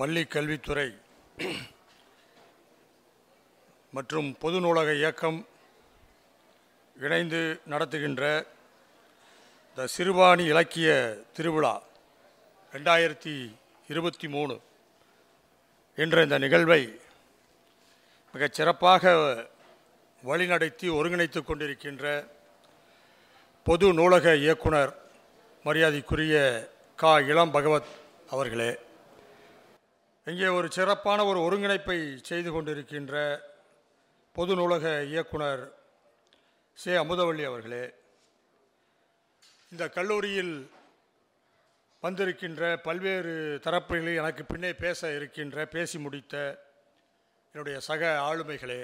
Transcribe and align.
பள்ளி 0.00 0.22
கல்வித்துறை 0.26 0.88
மற்றும் 3.92 4.28
பொது 4.42 4.58
நூலக 4.60 4.88
இயக்கம் 4.94 5.38
இணைந்து 6.96 7.40
நடத்துகின்ற 7.66 8.22
த 9.78 9.86
சிறுவாணி 9.86 10.44
இலக்கிய 10.44 10.88
திருவிழா 11.36 11.74
ரெண்டாயிரத்தி 12.72 13.34
இருபத்தி 13.88 14.28
மூணு 14.28 14.56
என்ற 15.98 16.22
இந்த 16.22 16.38
நிகழ்வை 16.38 16.82
மிகச் 18.34 18.56
சிறப்பாக 18.58 19.04
வழிநடத்தி 20.22 20.88
ஒருங்கிணைத்து 20.90 21.42
கொண்டிருக்கின்ற 21.42 22.04
பொது 23.66 23.88
நூலக 23.92 24.34
இயக்குனர் 24.36 24.92
மரியாதைக்குரிய 25.64 26.36
கா 26.98 27.12
இளம் 27.30 27.50
பகவத் 27.50 27.90
அவர்களே 28.30 28.70
இங்கே 30.30 30.46
ஒரு 30.48 30.70
சிறப்பான 30.70 31.24
ஒரு 31.24 31.40
ஒருங்கிணைப்பை 31.40 31.96
செய்து 32.20 32.50
கொண்டிருக்கின்ற 32.52 33.14
பொது 34.36 34.54
நூலக 34.54 34.84
இயக்குனர் 35.04 35.62
சே. 36.78 36.92
அமுதவள்ளி 36.94 37.44
அவர்களே 37.44 37.84
இந்த 39.70 39.88
கல்லூரியில் 39.88 40.54
வந்திருக்கின்ற 42.02 42.76
பல்வேறு 42.76 43.32
தரப்புகளில் 43.62 44.16
எனக்கு 44.16 44.44
பின்னே 44.44 44.72
பேச 44.74 45.14
இருக்கின்ற 45.14 45.66
பேசி 45.66 45.98
முடித்த 45.98 46.34
என்னுடைய 47.54 47.80
சக 47.80 48.02
ஆளுமைகளே 48.20 48.80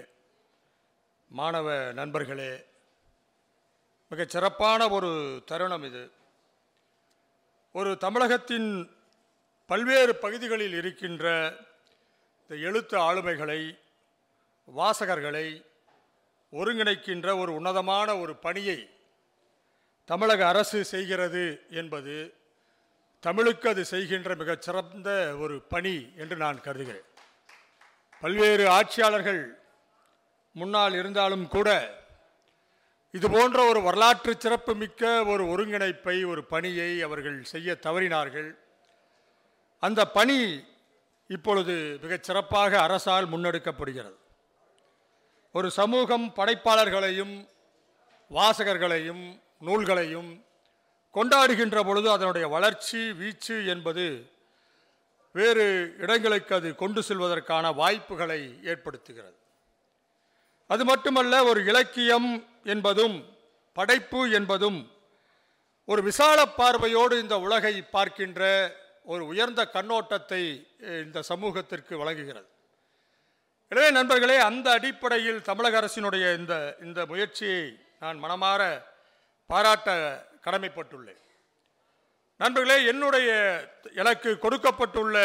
மாணவ 1.30 1.92
நண்பர்களே 1.92 2.52
மிகச் 4.10 4.28
சிறப்பான 4.28 4.88
ஒரு 4.88 5.10
தருணம் 5.46 5.82
இது. 5.82 6.04
ஒரு 7.74 7.96
தமிழகத்தின் 7.96 8.68
பல்வேறு 9.70 10.12
பகுதிகளில் 10.14 10.72
இருக்கின்ற 10.72 11.24
இந்த 12.42 12.54
எழுத்து 12.68 12.96
ஆளுமைகளை 12.98 13.60
வாசகர்களை 14.76 15.46
ஒருங்கிணைக்கின்ற 16.52 17.38
ஒரு 17.40 17.50
உன்னதமான 17.54 18.08
ஒரு 18.18 18.36
பணியை 18.36 18.78
தமிழக 20.04 20.46
அரசு 20.46 20.84
செய்கிறது 20.84 21.44
என்பது 21.70 22.16
தமிழுக்கு 23.20 23.68
அது 23.68 23.84
செய்கின்ற 23.84 24.34
மிகச்சிறந்த 24.34 25.10
ஒரு 25.38 25.56
பணி 25.72 25.96
என்று 26.16 26.36
நான் 26.36 26.60
கருதுகிறேன். 26.60 27.08
பல்வேறு 28.20 28.64
ஆட்சியாளர்கள் 28.68 29.42
முன்னால் 30.52 30.94
இருந்தாலும் 30.94 31.48
கூட 31.48 31.70
இது 33.14 33.30
போன்ற 33.30 33.58
ஒரு 33.70 33.80
வரலாற்று 33.82 34.32
சிறப்பு 34.38 34.74
மிக்க 34.74 35.24
ஒரு 35.24 35.44
ஒருங்கிணைப்பை 35.52 36.16
ஒரு 36.32 36.44
பணியை 36.44 37.02
அவர்கள் 37.02 37.38
செய்ய 37.52 37.78
தவறினார்கள். 37.86 38.48
அந்த 39.86 40.00
பணி 40.16 40.38
இப்பொழுது 41.34 41.74
மிகச் 42.02 42.26
சிறப்பாக 42.28 42.72
அரசால் 42.86 43.30
முன்னெடுக்கப்படுகிறது. 43.32 44.16
ஒரு 45.56 45.68
சமூகம் 45.80 46.26
படைப்பாளர்களையும் 46.36 47.34
வாசகர்களையும் 48.36 49.24
நூல்களையும் 49.66 50.30
கொண்டாடுகின்ற 51.16 51.76
பொழுது 51.88 52.08
அதனுடைய 52.14 52.46
வளர்ச்சி 52.54 53.00
வீச்சு 53.20 53.56
என்பது 53.74 54.06
வேறு 55.38 55.66
இடங்களுக்கு 56.04 56.52
அது 56.58 56.68
கொண்டு 56.82 57.00
செல்வதற்கான 57.08 57.74
வாய்ப்புகளை 57.80 58.40
ஏற்படுத்துகிறது. 58.72 59.36
அது 60.70 60.82
மட்டுமல்ல 60.90 61.44
ஒரு 61.50 61.60
இலக்கியம் 61.70 62.30
என்பதும் 62.74 63.16
படைப்பு 63.76 64.20
என்பதும் 64.38 64.78
ஒரு 65.88 66.00
விசால 66.08 66.38
பார்வையோடு 66.60 67.14
இந்த 67.24 67.36
உலகை 67.46 67.74
பார்க்கின்ற 67.96 68.42
ஒரு 69.12 69.22
உயர்ந்த 69.32 69.62
கண்ணோட்டத்தை 69.76 70.42
இந்த 71.06 71.18
சமூகத்திற்கு 71.30 71.94
வழங்குகிறது. 72.02 72.48
எனவே 73.72 73.88
நண்பர்களே 73.98 74.36
அந்த 74.48 74.66
அடிப்படையில் 74.78 75.38
தமிழக 75.48 75.76
அரசினுடைய 75.80 76.24
இந்த 76.40 76.54
இந்த 76.86 77.00
முயற்சியை 77.12 77.62
நான் 78.02 78.18
மனமாற 78.24 78.62
பாராட்ட 79.50 79.90
கடமைப்பட்டுள்ளேன். 80.46 81.22
நண்பர்களே 82.42 82.78
என்னுடைய 82.92 83.30
எனக்கு 84.02 84.30
கொடுக்கப்பட்டுள்ள 84.44 85.16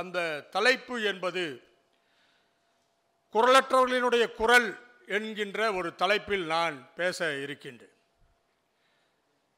அந்த 0.00 0.18
தலைப்பு 0.56 0.96
என்பது 1.10 1.44
குரலற்றவர்களினுடைய 3.34 4.24
குரல் 4.40 4.68
என்கின்ற 5.16 5.60
ஒரு 5.78 5.88
தலைப்பில் 6.02 6.46
நான் 6.54 6.76
பேச 7.00 7.18
இருக்கின்றேன். 7.44 7.93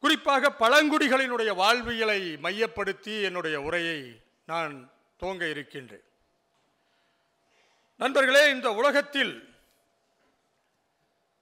குறிப்பாக 0.01 0.51
பழங்குடிகளினுடைய 0.61 1.55
வாழ்வியலை 1.55 2.37
மையப்படுத்தி 2.37 3.23
என்னுடைய 3.23 3.61
உரையை 3.61 4.21
நான் 4.47 4.91
துவங்க 5.21 5.51
இருக்கின்றேன். 5.51 6.05
நண்பர்களே 7.97 8.51
இந்த 8.51 8.73
உலகத்தில் 8.73 9.55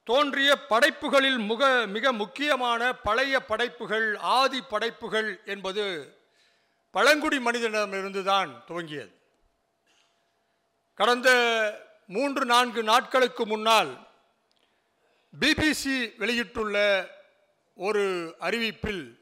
தோன்றிய 0.04 0.66
படைப்புகளில் 0.66 1.38
முக 1.38 1.86
மிக 1.86 2.12
முக்கியமான 2.12 2.92
பழைய 2.92 3.40
படைப்புகள் 3.40 4.16
ஆதி 4.16 4.60
படைப்புகள் 4.62 5.40
என்பது 5.44 5.84
பழங்குடி 6.90 7.38
மனிதனிடமிருந்து 7.38 8.22
தான் 8.22 8.64
துவங்கியது. 8.68 9.12
கடந்த 10.94 11.28
மூன்று 12.06 12.44
நான்கு 12.44 12.82
நாட்களுக்கு 12.82 13.46
முன்னால் 13.46 14.08
பிபிசி 15.40 15.96
வெளியிட்டுள்ள 16.16 16.76
ஒரு 17.74 18.36
அறிவிப்பில் 18.40 19.20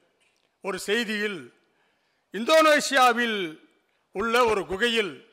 ஒரு 0.61 0.79
செய்தியில் 0.87 1.53
இந்தோனேசியாவில் 2.33 3.61
உள்ள 4.13 4.45
ஒரு 4.45 4.67
குகையில் 4.67 5.31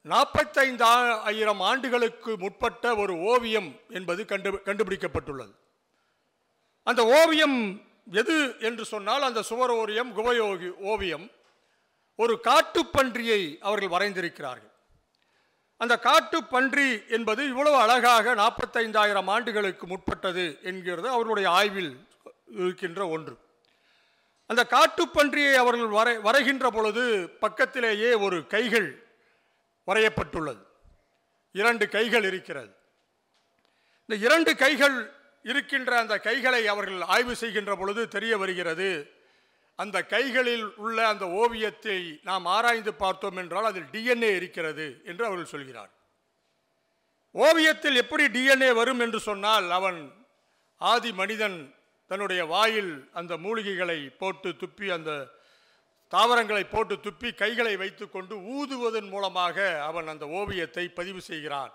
நாற்பத்தைந்து 0.00 0.84
ஆயிரம் 0.84 1.60
ஆண்டுகளுக்கு 1.60 2.38
முற்பட்ட 2.38 2.96
ஒரு 2.96 3.18
ஓவியம் 3.18 3.80
என்பது 3.88 4.24
கண்டு 4.24 4.60
கண்டுபிடிக்கப்பட்டுள்ளது. 4.64 5.54
அந்த 6.82 7.04
ஓவியம் 7.04 7.88
எது 8.10 8.56
என்று 8.60 8.84
சொன்னால் 8.84 9.22
அந்த 9.22 9.42
சுவர் 9.42 9.70
ஓவியம் 9.70 10.16
குவையோகி 10.16 10.70
ஓவியம் 10.70 11.30
ஒரு 12.16 12.40
காட்டுப்பன்றியை 12.44 13.58
அவர்கள் 13.58 13.88
வரைந்திருக்கிறார்கள். 13.88 14.74
அந்த 15.76 16.00
காட்டுப்பன்றி 16.02 17.08
என்பது 17.08 17.46
இவ்வளவு 17.46 17.76
அழகாக 17.76 18.34
நாற்பத்தைந்தாயிரம் 18.34 19.26
ஆண்டுகளுக்கு 19.26 19.86
முற்பட்டது 19.86 20.58
என்கிறது 20.62 21.08
அவர்களுடைய 21.08 21.50
ஆய்வில் 21.50 22.05
இருக்கின்ற 22.56 23.08
ஒன்று. 23.08 23.38
அந்த 24.46 24.66
காட்டுப்பன்றியை 24.70 25.54
அவர்கள் 25.54 25.86
வரை 25.86 26.16
வரைகின்ற 26.16 26.66
பொழுது 26.66 27.30
பக்கத்திலேயே 27.30 28.14
ஒரு 28.14 28.46
கைகள் 28.46 29.06
வரையப்பட்டுள்ளது. 29.86 30.62
இரண்டு 31.52 31.88
கைகள் 31.88 32.24
இருக்கிறது. 32.24 32.74
இந்த 34.06 34.26
இரண்டு 34.26 34.56
கைகள் 34.56 35.12
இருக்கின்ற 35.42 35.98
அந்த 35.98 36.18
கைகளை 36.18 36.66
அவர்கள் 36.66 37.00
ஆய்வு 37.00 37.36
செய்கின்ற 37.36 37.76
பொழுது 37.76 38.08
தெரிய 38.08 38.36
வருகிறது. 38.36 39.10
அந்த 39.76 40.02
கைகளில் 40.02 40.74
உள்ள 40.76 41.08
அந்த 41.08 41.28
ஓவியத்தை 41.28 42.20
நாம் 42.22 42.44
ஆராய்ந்து 42.46 42.94
பார்த்தோம் 42.94 43.36
என்றால் 43.36 43.64
அதில் 43.64 43.90
டிஎன்ஏ 43.92 44.36
இருக்கிறது 44.36 45.00
என்று 45.04 45.24
அவர்கள் 45.24 45.46
சொல்கிறார். 45.46 45.90
ஓவியத்தில் 47.32 47.94
எப்படி 47.94 48.24
டிஎன்ஏ 48.24 48.74
வரும் 48.74 49.00
என்று 49.00 49.20
சொன்னால் 49.20 49.70
அவன் 49.70 50.26
ஆதி 50.78 51.12
மனிதன் 51.12 51.75
தன்னுடைய 52.06 52.44
வாயில் 52.44 52.92
அந்த 53.12 53.36
மூலிகைகளை 53.36 53.98
போட்டு 54.18 54.48
துப்பி 54.48 54.88
அந்த 54.96 55.12
தாவரங்களை 56.08 56.64
போட்டு 56.64 56.94
துப்பி 56.94 57.34
கைகளை 57.34 57.76
வைத்துக்கொண்டு 57.76 58.34
ஊதுவதன் 58.56 59.08
மூலமாக 59.08 59.56
அவன் 59.82 60.08
அந்த 60.08 60.24
ஓவியத்தை 60.28 60.84
பதிவு 60.88 61.20
செய்கிறான். 61.20 61.72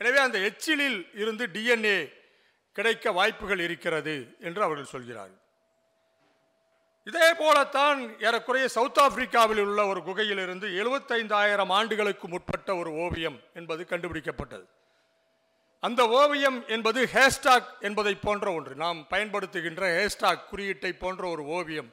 எனவே 0.00 0.18
அந்த 0.18 0.38
எச்சிலில் 0.38 0.98
இருந்து 1.14 1.46
டிஎன்ஏ 1.46 1.98
கிடைக்க 2.72 3.12
வாய்ப்புகள் 3.12 3.58
இருக்கிறது 3.58 4.36
என்று 4.40 4.62
அவர்கள் 4.62 4.92
சொல்கிறார்கள். 4.94 5.42
இதே 7.10 7.28
போலத்தான் 7.34 8.00
ஏறக்குறைய 8.20 8.68
சவுத் 8.68 8.98
ஆப்பிரிக்காவில் 8.98 9.62
உள்ள 9.66 9.86
ஒரு 9.86 10.00
குகையிலிருந்து 10.00 10.66
எழுபத்தைந்தாயிரம் 10.80 11.72
ஆண்டுகளுக்கு 11.78 12.28
முற்பட்ட 12.28 12.76
ஒரு 12.76 12.90
ஓவியம் 13.04 13.38
என்பது 13.54 13.84
கண்டுபிடிக்கப்பட்டது. 13.90 14.66
அந்த 15.86 16.02
ஓவியம் 16.08 16.64
என்பது 16.68 17.00
ஹேஸ்டாக் 17.12 17.68
என்பதை 17.80 18.14
போன்ற 18.14 18.52
ஒன்று. 18.52 18.74
நாம் 18.74 19.06
பயன்படுத்துகின்ற 19.10 19.82
ஹேஸ்டாக் 19.96 20.48
குறியீட்டை 20.50 20.92
போன்ற 20.92 21.22
ஒரு 21.28 21.42
ஓவியம் 21.56 21.90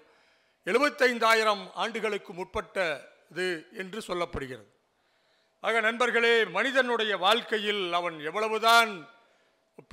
எழுபத்தைந்தாயிரம் 0.65 1.63
ஆண்டுகளுக்கு 1.73 2.33
முற்பட்டது 2.33 3.67
என்று 3.81 3.99
சொல்லப்படுகிறது. 4.07 4.69
ஆக 5.59 5.81
நண்பர்களே 5.81 6.45
மனிதனுடைய 6.57 7.17
வாழ்க்கையில் 7.17 7.93
அவன் 7.93 8.17
எவ்வளவுதான் 8.19 8.91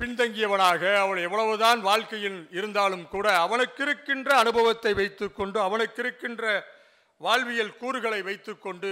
பின்தங்கியவனாக 0.01 0.81
அவன் 0.95 1.19
எவ்வளவுதான் 1.27 1.79
வாழ்க்கையில் 1.81 2.47
இருந்தாலும் 2.51 3.07
கூட 3.07 3.27
அவனுக்கு 3.45 3.81
இருக்கின்ற 3.83 4.29
அனுபவத்தை 4.37 4.93
வைத்துக்கொண்டு 4.93 5.59
அவனுக்கு 5.59 6.01
இருக்கின்ற 6.03 6.43
வாழ்வியல் 7.17 7.77
கூறுகளை 7.77 8.21
வைத்துக்கொண்டு 8.21 8.91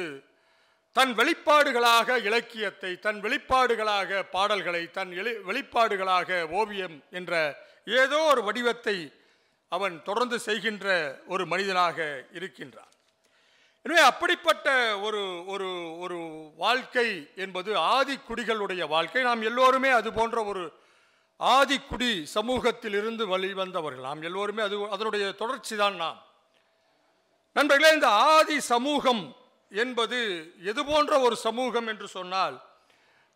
தன் 0.95 1.13
வெளிப்பாடுகளாக 1.15 2.17
இலக்கியத்தை 2.27 2.99
தன் 2.99 3.19
வெளிப்பாடுகளாக 3.23 4.21
பாடல்களை 4.31 4.81
தன் 4.91 5.11
எழு 5.11 5.31
வெளிப்பாடுகளாக 5.49 6.49
ஓவியம் 6.59 6.97
என்ற 7.11 7.33
ஏதோ 7.85 8.19
ஒரு 8.31 8.41
வடிவத்தை 8.43 8.97
அவன் 9.71 9.95
தொடர்ந்து 10.03 10.37
செய்கின்ற 10.39 10.87
ஒரு 11.27 11.43
மனிதனாக 11.45 11.97
இருக்கின்றான். 12.33 12.91
எனவே 13.85 14.01
அப்படிப்பட்ட 14.01 14.67
ஒரு 14.99 15.21
ஒரு 15.53 15.69
ஒரு 16.03 16.17
வாழ்க்கை 16.57 17.07
என்பது 17.35 17.71
ஆதிக்குடிகளுடைய 17.95 18.81
வாழ்க்கை. 18.87 19.21
நாம் 19.29 19.41
எல்லோருமே 19.41 19.89
அது 19.89 20.09
போன்ற 20.13 20.43
ஒரு 20.43 20.63
ஆதிக்குடி 21.39 22.11
சமூகத்தில் 22.37 22.93
இருந்து 22.93 23.23
வழிவந்தவர்கள் 23.27 24.07
நாம் 24.09 24.21
எல்லோருமே 24.29 24.61
அது 24.63 24.77
அதனுடைய 24.95 25.25
தொடர்ச்சி 25.31 25.75
தான் 25.75 25.95
நாம். 25.95 26.19
நண்பர்களே 27.55 27.93
இந்த 27.93 28.09
ஆதி 28.33 28.57
சமூகம் 28.73 29.23
என்பது 29.83 30.19
எது 30.71 30.81
போன்ற 30.89 31.19
ஒரு 31.25 31.35
சமூகம் 31.47 31.87
என்று 31.91 32.07
சொன்னால் 32.17 32.55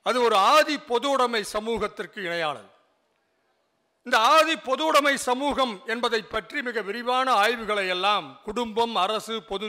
அது 0.06 0.18
ஒரு 0.28 0.36
ஆதி 0.54 0.76
பொதுவுடைமை 0.90 1.42
சமூகத்திற்கு 1.56 2.20
இணையானது. 2.28 2.70
இந்த 4.06 4.18
ஆதி 4.36 4.56
பொதுவுடைமை 4.70 5.14
சமூகம் 5.30 5.74
என்பதை 5.94 6.22
பற்றி 6.34 6.60
மிக 6.68 6.82
விரிவான 6.90 7.28
ஆய்வுகளை 7.44 7.86
எல்லாம் 7.96 8.28
குடும்பம் 8.48 8.96
அரசு 9.04 9.36
பொது 9.52 9.68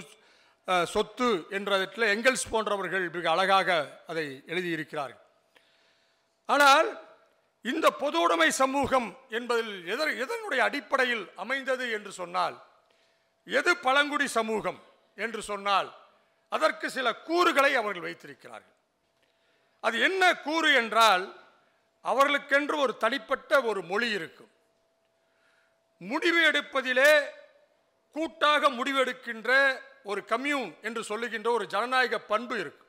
சொத்து 0.93 1.29
என்றதில் 1.57 2.11
எங்கெல்ஸ் 2.15 2.51
போன்றவர்கள் 2.53 3.05
மிக 3.17 3.27
அழகாக 3.35 3.71
அதை 4.11 4.27
எழுதியிருக்கிறார்கள். 4.53 5.23
ஆனால் 6.49 6.89
இந்த 7.65 7.87
பொதுவுடைமை 8.01 8.49
சமூகம் 8.63 9.09
என்பதில் 9.39 9.73
எதர் 9.93 10.13
எதனுடைய 10.25 10.61
அடிப்படையில் 10.69 11.25
அமைந்தது 11.45 11.87
என்று 11.97 12.13
சொன்னால் 12.21 12.57
எது 13.47 13.73
பழங்குடி 13.87 14.27
சமூகம் 14.39 14.81
என்று 15.25 15.41
சொன்னால் 15.51 15.89
அதற்கு 16.49 16.91
சில 16.91 17.15
கூறுகளை 17.15 17.75
அவர்கள் 17.75 18.03
வைத்திருக்கிறார்கள். 18.03 18.75
அது 19.81 20.01
என்ன 20.01 20.37
கூறு 20.37 20.75
என்றால் 20.75 21.25
அவர்களுக்கென்று 22.05 22.77
ஒரு 22.77 22.97
தனிப்பட்ட 22.97 23.63
ஒரு 23.63 23.83
மொழி 23.83 24.11
இருக்கும். 24.11 24.51
முடிவு 25.99 26.41
எடுப்பதிலே 26.51 27.11
கூட்டாக 28.13 28.71
முடிவெடுக்கின்ற 28.71 29.81
ஒரு 30.05 30.25
கம்யூன் 30.25 30.77
என்று 30.83 31.05
சொல்லுகின்ற 31.05 31.51
ஒரு 31.51 31.67
ஜனநாயக 31.67 32.19
பண்பு 32.19 32.59
இருக்கும். 32.59 32.85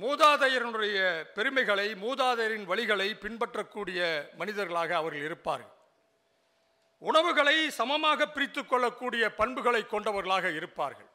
மூதாதையருடைய 0.00 1.24
பெருமைகளை 1.34 1.94
மூதாதையரின் 1.94 2.66
வழிகளை 2.66 3.18
பின்பற்றக்கூடிய 3.18 4.30
மனிதர்களாக 4.34 4.96
அவர்கள் 4.96 5.24
இருப்பார்கள். 5.24 5.74
உணவுகளை 6.98 7.70
சமமாக 7.70 8.28
பிரித்து 8.28 8.66
கொள்ளக்கூடிய 8.66 9.34
பண்புகளை 9.34 9.86
கொண்டவர்களாக 9.86 10.50
இருப்பார்கள். 10.50 11.09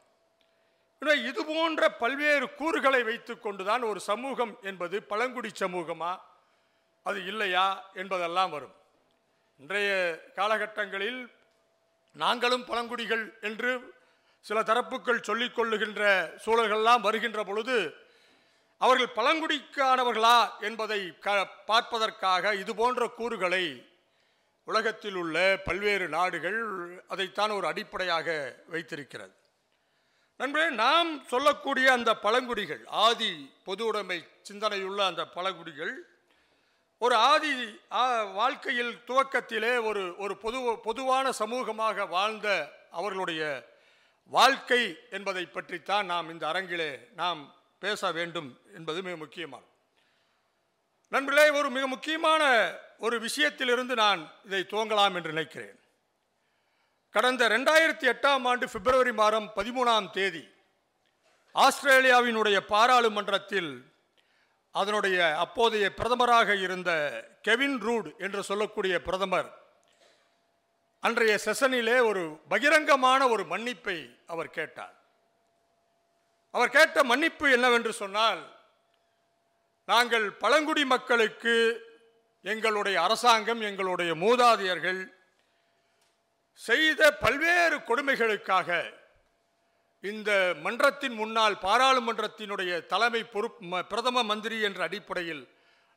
இது 1.02 1.44
போன்ற 1.44 1.88
பல்வேறு 1.88 2.54
கூறுகளை 2.54 3.02
வைத்துக் 3.02 3.42
கொண்டுதான் 3.42 3.82
ஒரு 3.82 4.00
சமூகம் 4.00 4.58
என்பது 4.62 5.02
பழங்குடி 5.02 5.50
சமூகமா? 5.60 6.18
அது 7.02 7.26
இல்லையா? 7.26 7.90
என்பதெல்லாம் 7.94 8.50
வரும். 8.50 8.74
இன்றைய 9.56 9.90
காலகட்டங்களில் 10.34 11.32
நாங்களும் 12.12 12.64
பழங்குடிகள் 12.64 13.38
என்று 13.40 13.94
சில 14.40 14.62
தரப்புகள் 14.62 15.26
சொல்லிக்கொள்ளுகின்ற 15.26 16.02
சூழல்கள்லாம் 16.46 17.00
வருகின்ற 17.00 17.44
பொழுது 17.44 17.94
அவர்கள் 18.78 19.16
பழங்குடிக்கானவர்களா 19.16 20.60
என்பதை 20.60 21.18
க 21.18 21.46
பார்ப்பதற்காக 21.66 22.54
இது 22.54 22.74
போன்ற 22.74 23.08
கூறுகளை 23.08 23.90
உலகத்தில் 24.64 25.14
உள்ள 25.14 25.60
பல்வேறு 25.64 26.08
நாடுகள் 26.08 26.60
அதைத்தான் 27.08 27.50
ஒரு 27.50 27.66
அடிப்படையாக 27.66 28.56
வைத்திருக்கிறது. 28.66 29.34
நண்பர்களே 30.40 30.74
நாம் 30.74 31.10
சொல்லக்கூடிய 31.28 31.92
அந்த 31.92 32.10
பழங்குடிகள் 32.14 32.82
ஆதி 33.04 33.30
பொது 33.64 33.84
உடைமை 33.84 34.18
சிந்தனையுள்ள 34.48 34.98
அந்த 35.06 35.22
பழங்குடிகள் 35.36 35.94
ஒரு 36.98 37.14
ஆதி 37.30 37.52
வாழ்க்கையில் 38.32 38.92
துவக்கத்திலே 39.06 39.72
ஒரு 39.84 40.02
ஒரு 40.18 40.34
பொது 40.36 40.58
பொதுவான 40.82 41.32
சமூகமாக 41.38 42.08
வாழ்ந்த 42.08 42.48
அவர்களுடைய 42.90 43.42
வாழ்க்கை 44.32 44.82
என்பதை 45.10 45.46
பற்றித்தான் 45.46 46.06
நாம் 46.06 46.30
இந்த 46.30 46.44
அரங்கிலே 46.52 46.90
நாம் 47.14 47.40
பேச 47.78 48.12
வேண்டும் 48.12 48.50
என்பது 48.74 49.02
மிக 49.02 49.16
முக்கியமானது. 49.16 49.70
நண்பர்களே 51.08 51.48
ஒரு 51.50 51.70
மிக 51.70 51.86
முக்கியமான 51.86 52.42
ஒரு 52.98 53.16
விஷயத்திலிருந்து 53.20 53.94
நான் 54.04 54.22
இதை 54.44 54.60
துவங்கலாம் 54.60 55.14
என்று 55.18 55.32
நினைக்கிறேன். 55.34 55.78
கடந்த 57.16 57.48
ரெண்டாயிரத்தி 57.48 58.06
எட்டாம் 58.06 58.46
ஆண்டு 58.46 58.68
பிப்ரவரி 58.68 59.12
மாதம் 59.12 59.52
பதிமூணாம் 59.56 60.10
தேதி 60.10 60.48
ஆஸ்திரேலியாவினுடைய 61.54 62.60
பாராளுமன்றத்தில் 62.60 63.84
அதனுடைய 64.72 65.38
அப்போதைய 65.38 65.94
பிரதமராக 65.96 66.56
இருந்த 66.56 66.90
கெவின் 67.42 67.78
ரூட் 67.78 68.14
என்று 68.18 68.42
சொல்லக்கூடிய 68.42 69.02
பிரதமர் 69.02 69.58
அன்றைய 71.00 71.38
செஷனிலே 71.44 72.04
ஒரு 72.04 72.40
பகிரங்கமான 72.50 73.30
ஒரு 73.30 73.44
மன்னிப்பை 73.44 74.16
அவர் 74.26 74.50
கேட்டார். 74.50 74.94
அவர் 76.50 76.70
கேட்ட 76.70 77.04
மன்னிப்பு 77.04 77.50
என்னவென்று 77.50 77.92
சொன்னால் 77.92 78.56
நாங்கள் 79.84 80.32
பழங்குடி 80.32 80.84
மக்களுக்கு 80.84 81.82
எங்களுடைய 82.42 83.02
அரசாங்கம் 83.02 83.60
எங்களுடைய 83.60 84.14
மூதாதையர்கள் 84.14 85.15
செய்த 86.56 87.12
பல்வேறு 87.12 87.78
கொடுமைகளுக்காக 87.78 88.94
இந்த 90.00 90.54
மன்றத்தின் 90.62 91.12
முன்னால் 91.12 91.54
பாராளுமன்றத்தினுடைய 91.54 92.86
தலைமை 92.86 93.24
பொறுப்பு 93.24 93.66
ம- 93.66 93.82
பிரதம 93.82 94.22
மந்திரி 94.22 94.60
என்ற 94.60 94.82
அடிப்படையில் 94.82 95.48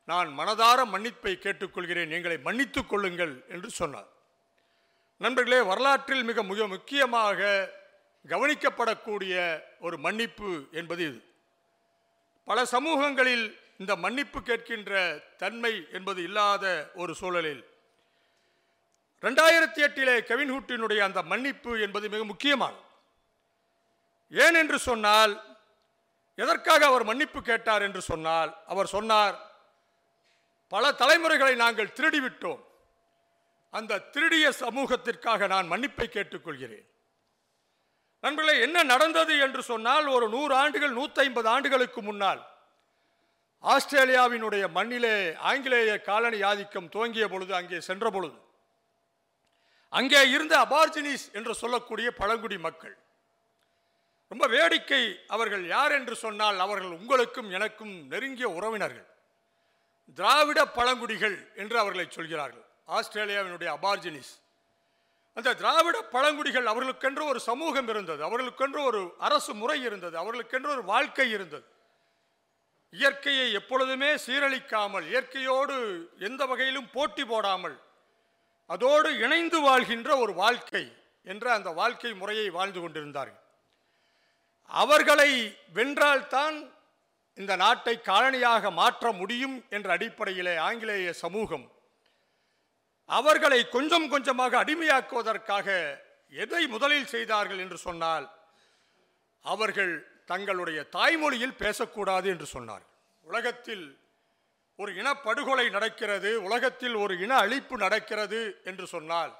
நான் 0.06 0.38
மனதார 0.38 0.84
மன்னிப்பை 0.84 1.38
கேட்டுக்கொள்கிறேன். 1.38 2.10
எங்களை 2.10 2.38
மன்னித்துக் 2.38 2.88
கொள்ளுங்கள் 2.88 3.44
என்று 3.48 3.70
சொன்னார். 3.70 4.06
நண்பர்களே 5.18 5.60
வரலாற்றில் 5.60 6.22
மிக 6.22 6.42
மிக 6.42 6.66
முக்கியமாக 6.66 7.70
கவனிக்கப்படக்கூடிய 8.28 9.62
ஒரு 9.80 9.98
மன்னிப்பு 9.98 10.64
என்பது 10.72 11.06
இது. 11.06 11.24
பல 12.44 12.64
சமூகங்களில் 12.64 13.58
இந்த 13.78 13.96
மன்னிப்பு 13.96 14.40
கேட்கின்ற 14.40 15.22
தன்மை 15.36 15.86
என்பது 15.92 16.22
இல்லாத 16.22 16.90
ஒரு 16.94 17.14
சூழலில் 17.14 17.69
ரெண்டாயிரத்தி 19.24 19.80
எட்டிலே 19.86 20.14
கெவின் 20.28 20.52
ஹூட்டினுடைய 20.54 21.00
அந்த 21.08 21.20
மன்னிப்பு 21.32 21.72
என்பது 21.86 22.06
மிக 22.12 22.22
முக்கியமானது. 22.24 22.82
ஏன் 24.32 24.58
என்று 24.62 24.78
சொன்னால் 24.88 25.32
எதற்காக 26.34 26.86
அவர் 26.86 27.04
மன்னிப்பு 27.10 27.40
கேட்டார் 27.42 27.82
என்று 27.86 28.00
சொன்னால் 28.10 28.50
அவர் 28.72 28.92
சொன்னார் 28.96 29.36
பல 30.72 30.92
தலைமுறைகளை 30.92 31.54
நாங்கள் 31.54 31.94
திருடிவிட்டோம். 31.98 32.60
அந்த 33.70 34.02
திருடிய 34.14 34.46
சமூகத்திற்காக 34.62 35.46
நான் 35.54 35.70
மன்னிப்பை 35.72 36.06
கேட்டுக்கொள்கிறேன். 36.16 36.86
நண்பர்களே 38.24 38.54
என்ன 38.66 38.78
நடந்தது 38.92 39.34
என்று 39.46 39.62
சொன்னால் 39.62 40.06
ஒரு 40.06 40.26
நூறு 40.28 40.54
ஆண்டுகள் 40.62 40.96
நூற்றி 40.98 41.20
ஐம்பது 41.26 41.48
ஆண்டுகளுக்கு 41.48 42.00
முன்னால் 42.08 42.40
ஆஸ்திரேலியாவினுடைய 43.64 44.64
மண்ணிலே 44.76 45.16
ஆங்கிலேய 45.50 45.90
காலனி 46.08 46.38
ஆதிக்கம் 46.50 46.88
துவங்கிய 46.94 47.26
பொழுது 47.28 47.52
அங்கே 47.58 47.78
சென்ற 47.88 48.10
பொழுது 48.10 48.38
அங்கே 49.98 50.28
இருந்த 50.28 50.54
அபார்ஜினிஸ் 50.64 51.32
என்று 51.32 51.54
சொல்லக்கூடிய 51.54 52.10
பழங்குடி 52.10 52.58
மக்கள். 52.58 52.96
ரொம்ப 54.28 54.46
வேடிக்கை 54.46 55.02
அவர்கள் 55.26 55.66
யார் 55.66 55.92
என்று 55.92 56.16
சொன்னால் 56.16 56.58
அவர்கள் 56.58 56.90
உங்களுக்கும் 56.90 57.50
எனக்கும் 57.50 57.94
நெருங்கிய 58.06 58.48
உறவினர்கள். 58.48 59.08
திராவிட 60.14 60.60
பழங்குடிகள் 60.66 61.52
என்று 61.54 61.78
அவர்களை 61.78 62.06
சொல்கிறார்கள். 62.10 62.66
ஆஸ்திரேலியாவினுடைய 62.88 63.70
அபார்ஜினிஸ் 63.78 64.32
அந்த 65.36 65.54
திராவிட 65.54 66.02
பழங்குடிகள் 66.02 66.66
அவர்களுக்கென்று 66.66 67.24
ஒரு 67.24 67.40
சமூகம் 67.40 67.88
இருந்தது. 67.88 68.20
அவர்களுக்கென்று 68.28 68.80
ஒரு 68.84 69.14
அரசு 69.18 69.54
முறை 69.54 69.82
இருந்தது. 69.82 70.14
அவர்களுக்கென்று 70.18 70.70
ஒரு 70.70 70.84
வாழ்க்கை 70.84 71.30
இருந்தது. 71.30 71.66
இயற்கையை 72.90 73.52
எப்பொழுதுமே 73.52 74.10
சீரழிக்காமல் 74.14 75.06
இயற்கையோடு 75.08 75.76
எந்த 76.18 76.46
வகையிலும் 76.46 76.90
போட்டி 76.92 77.24
போடாமல் 77.24 77.76
அதோடு 78.72 79.08
இணைந்து 79.18 79.60
வாழ்கின்ற 79.60 80.10
ஒரு 80.18 80.32
வாழ்க்கை 80.32 80.84
என்ற 81.22 81.52
அந்த 81.52 81.70
வாழ்க்கை 81.70 82.10
முறையை 82.20 82.50
வாழ்ந்து 82.50 82.80
கொண்டிருந்தார்கள். 82.80 83.40
அவர்களை 84.70 85.30
வென்றால்தான் 85.74 86.56
இந்த 87.34 87.52
நாட்டை 87.56 87.94
காலனியாக 88.10 88.70
மாற்ற 88.70 89.12
முடியும் 89.12 89.56
என்ற 89.68 89.88
அடிப்படையிலே 89.96 90.54
ஆங்கிலேய 90.68 91.12
சமூகம் 91.24 91.66
அவர்களை 93.04 93.60
கொஞ்சம் 93.68 94.08
கொஞ்சமாக 94.08 94.52
அடிமையாக்குவதற்காக 94.64 95.68
எதை 96.28 96.62
முதலில் 96.66 97.12
செய்தார்கள் 97.14 97.58
என்று 97.58 97.78
சொன்னால் 97.86 98.26
அவர்கள் 99.44 99.92
தங்களுடைய 100.26 100.80
தாய்மொழியில் 100.96 101.58
பேசக்கூடாது 101.62 102.28
என்று 102.28 102.46
சொன்னார்கள். 102.54 102.92
உலகத்தில் 103.26 103.86
ஒரு 104.80 104.90
இனப்படுகொலை 104.94 105.70
நடக்கிறது 105.70 106.30
உலகத்தில் 106.42 106.94
ஒரு 106.94 107.14
இன 107.20 107.32
அழிப்பு 107.40 107.74
நடக்கிறது 107.76 108.40
என்று 108.64 108.86
சொன்னால் 108.86 109.32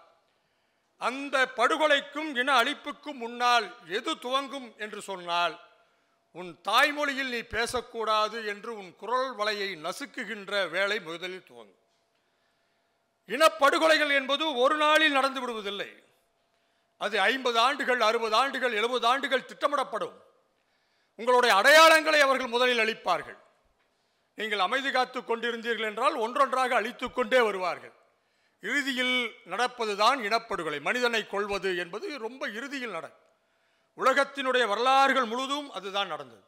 அந்த 1.01 1.37
படுகொலைக்கும் 1.57 2.31
இன 2.37 2.51
அழிப்புக்கும் 2.63 3.21
முன்னால் 3.23 3.67
எது 3.89 4.13
துவங்கும் 4.19 4.69
என்று 4.79 5.01
சொன்னால் 5.01 5.55
உன் 6.33 6.51
தாய்மொழியில் 6.69 7.33
நீ 7.35 7.41
பேசக்கூடாது 7.57 8.39
என்று 8.47 8.71
உன் 8.77 8.91
குரல் 8.97 9.31
வலையை 9.39 9.71
நசுக்குகின்ற 9.87 10.53
வேலை 10.69 10.99
முதலில் 11.01 11.47
துவங்கும். 11.47 11.79
இனப்படுகொலைகள் 13.29 14.13
என்பது 14.15 14.45
ஒரு 14.55 14.77
நாளில் 14.77 15.13
நடந்து 15.13 15.41
விடுவதில்லை. 15.41 15.91
அது 17.01 17.17
ஐம்பது 17.21 17.59
ஆண்டுகள் 17.59 18.01
அறுபது 18.01 18.35
ஆண்டுகள் 18.35 18.73
எழுபது 18.73 19.07
ஆண்டுகள் 19.07 19.49
திட்டமிடப்படும். 19.51 20.17
உங்களுடைய 21.19 21.53
அடையாளங்களை 21.61 22.21
அவர்கள் 22.21 22.55
முதலில் 22.55 22.83
அளிப்பார்கள் 22.85 23.39
நீங்கள் 24.39 24.65
அமைதி 24.67 24.91
காத்து 24.91 25.21
கொண்டிருந்தீர்கள் 25.21 25.89
என்றால் 25.91 26.17
ஒன்றொன்றாக 26.25 26.75
அழித்து 26.81 27.07
கொண்டே 27.13 27.41
வருவார்கள். 27.41 27.95
இறுதியில் 28.63 29.17
நடப்பதுதான் 29.53 30.19
இனப்படுகொலை 30.27 30.79
மனிதனை 30.89 31.23
கொள்வது 31.27 31.71
என்பது 31.77 32.07
ரொம்ப 32.19 32.43
இறுதியில் 32.59 32.97
நடக்கும். 32.97 33.27
உலகத்தினுடைய 33.99 34.65
வரலாறுகள் 34.69 35.31
முழுதும் 35.33 35.69
அதுதான் 35.71 36.09
நடந்தது. 36.09 36.45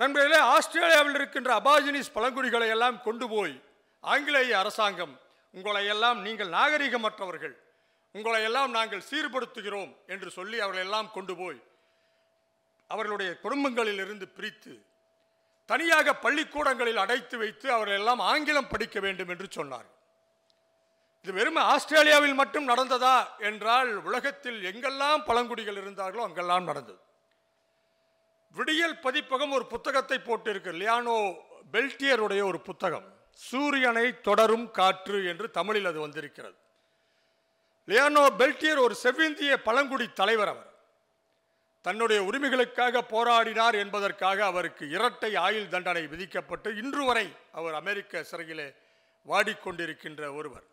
நண்பர்களே 0.00 0.40
ஆஸ்திரேலியாவில் 0.54 1.14
இருக்கின்ற 1.14 1.50
அபாஜினிஸ் 1.60 2.14
பழங்குடிகளை 2.14 2.68
எல்லாம் 2.68 2.98
கொண்டு 3.02 3.26
போய் 3.28 3.56
ஆங்கிலேய 4.04 4.52
அரசாங்கம் 4.58 5.14
உங்களை 5.54 5.84
எல்லாம் 5.94 6.18
நீங்கள் 6.22 6.54
நாகரிகமற்றவர்கள் 6.58 7.54
உங்களை 8.14 8.40
எல்லாம் 8.48 8.70
நாங்கள் 8.70 9.04
சீர்படுத்துகிறோம் 9.10 9.92
என்று 10.06 10.28
சொல்லி 10.30 10.56
அவர்களெல்லாம் 10.60 11.10
கொண்டு 11.10 11.34
போய் 11.36 11.60
அவர்களுடைய 12.90 13.30
குடும்பங்களில் 13.40 14.00
இருந்து 14.04 14.26
பிரித்து 14.28 14.72
தனியாக 15.70 16.14
பள்ளிக்கூடங்களில் 16.24 17.02
அடைத்து 17.02 17.36
வைத்து 17.42 17.66
அவர்கள் 17.72 17.98
எல்லாம் 18.00 18.22
ஆங்கிலம் 18.30 18.70
படிக்க 18.72 19.00
வேண்டும் 19.00 19.28
என்று 19.28 19.46
சொன்னார். 19.50 19.88
இது 21.24 21.32
வெறும் 21.38 21.60
ஆஸ்திரேலியாவில் 21.72 22.38
மட்டும் 22.40 22.68
நடந்ததா 22.68 23.16
என்றால் 23.48 23.90
உலகத்தில் 24.08 24.60
எங்கெல்லாம் 24.70 25.22
பழங்குடிகள் 25.28 25.78
இருந்தார்களோ 25.82 26.22
அங்கெல்லாம் 26.28 26.68
நடந்தது. 26.70 27.00
விடியல் 28.56 28.96
பதிப்பகம் 29.04 29.54
ஒரு 29.58 29.66
புத்தகத்தை 29.66 30.18
போட்டிருக்கு. 30.18 30.72
லியானோ 30.80 31.18
பெல்டியருடைய 31.74 32.42
ஒரு 32.50 32.60
புத்தகம். 32.60 33.06
சூரியனை 33.40 34.06
தொடரும் 34.28 34.66
காற்று 34.70 35.18
என்று 35.32 35.46
தமிழில் 35.50 35.88
அது 35.90 36.00
வந்திருக்கிறது. 36.00 36.58
லியானோ 37.88 38.24
பெல்டியர் 38.40 38.84
ஒரு 38.86 38.94
செவ்விந்திய 39.04 39.54
பழங்குடி 39.68 40.08
தலைவர் 40.20 40.52
அவர். 40.54 40.71
தன்னுடைய 41.86 42.18
உரிமைகளுக்காக 42.28 43.02
போராடினார் 43.14 43.76
என்பதற்காக 43.82 44.44
அவருக்கு 44.50 44.84
இரட்டை 44.96 45.30
ஆயுள் 45.46 45.72
தண்டனை 45.74 46.04
விதிக்கப்பட்டு 46.12 46.68
இன்று 46.82 47.04
வரை 47.04 47.26
அவர் 47.58 47.74
அமெரிக்க 47.80 48.22
சிறையிலே 48.30 48.68
வாடிக்கொண்டிருக்கின்ற 49.28 50.22
ஒருவர். 50.38 50.66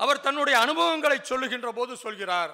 அவர் 0.00 0.24
தன்னுடைய 0.26 0.56
அனுபவங்களை 0.64 1.18
சொல்லுகின்ற 1.22 1.68
போது 1.78 1.92
சொல்கிறார் 1.96 2.52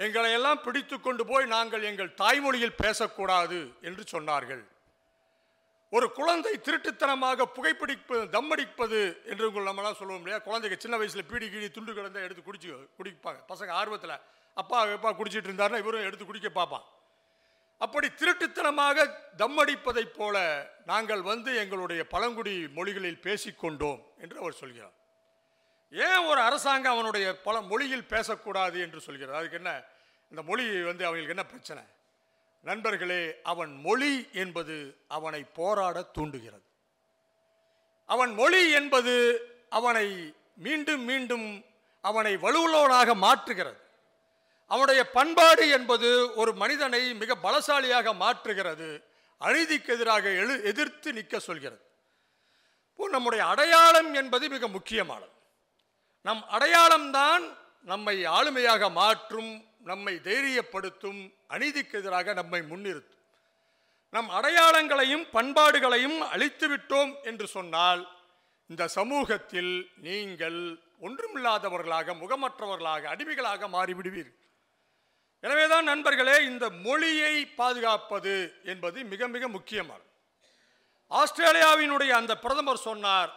எங்களை 0.00 0.32
எல்லாம் 0.38 0.62
பிடித்து 0.62 0.96
கொண்டு 1.00 1.22
போய் 1.26 1.46
நாங்கள் 1.54 1.86
எங்கள் 1.90 2.16
தாய்மொழியில் 2.22 2.80
பேசக்கூடாது 2.82 3.60
என்று 3.88 4.02
சொன்னார்கள். 4.14 4.62
ஒரு 5.92 6.06
குழந்தை 6.18 6.52
திருட்டுத்தனமாக 6.66 7.46
புகைப்பிடிப்பது 7.56 8.24
தம்மடிப்பது 8.36 9.00
என்று 9.30 9.44
உங்கள் 9.48 9.68
நம்மளாம் 9.68 9.98
சொல்லுவோம் 10.00 10.24
இல்லையா 10.24 10.40
குழந்தைங்க 10.48 10.76
சின்ன 10.84 10.96
வயசில் 11.00 11.28
பீடி 11.30 11.46
கீடி 11.48 11.68
துண்டு 11.76 11.92
கிடந்தா 11.92 12.24
எடுத்து 12.26 12.42
குடிச்சு 12.48 12.68
குடிப்பாங்க. 12.98 13.40
பசங்க 13.52 13.72
ஆர்வத்தில் 13.80 14.20
அப்பா 14.60 14.78
அப்பா 14.96 15.10
குடிச்சிட்டு 15.12 15.48
இருந்தாருன்னா 15.48 15.82
இவரும் 15.82 16.06
எடுத்து 16.08 16.24
குடிக்க 16.26 16.48
பார்ப்பான். 16.58 16.86
அப்படி 17.84 18.08
திருட்டுத்தனமாக 18.20 19.04
தம்மடிப்பதைப் 19.40 20.16
போல 20.20 20.36
நாங்கள் 20.90 21.22
வந்து 21.32 21.50
எங்களுடைய 21.62 22.00
பழங்குடி 22.14 22.54
மொழிகளில் 22.78 23.24
பேசிக்கொண்டோம் 23.26 24.00
என்று 24.22 24.36
அவர் 24.42 24.60
சொல்கிறார். 24.62 24.96
ஏன் 25.92 26.24
ஒரு 26.30 26.40
அரசாங்கம் 26.48 26.92
அவனுடைய 26.92 27.26
பல 27.46 27.60
மொழியில் 27.72 28.10
பேசக்கூடாது 28.14 28.78
என்று 28.86 29.00
சொல்கிறார் 29.06 29.38
அதுக்கு 29.40 29.60
என்ன? 29.60 29.72
இந்த 30.30 30.42
மொழி 30.50 30.64
வந்து 30.90 31.06
அவங்களுக்கு 31.06 31.36
என்ன 31.36 31.46
பிரச்சனை? 31.52 31.82
நண்பர்களே 32.64 33.22
அவன் 33.52 33.72
மொழி 33.86 34.12
என்பது 34.42 34.76
அவனை 35.16 35.42
போராட 35.58 35.98
தூண்டுகிறது. 36.16 36.66
அவன் 38.08 38.32
மொழி 38.34 38.62
என்பது 38.80 39.14
அவனை 39.78 40.06
மீண்டும் 40.66 41.04
மீண்டும் 41.10 41.46
அவனை 42.08 42.32
வலுவலோனாக 42.36 43.14
மாற்றுகிறது. 43.24 43.80
அவனுடைய 44.72 45.10
பண்பாடு 45.10 45.64
என்பது 45.68 46.08
ஒரு 46.34 46.52
மனிதனை 46.62 47.14
மிக 47.14 47.36
பலசாலியாக 47.42 48.12
மாற்றுகிறது. 48.22 48.88
அநீதிக்கு 49.40 49.92
எதிராக 49.96 50.24
எழு 50.42 50.54
எதிர்த்து 50.64 51.12
நிற்க 51.12 51.38
சொல்கிறது. 51.38 51.82
இப்போ 52.90 53.08
நம்முடைய 53.08 53.42
அடையாளம் 53.46 54.10
என்பது 54.14 54.48
மிக 54.48 54.68
முக்கியமானது. 54.68 55.34
நம் 56.22 56.42
அடையாளம்தான் 56.50 57.44
நம்மை 57.82 58.16
ஆளுமையாக 58.38 58.90
மாற்றும் 58.92 59.50
நம்மை 59.84 60.14
தைரியப்படுத்தும் 60.14 61.20
அநீதிக்கு 61.48 61.96
எதிராக 62.00 62.32
நம்மை 62.32 62.60
முன்னிறுத்தும். 62.62 63.22
நம் 64.14 64.28
அடையாளங்களையும் 64.28 65.24
பண்பாடுகளையும் 65.32 66.18
அழித்து 66.34 66.66
விட்டோம் 66.68 67.12
என்று 67.22 67.46
சொன்னால் 67.46 68.02
இந்த 68.66 68.88
சமூகத்தில் 68.88 69.72
நீங்கள் 70.06 70.58
ஒன்றுமில்லாதவர்களாக 71.00 72.14
முகமற்றவர்களாக 72.22 73.02
அடிமைகளாக 73.14 73.68
மாறிவிடுவீர்கள். 73.68 74.38
எனவேதான் 75.40 75.84
நண்பர்களே 75.84 76.44
இந்த 76.44 76.70
மொழியை 76.70 77.46
பாதுகாப்பது 77.46 78.54
என்பது 78.64 79.04
மிக 79.04 79.28
மிக 79.28 79.48
முக்கியமானது. 79.48 80.06
ஆஸ்திரேலியாவினுடைய 81.10 82.10
அந்த 82.20 82.38
பிரதமர் 82.38 82.86
சொன்னார் 82.88 83.32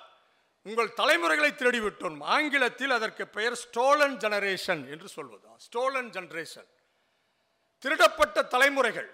உங்கள் 0.64 0.94
தலைமுறைகளை 0.94 1.52
திருடிவிட்டோம். 1.52 2.18
ஆங்கிலத்தில் 2.22 2.92
அதற்கு 2.92 3.28
பெயர் 3.28 3.60
ஸ்டோலன் 3.64 4.18
ஜெனரேஷன் 4.24 4.84
என்று 4.94 5.08
சொல்வது. 5.08 5.48
ஸ்டோலன் 5.68 6.10
ஜெனரேஷன் 6.18 6.70
திருடப்பட்ட 7.84 8.48
தலைமுறைகள். 8.48 9.12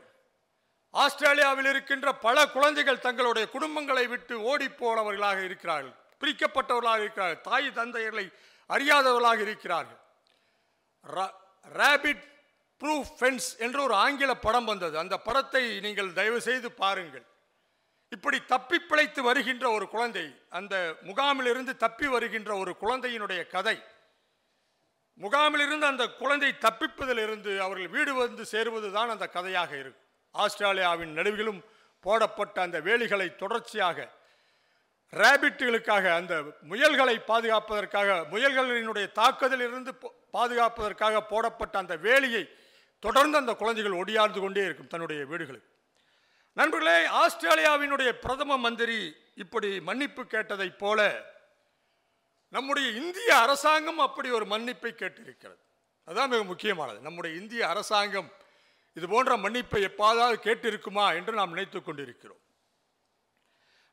ஆஸ்திரேலியாவில் 0.92 1.66
இருக்கின்ற 1.66 2.14
பல 2.14 2.48
குழந்தைகள் 2.48 3.00
தங்களுடைய 3.00 3.48
குடும்பங்களை 3.54 4.08
விட்டு 4.08 4.36
ஓடிப்போனவர்களாக 4.52 5.44
இருக்கிறார்கள். 5.44 5.96
பிரிக்கப்பட்டவர்களாக 6.22 7.00
இருக்கிறார்கள். 7.00 7.42
தாய் 7.42 7.68
தந்தையர்களை 7.76 8.26
அறியாதவர்களாக 8.70 9.40
இருக்கிறார்கள். 9.42 10.02
ரேபிட் 11.80 12.24
ப்ரூஃப் 12.82 13.12
ஃபென்ஸ் 13.18 13.50
என்று 13.66 13.80
ஒரு 13.88 13.96
ஆங்கில 14.06 14.32
படம் 14.46 14.68
வந்தது. 14.72 14.96
அந்த 15.04 15.16
படத்தை 15.28 15.64
நீங்கள் 15.86 16.16
தயவு 16.20 16.40
செய்து 16.48 16.70
பாருங்கள். 16.82 17.26
இப்படி 18.12 18.38
தப்பி 18.54 18.78
பிழைத்து 18.90 19.22
வருகின்ற 19.28 19.66
ஒரு 19.78 19.86
குழந்தை 19.94 20.26
அந்த 20.60 20.76
முகாமிலிருந்து 21.08 21.74
தப்பி 21.86 22.08
வருகின்ற 22.16 22.52
ஒரு 22.64 22.74
குழந்தையினுடைய 22.84 23.42
கதை 23.56 23.78
முகாமிலிருந்து 25.20 25.86
அந்த 25.92 26.06
குழந்தை 26.22 26.52
தப்பிப்பதிலிருந்து 26.66 27.52
அவர்கள் 27.66 27.94
வீடு 27.96 28.12
வந்து 28.14 28.44
சேருவது 28.52 28.90
தான் 28.98 29.14
அந்த 29.14 29.26
கதையாக 29.36 29.72
இருக்கும். 29.82 30.06
ஆஸ்திரேலியாவின் 30.36 31.16
நடுவிலும் 31.18 31.62
போடப்பட்ட 32.06 32.58
அந்த 32.66 32.78
வேலிகளை 32.88 33.28
தொடர்ச்சியாக 33.42 33.98
ரேபிட்டுகளுக்காக 35.14 36.06
அந்த 36.20 36.34
முயல்களை 36.72 37.16
பாதுகாப்பதற்காக 37.32 38.16
முயல்களினுடைய 38.34 39.08
தாக்குதலிலிருந்து 39.20 39.94
பாதுகாப்பதற்காக 40.36 41.22
போடப்பட்ட 41.32 41.76
அந்த 41.84 41.96
வேலியை 42.08 42.44
தொடர்ந்து 43.00 43.38
அந்த 43.38 43.54
குழந்தைகள் 43.54 43.92
ஒடியார்ந்து 43.92 44.40
கொண்டே 44.40 44.64
இருக்கும் 44.64 44.88
தன்னுடைய 44.88 45.26
வீடுகளுக்கு 45.26 45.76
நண்பர்களே 46.54 47.08
ஆஸ்திரேலியாவினுடைய 47.08 48.12
பிரதம 48.12 48.58
மந்திரி 48.58 49.16
இப்படி 49.36 49.82
மன்னிப்பு 49.82 50.24
கேட்டதைப் 50.24 50.78
போல 50.78 51.26
நம்முடைய 52.50 52.90
இந்திய 52.90 53.38
அரசாங்கம் 53.38 54.00
அப்படி 54.00 54.30
ஒரு 54.30 54.46
மன்னிப்பை 54.46 54.92
கேட்டிருக்கிறது. 54.92 55.58
அதுதான் 56.06 56.30
மிக 56.30 56.44
முக்கியமானது. 56.44 57.00
நம்முடைய 57.00 57.38
இந்திய 57.40 57.68
அரசாங்கம் 57.68 58.32
இது 58.94 59.08
போன்ற 59.08 59.38
மன்னிப்பை 59.38 59.84
எப்பாதாவது 59.84 60.36
கேட்டிருக்குமா 60.44 61.14
என்று 61.14 61.34
நாம் 61.34 61.50
நினைத்து 61.50 61.84
கொண்டிருக்கிறோம். 61.84 62.40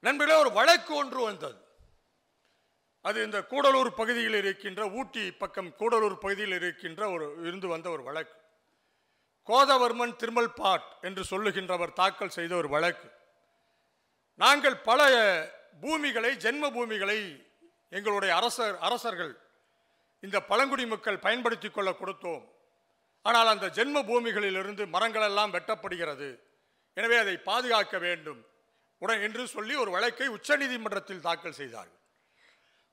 நண்பர்களே 0.00 0.38
ஒரு 0.38 0.52
வழக்கு 0.52 0.94
ஒன்று 0.94 1.22
வந்தது. 1.22 1.62
அது 3.00 3.24
இந்த 3.24 3.40
கூடலூர் 3.50 3.90
பகுதியில் 3.90 4.34
இருக்கின்ற 4.34 4.90
ஊட்டி 4.90 5.30
பக்கம் 5.30 5.74
கூடலூர் 5.78 6.14
பகுதியில் 6.14 6.54
இருக்கின்ற 6.54 7.10
ஒரு 7.10 7.36
இருந்து 7.40 7.68
வந்த 7.68 7.90
ஒரு 7.90 8.02
வழக்கு. 8.02 8.42
கோதவர்மன் 9.48 10.14
திருமல் 10.20 10.54
பாட் 10.60 10.86
என்று 11.06 11.22
சொல்லுகின்றவர் 11.30 11.96
தாக்கல் 12.00 12.36
செய்த 12.36 12.52
ஒரு 12.60 12.68
வழக்கு. 12.68 13.08
நாங்கள் 14.40 14.76
பல 14.88 15.00
பூமிகளை 15.80 16.30
ஜென்ம 16.44 16.64
பூமிகளை 16.76 17.18
எங்களுடைய 17.96 18.32
அரசர் 18.36 18.76
அரசர்கள் 18.86 19.32
இந்த 20.22 20.36
பழங்குடி 20.50 20.84
மக்கள் 20.86 21.24
பயன்படுத்தி 21.26 21.68
கொள்ள 21.70 21.90
கொடுத்தோம். 21.90 22.44
ஆனால் 23.22 23.50
அந்த 23.52 23.66
ஜென்ம 23.76 23.98
பூமிகளிலிருந்து 24.10 24.84
மரங்களெல்லாம் 24.94 25.54
வெட்டப்படுகிறது. 25.56 26.28
எனவே 26.96 27.16
அதை 27.16 27.36
பாதுகாக்க 27.50 27.98
வேண்டும். 27.98 28.40
உடன் 29.02 29.22
என்று 29.26 29.44
சொல்லி 29.54 29.74
ஒரு 29.82 29.90
வழக்கை 29.90 30.26
உச்சநீதிமன்றத்தில் 30.36 31.24
தாக்கல் 31.26 31.58
செய்தார்கள். 31.60 32.00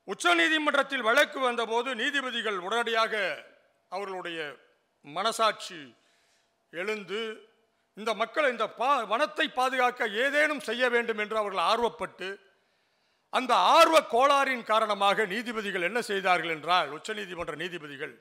உச்சநீதிமன்றத்தில் 0.08 1.06
வழக்கு 1.08 1.38
வந்தபோது 1.40 1.90
நீதிபதிகள் 2.02 2.58
உடனடியாக 2.66 3.14
அவர்களுடைய 3.88 4.38
மனசாட்சி 5.04 5.80
எழுந்து 6.72 7.20
இந்த 7.96 8.14
மக்கள் 8.14 8.50
இந்த 8.50 8.66
பா 8.70 8.90
வனத்தை 9.12 9.46
பாதுகாக்க 9.48 10.08
ஏதேனும் 10.24 10.60
செய்ய 10.60 10.88
வேண்டும் 10.88 11.18
என்று 11.18 11.36
அவர்கள் 11.36 11.64
ஆர்வப்பட்டு 11.70 12.28
அந்த 13.32 13.52
ஆர்வ 13.54 13.96
கோளாறின் 14.14 14.64
காரணமாக 14.64 15.24
நீதிபதிகள் 15.26 15.86
என்ன 15.88 16.00
செய்தார்கள் 16.02 16.50
என்றால் 16.50 16.88
உச்சநீதிமன்ற 16.90 17.54
நீதிபதிகள் 17.56 18.14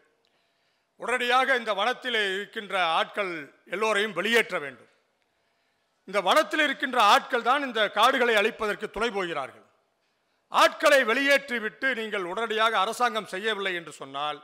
உடனடியாக 0.99 1.55
இந்த 1.55 1.71
வனத்தில் 1.73 2.17
இருக்கின்ற 2.35 2.75
ஆட்கள் 2.99 3.31
எல்லோரையும் 3.65 4.15
வெளியேற்ற 4.17 4.55
வேண்டும். 4.59 4.89
இந்த 6.07 6.19
வனத்தில் 6.21 6.63
இருக்கின்ற 6.63 6.99
ஆட்கள் 7.13 7.47
தான் 7.49 7.63
இந்த 7.63 7.81
காடுகளை 7.89 8.35
அழிப்பதற்கு 8.41 8.87
துணை 8.89 9.09
போகிறார்கள். 9.11 9.65
ஆட்களை 10.51 10.99
வெளியேற்றிவிட்டு 11.03 11.87
நீங்கள் 11.95 12.23
உடனடியாக 12.23 12.73
அரசாங்கம் 12.79 13.31
செய்யவில்லை 13.33 13.73
என்று 13.75 13.91
சொன்னால் 13.91 14.39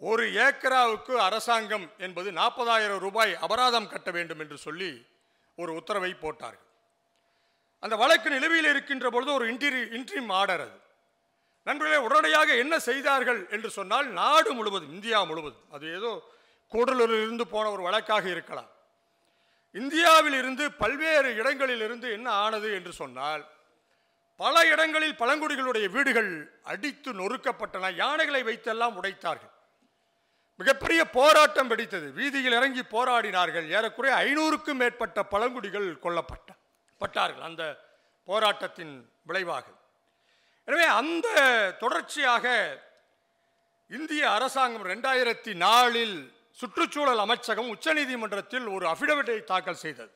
ஒரு 0.00 0.24
ஏக்கராவுக்கு 0.46 1.14
அரசாங்கம் 1.28 1.86
என்பது 1.98 2.28
நாற்பதாயிரம் 2.32 3.02
ரூபாய் 3.06 3.32
அபராதம் 3.46 3.88
கட்ட 3.88 4.10
வேண்டும் 4.10 4.38
என்று 4.38 4.58
சொல்லி 4.58 4.90
ஒரு 5.56 5.70
உத்தரவை 5.74 6.12
போட்டார்கள். 6.14 6.66
அந்த 7.78 7.96
வழக்கு 7.96 8.28
நிலுவையில் 8.30 8.70
இருக்கின்ற 8.70 9.06
பொழுது 9.10 9.30
ஒரு 9.32 9.44
இன்டீரி 9.52 9.80
இன்ட்ரீம் 9.98 10.30
ஆர்டர் 10.40 10.60
அது. 10.60 10.78
நண்பர்களே 11.66 11.98
உடனடியாக 12.06 12.50
என்ன 12.54 12.74
செய்தார்கள் 12.88 13.40
என்று 13.50 13.70
சொன்னால் 13.70 14.06
நாடு 14.20 14.50
முழுவதும் 14.54 14.92
இந்தியா 14.92 15.18
முழுவதும் 15.22 15.66
அது 15.72 15.86
ஏதோ 15.98 16.12
கூடலூரில் 16.72 17.22
இருந்து 17.26 17.46
போன 17.46 17.70
ஒரு 17.70 17.82
வழக்காக 17.82 18.24
இருக்கலாம். 18.28 18.70
இந்தியாவில் 19.74 20.36
இருந்து 20.40 20.64
பல்வேறு 20.82 21.30
இடங்களில் 21.40 21.82
இருந்து 21.86 22.06
என்ன 22.12 22.28
ஆனது 22.44 22.68
என்று 22.78 22.92
சொன்னால் 22.92 23.42
பல 24.36 24.66
இடங்களில் 24.66 25.18
பழங்குடிகளுடைய 25.22 25.86
வீடுகள் 25.90 26.30
அடித்து 26.62 27.10
நொறுக்கப்பட்டன 27.12 27.90
யானைகளை 27.94 28.42
வைத்தெல்லாம் 28.42 28.96
உடைத்தார்கள். 29.00 29.49
மிகப்பெரிய 30.60 31.00
போராட்டம் 31.18 31.70
வெடித்தது. 31.70 32.08
வீதியில் 32.20 32.56
இறங்கி 32.58 32.82
போராடினார்கள். 32.96 33.66
ஏறக்குறைய 33.76 34.14
ஐநூறுக்கும் 34.24 34.80
மேற்பட்ட 34.82 35.18
பழங்குடிகள் 35.32 35.88
கொல்லப்பட்ட 36.04 36.48
பட்டார்கள் 37.00 37.46
அந்த 37.48 37.62
போராட்டத்தின் 38.28 38.94
விளைவாக. 39.28 39.66
எனவே 40.68 40.86
அந்த 41.00 41.28
தொடர்ச்சியாக 41.82 42.46
இந்திய 43.90 44.22
அரசாங்கம் 44.36 44.86
ரெண்டாயிரத்தி 44.92 45.52
நாலில் 45.66 46.16
சுற்றுச்சூழல் 46.60 47.22
அமைச்சகம் 47.24 47.72
உச்சநீதிமன்றத்தில் 47.74 48.66
ஒரு 48.74 48.84
அபிடவிட்டை 48.92 49.38
தாக்கல் 49.50 49.82
செய்தது. 49.84 50.12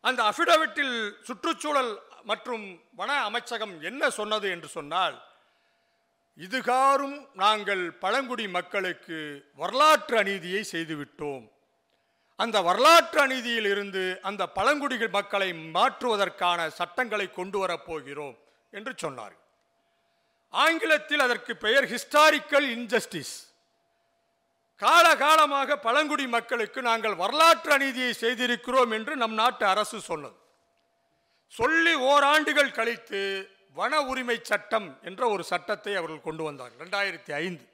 அந்த 0.00 0.20
அபிடவிட்டில் 0.30 0.96
சுற்றுச்சூழல் 1.28 1.92
மற்றும் 2.30 2.64
வன 3.00 3.10
அமைச்சகம் 3.28 3.74
என்ன 3.90 4.10
சொன்னது 4.18 4.46
என்று 4.54 4.68
சொன்னால் 4.76 5.16
இதுகாரும் 6.38 7.28
நாங்கள் 7.34 7.92
பழங்குடி 7.92 8.48
மக்களுக்கு 8.48 9.18
வரலாற்று 9.54 10.18
அநீதியை 10.18 10.62
செய்துவிட்டோம். 10.72 11.44
அந்த 12.36 12.62
வரலாற்று 12.62 13.20
அநீதியில் 13.20 13.64
இருந்து 13.64 14.18
அந்த 14.22 14.46
பழங்குடிகள் 14.48 15.08
மக்களை 15.08 15.52
மாற்றுவதற்கான 15.52 16.68
சட்டங்களை 16.68 17.32
கொண்டு 17.32 17.66
வரப்போகிறோம் 17.66 18.36
என்று 18.70 18.92
சொன்னார். 18.96 19.36
ஆங்கிலத்தில் 20.48 21.20
அதற்கு 21.20 21.56
பெயர் 21.56 21.84
ஹிஸ்டாரிக்கல் 21.84 22.66
இன்ஜஸ்டிஸ் 22.76 23.34
காலகாலமாக 24.82 25.76
பழங்குடி 25.76 26.26
மக்களுக்கு 26.26 26.82
நாங்கள் 26.82 27.14
வரலாற்று 27.14 27.72
அநீதியை 27.72 28.12
செய்திருக்கிறோம் 28.12 28.90
என்று 28.90 29.16
நம் 29.16 29.34
நாட்டு 29.34 29.66
அரசு 29.66 30.00
சொன்னது. 30.00 30.36
சொல்லி 31.46 31.94
ஓராண்டுகள் 31.94 32.76
கழித்து 32.78 33.50
வன 33.78 34.02
உரிமை 34.10 34.36
சட்டம் 34.42 34.88
என்ற 35.08 35.22
ஒரு 35.28 35.42
சட்டத்தை 35.50 35.92
அவர்கள் 35.96 36.26
கொண்டு 36.28 36.42
வந்தார்கள் 36.42 36.80
ரெண்டாயிரத்தி 36.84 37.32
ஐந்து. 37.32 37.64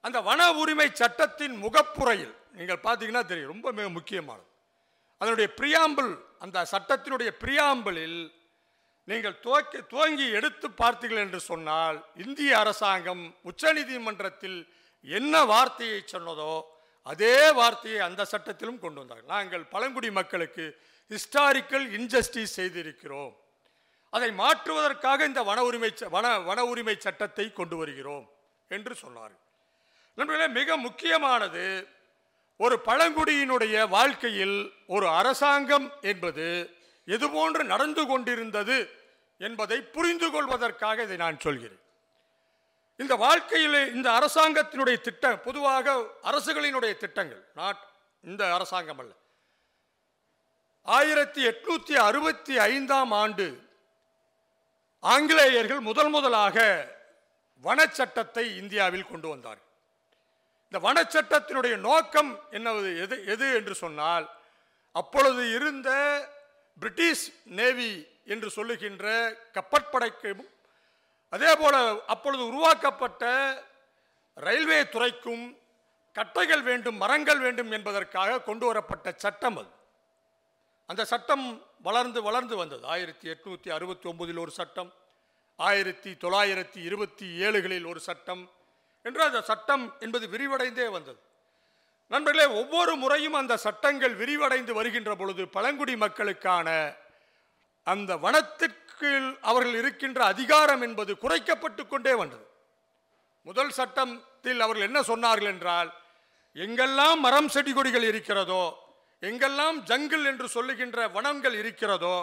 அந்த 0.00 0.20
வன 0.20 0.52
உரிமை 0.52 0.88
சட்டத்தின் 0.92 1.56
முகப்புறையில் 1.64 2.34
நீங்கள் 2.52 2.84
பார்த்தீங்கன்னா 2.86 3.24
தெரியும் 3.30 3.52
ரொம்ப 3.54 3.72
மிக 3.72 3.88
முக்கியமானது. 3.88 4.48
அதனுடைய 5.20 5.48
பிரியாம்பிள் 5.60 6.10
அந்த 6.38 6.66
சட்டத்தினுடைய 6.72 7.30
பிரியாம்பிளில் 7.42 8.18
நீங்கள் 9.04 9.40
துவக்கி 9.40 9.78
துவங்கி 9.92 10.26
எடுத்து 10.38 10.68
பார்த்தீர்கள் 10.82 11.24
என்று 11.24 11.40
சொன்னால் 11.40 11.98
இந்திய 12.24 12.58
அரசாங்கம் 12.58 13.24
உச்சநீதிமன்றத்தில் 13.50 14.58
என்ன 15.02 15.44
வார்த்தையை 15.44 16.00
சொன்னதோ 16.12 16.54
அதே 17.02 17.52
வார்த்தையை 17.52 18.00
அந்த 18.00 18.22
சட்டத்திலும் 18.32 18.78
கொண்டு 18.78 18.98
வந்தார்கள். 19.00 19.32
நாங்கள் 19.34 19.64
பழங்குடி 19.64 20.10
மக்களுக்கு 20.10 20.64
ஹிஸ்டாரிக்கல் 21.10 21.86
இன்ஜஸ்டிஸ் 21.98 22.56
செய்திருக்கிறோம். 22.58 23.34
அதை 24.16 24.32
மாற்றுவதற்காக 24.32 25.24
இந்த 25.24 25.42
வன 25.42 25.64
உரிமை 25.64 25.92
ச- 25.96 26.08
வன 26.08 26.38
வன 26.38 26.64
உரிமை 26.64 26.96
சட்டத்தை 26.98 27.52
கொண்டு 27.52 27.76
வருகிறோம் 27.76 28.28
என்று 28.68 28.94
சொன்னார். 28.94 29.30
நண்பர்களே 30.14 30.48
மிக 30.48 30.76
முக்கியமானது 30.76 31.88
ஒரு 32.56 32.80
பழங்குடியினுடைய 32.84 33.88
வாழ்க்கையில் 33.88 34.72
ஒரு 34.86 35.08
அரசாங்கம் 35.08 35.92
என்பது 36.00 36.70
எதுபோன்று 37.06 37.62
நடந்து 37.64 38.06
கொண்டிருந்தது 38.06 38.90
என்பதை 39.38 39.80
புரிந்து 39.80 40.30
கொள்வதற்காக 40.30 41.02
இதை 41.02 41.16
நான் 41.16 41.40
சொல்கிறேன். 41.40 41.80
இந்த 42.96 43.14
வாழ்க்கையில் 43.14 43.94
இந்த 43.94 44.10
அரசாங்கத்தினுடைய 44.10 45.00
திட்டம் 45.00 45.42
பொதுவாக 45.42 46.04
அரசுகளினுடைய 46.22 46.96
திட்டங்கள் 46.96 47.44
நாட் 47.54 47.82
இந்த 48.20 48.54
அரசாங்கம் 48.54 48.98
அல்ல. 48.98 49.12
ஆயிரத்தி 50.82 51.46
எட்நூற்றி 51.46 51.92
அறுபத்தி 51.92 52.58
ஐந்தாம் 52.58 53.10
ஆண்டு 53.10 53.64
ஆங்கிலேயர்கள் 55.06 55.80
முதல் 55.80 56.08
முதலாக 56.08 56.58
வனச்சட்டத்தை 57.64 58.44
இந்தியாவில் 58.56 59.10
கொண்டு 59.10 59.28
வந்தார் 59.28 59.60
இந்த 60.66 60.78
வனச்சட்டத்தினுடைய 60.78 61.74
நோக்கம் 61.80 62.30
என்னவது 62.50 62.90
எது 63.02 63.16
எது 63.24 63.46
என்று 63.54 63.74
சொன்னால் 63.74 64.26
அப்பொழுது 64.94 65.42
இருந்த 65.50 65.90
பிரிட்டிஷ் 66.78 67.26
நேவி 67.52 67.90
என்று 68.24 68.50
சொல்லுகின்ற 68.50 69.06
கப்பற்படைக்கும் 69.54 70.42
அதே 71.32 71.52
போல் 71.54 71.78
அப்பொழுது 72.06 72.42
உருவாக்கப்பட்ட 72.46 73.24
ரயில்வே 74.36 74.80
துறைக்கும் 74.86 75.44
கட்டைகள் 76.16 76.62
வேண்டும் 76.62 76.96
மரங்கள் 76.96 77.40
வேண்டும் 77.40 77.70
என்பதற்காக 77.70 78.40
கொண்டு 78.40 78.64
வரப்பட்ட 78.66 79.12
சட்டம் 79.16 79.56
அது. 79.58 79.70
அந்த 80.86 81.04
சட்டம் 81.04 81.46
வளர்ந்து 81.82 82.22
வளர்ந்து 82.22 82.56
வந்தது. 82.56 82.86
ஆயிரத்தி 82.86 83.26
எட்நூற்றி 83.28 83.70
அறுபத்தி 83.70 84.08
ஒன்பதில் 84.10 84.38
ஒரு 84.38 84.50
சட்டம் 84.50 84.92
ஆயிரத்தி 85.56 86.10
தொள்ளாயிரத்தி 86.12 86.80
இருபத்தி 86.88 87.26
ஏழுகளில் 87.46 87.86
ஒரு 87.86 88.00
சட்டம் 88.00 88.42
என்று 89.02 89.22
அந்த 89.22 89.40
சட்டம் 89.40 89.84
என்பது 90.00 90.26
விரிவடைந்தே 90.28 90.90
வந்தது. 90.90 91.18
நண்பர்களே 92.06 92.46
ஒவ்வொரு 92.60 92.96
முறையும் 92.96 93.34
அந்த 93.34 93.56
சட்டங்கள் 93.56 94.14
விரிவடைந்து 94.14 94.72
வருகின்ற 94.72 95.16
பொழுது 95.16 95.48
பழங்குடி 95.48 95.96
மக்களுக்கான 95.96 96.68
அந்த 97.82 98.16
வனத்திற்கு 98.16 99.10
அவர்கள் 99.40 99.74
இருக்கின்ற 99.74 100.20
அதிகாரம் 100.24 100.82
என்பது 100.82 101.12
குறைக்கப்பட்டு 101.22 101.82
கொண்டே 101.86 102.14
வந்தது. 102.14 102.46
முதல் 103.42 103.70
சட்டத்தில் 103.70 104.60
அவர்கள் 104.60 104.88
என்ன 104.88 105.00
சொன்னார்கள் 105.00 105.52
என்றால் 105.54 105.90
எங்கெல்லாம் 106.56 107.20
மரம் 107.26 107.48
செடி 107.48 107.72
கொடிகள் 107.72 108.02
இருக்கிறதோ 108.02 108.64
எங்கெல்லாம் 109.22 109.78
ஜங்கிள் 109.90 110.24
என்று 110.30 110.46
சொல்லுகின்ற 110.56 111.08
வனங்கள் 111.16 111.56
இருக்கிறதோ 111.62 112.16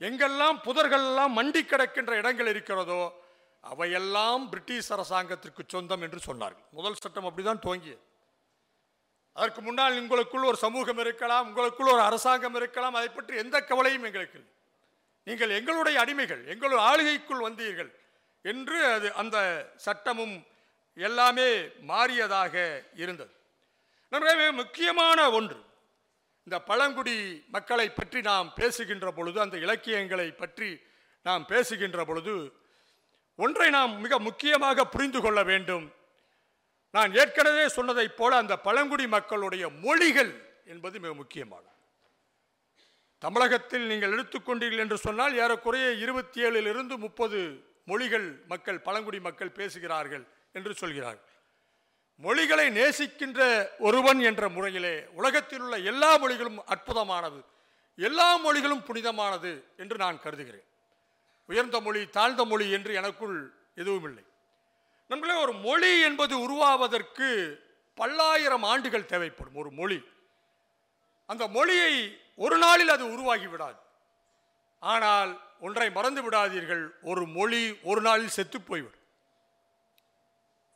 எங்கெல்லாம் 0.00 0.58
புதர்கள் 0.66 1.06
எல்லாம் 1.10 1.32
மண்டி 1.38 1.62
கிடக்கின்ற 1.62 2.12
இடங்கள் 2.22 2.50
இருக்கிறதோ 2.54 3.02
அவையெல்லாம் 3.64 4.42
பிரிட்டிஷ் 4.50 4.90
அரசாங்கத்திற்கு 4.96 5.62
சொந்தம் 5.74 6.02
என்று 6.06 6.20
சொன்னார்கள். 6.26 6.66
முதல் 6.78 6.98
சட்டம் 7.02 7.28
அப்படிதான் 7.28 7.62
துவங்கியது. 7.64 8.02
அதற்கு 9.36 9.60
முன்னால் 9.66 9.96
உங்களுக்குள் 10.00 10.48
ஒரு 10.50 10.58
சமூகம் 10.64 11.00
இருக்கலாம் 11.04 11.46
உங்களுக்குள் 11.48 11.92
ஒரு 11.94 12.02
அரசாங்கம் 12.08 12.56
இருக்கலாம் 12.60 12.94
அதை 12.98 13.08
பற்றி 13.08 13.34
எந்த 13.44 13.56
கவலையும் 13.70 14.06
எங்களுக்கு 14.08 14.40
நீங்கள் 15.26 15.54
எங்களுடைய 15.58 15.96
அடிமைகள் 16.04 16.42
எங்களுடைய 16.52 16.80
ஆளுகைக்குள் 16.90 17.44
வந்தீர்கள் 17.46 17.90
என்று 18.44 18.78
அது 18.96 19.08
அந்த 19.22 19.36
சட்டமும் 19.86 20.36
எல்லாமே 20.96 21.48
மாறியதாக 21.90 22.54
இருந்தது. 23.02 23.32
நம்முடைய 24.12 24.52
முக்கியமான 24.60 25.18
ஒன்று 25.38 25.60
இந்த 26.46 26.58
பழங்குடி 26.68 27.14
மக்களை 27.54 27.86
பற்றி 27.90 28.20
நாம் 28.20 28.48
பேசுகின்ற 28.58 29.06
பொழுது 29.12 29.38
அந்த 29.44 29.56
இலக்கியங்களை 29.64 30.26
பற்றி 30.42 30.68
நாம் 31.26 31.44
பேசுகின்ற 31.52 32.00
பொழுது 32.04 32.34
ஒன்றை 33.44 33.68
நாம் 33.70 33.94
மிக 34.04 34.18
முக்கியமாக 34.26 34.84
புரிந்து 34.92 35.20
கொள்ள 35.20 35.40
வேண்டும். 35.42 35.86
நான் 36.94 37.14
ஏற்கனவே 37.20 37.64
சொன்னதைப் 37.76 38.16
போல 38.18 38.36
அந்த 38.36 38.54
பழங்குடி 38.66 39.06
மக்களுடைய 39.16 39.64
மொழிகள் 39.84 40.32
என்பது 40.64 40.96
மிக 41.04 41.12
முக்கியமானது 41.14 41.74
தமிழகத்தில் 43.24 43.86
நீங்கள் 43.86 44.14
எடுத்துக்கொண்டீர்கள் 44.16 44.84
என்று 44.84 44.98
சொன்னால் 45.06 45.34
ஏறக்குறைய 45.42 45.86
இருபத்தி 46.04 46.40
ஏழிலிருந்து 46.46 46.96
முப்பது 47.06 47.38
மொழிகள் 47.90 48.26
மக்கள் 48.52 48.80
பழங்குடி 48.80 49.20
மக்கள் 49.20 49.56
பேசுகிறார்கள் 49.58 50.24
என்று 50.52 50.74
சொல்கிறார்கள். 50.74 51.25
மொழிகளை 52.24 52.66
நேசிக்கின்ற 52.78 53.40
ஒருவன் 53.78 54.20
என்ற 54.28 54.48
முறையிலே 54.48 54.94
உலகத்தில் 55.20 55.62
உள்ள 55.64 55.76
எல்லா 55.90 56.10
மொழிகளும் 56.22 56.58
அற்புதமானது. 56.74 57.40
எல்லா 57.98 58.28
மொழிகளும் 58.36 58.82
புனிதமானது 58.88 59.52
என்று 59.82 59.96
நான் 60.04 60.22
கருதுகிறேன். 60.24 60.66
உயர்ந்த 61.48 61.76
மொழி 61.86 62.00
தாழ்ந்த 62.16 62.44
மொழி 62.44 62.66
என்று 62.76 62.92
எனக்குள் 63.00 63.36
எதுவும் 63.74 64.06
இல்லை 64.08 64.24
நம்மளே 65.10 65.34
ஒரு 65.44 65.52
மொழி 65.66 65.90
என்பது 66.08 66.34
உருவாவதற்கு 66.46 67.28
பல்லாயிரம் 67.98 68.64
ஆண்டுகள் 68.72 69.10
தேவைப்படும் 69.12 69.58
ஒரு 69.62 69.70
மொழி. 69.80 69.98
அந்த 71.30 71.44
மொழியை 71.56 71.92
ஒரு 72.44 72.56
நாளில் 72.64 72.94
அது 72.94 73.04
உருவாகி 73.12 73.46
விடாது 73.46 73.80
ஆனால் 74.82 75.30
ஒன்றை 75.60 75.88
மறந்து 75.90 76.22
விடாதீர்கள் 76.26 76.84
ஒரு 77.10 77.22
மொழி 77.36 77.62
ஒரு 77.90 78.00
நாளில் 78.00 78.34
செத்து 78.36 78.58
போய்விடும். 78.60 79.05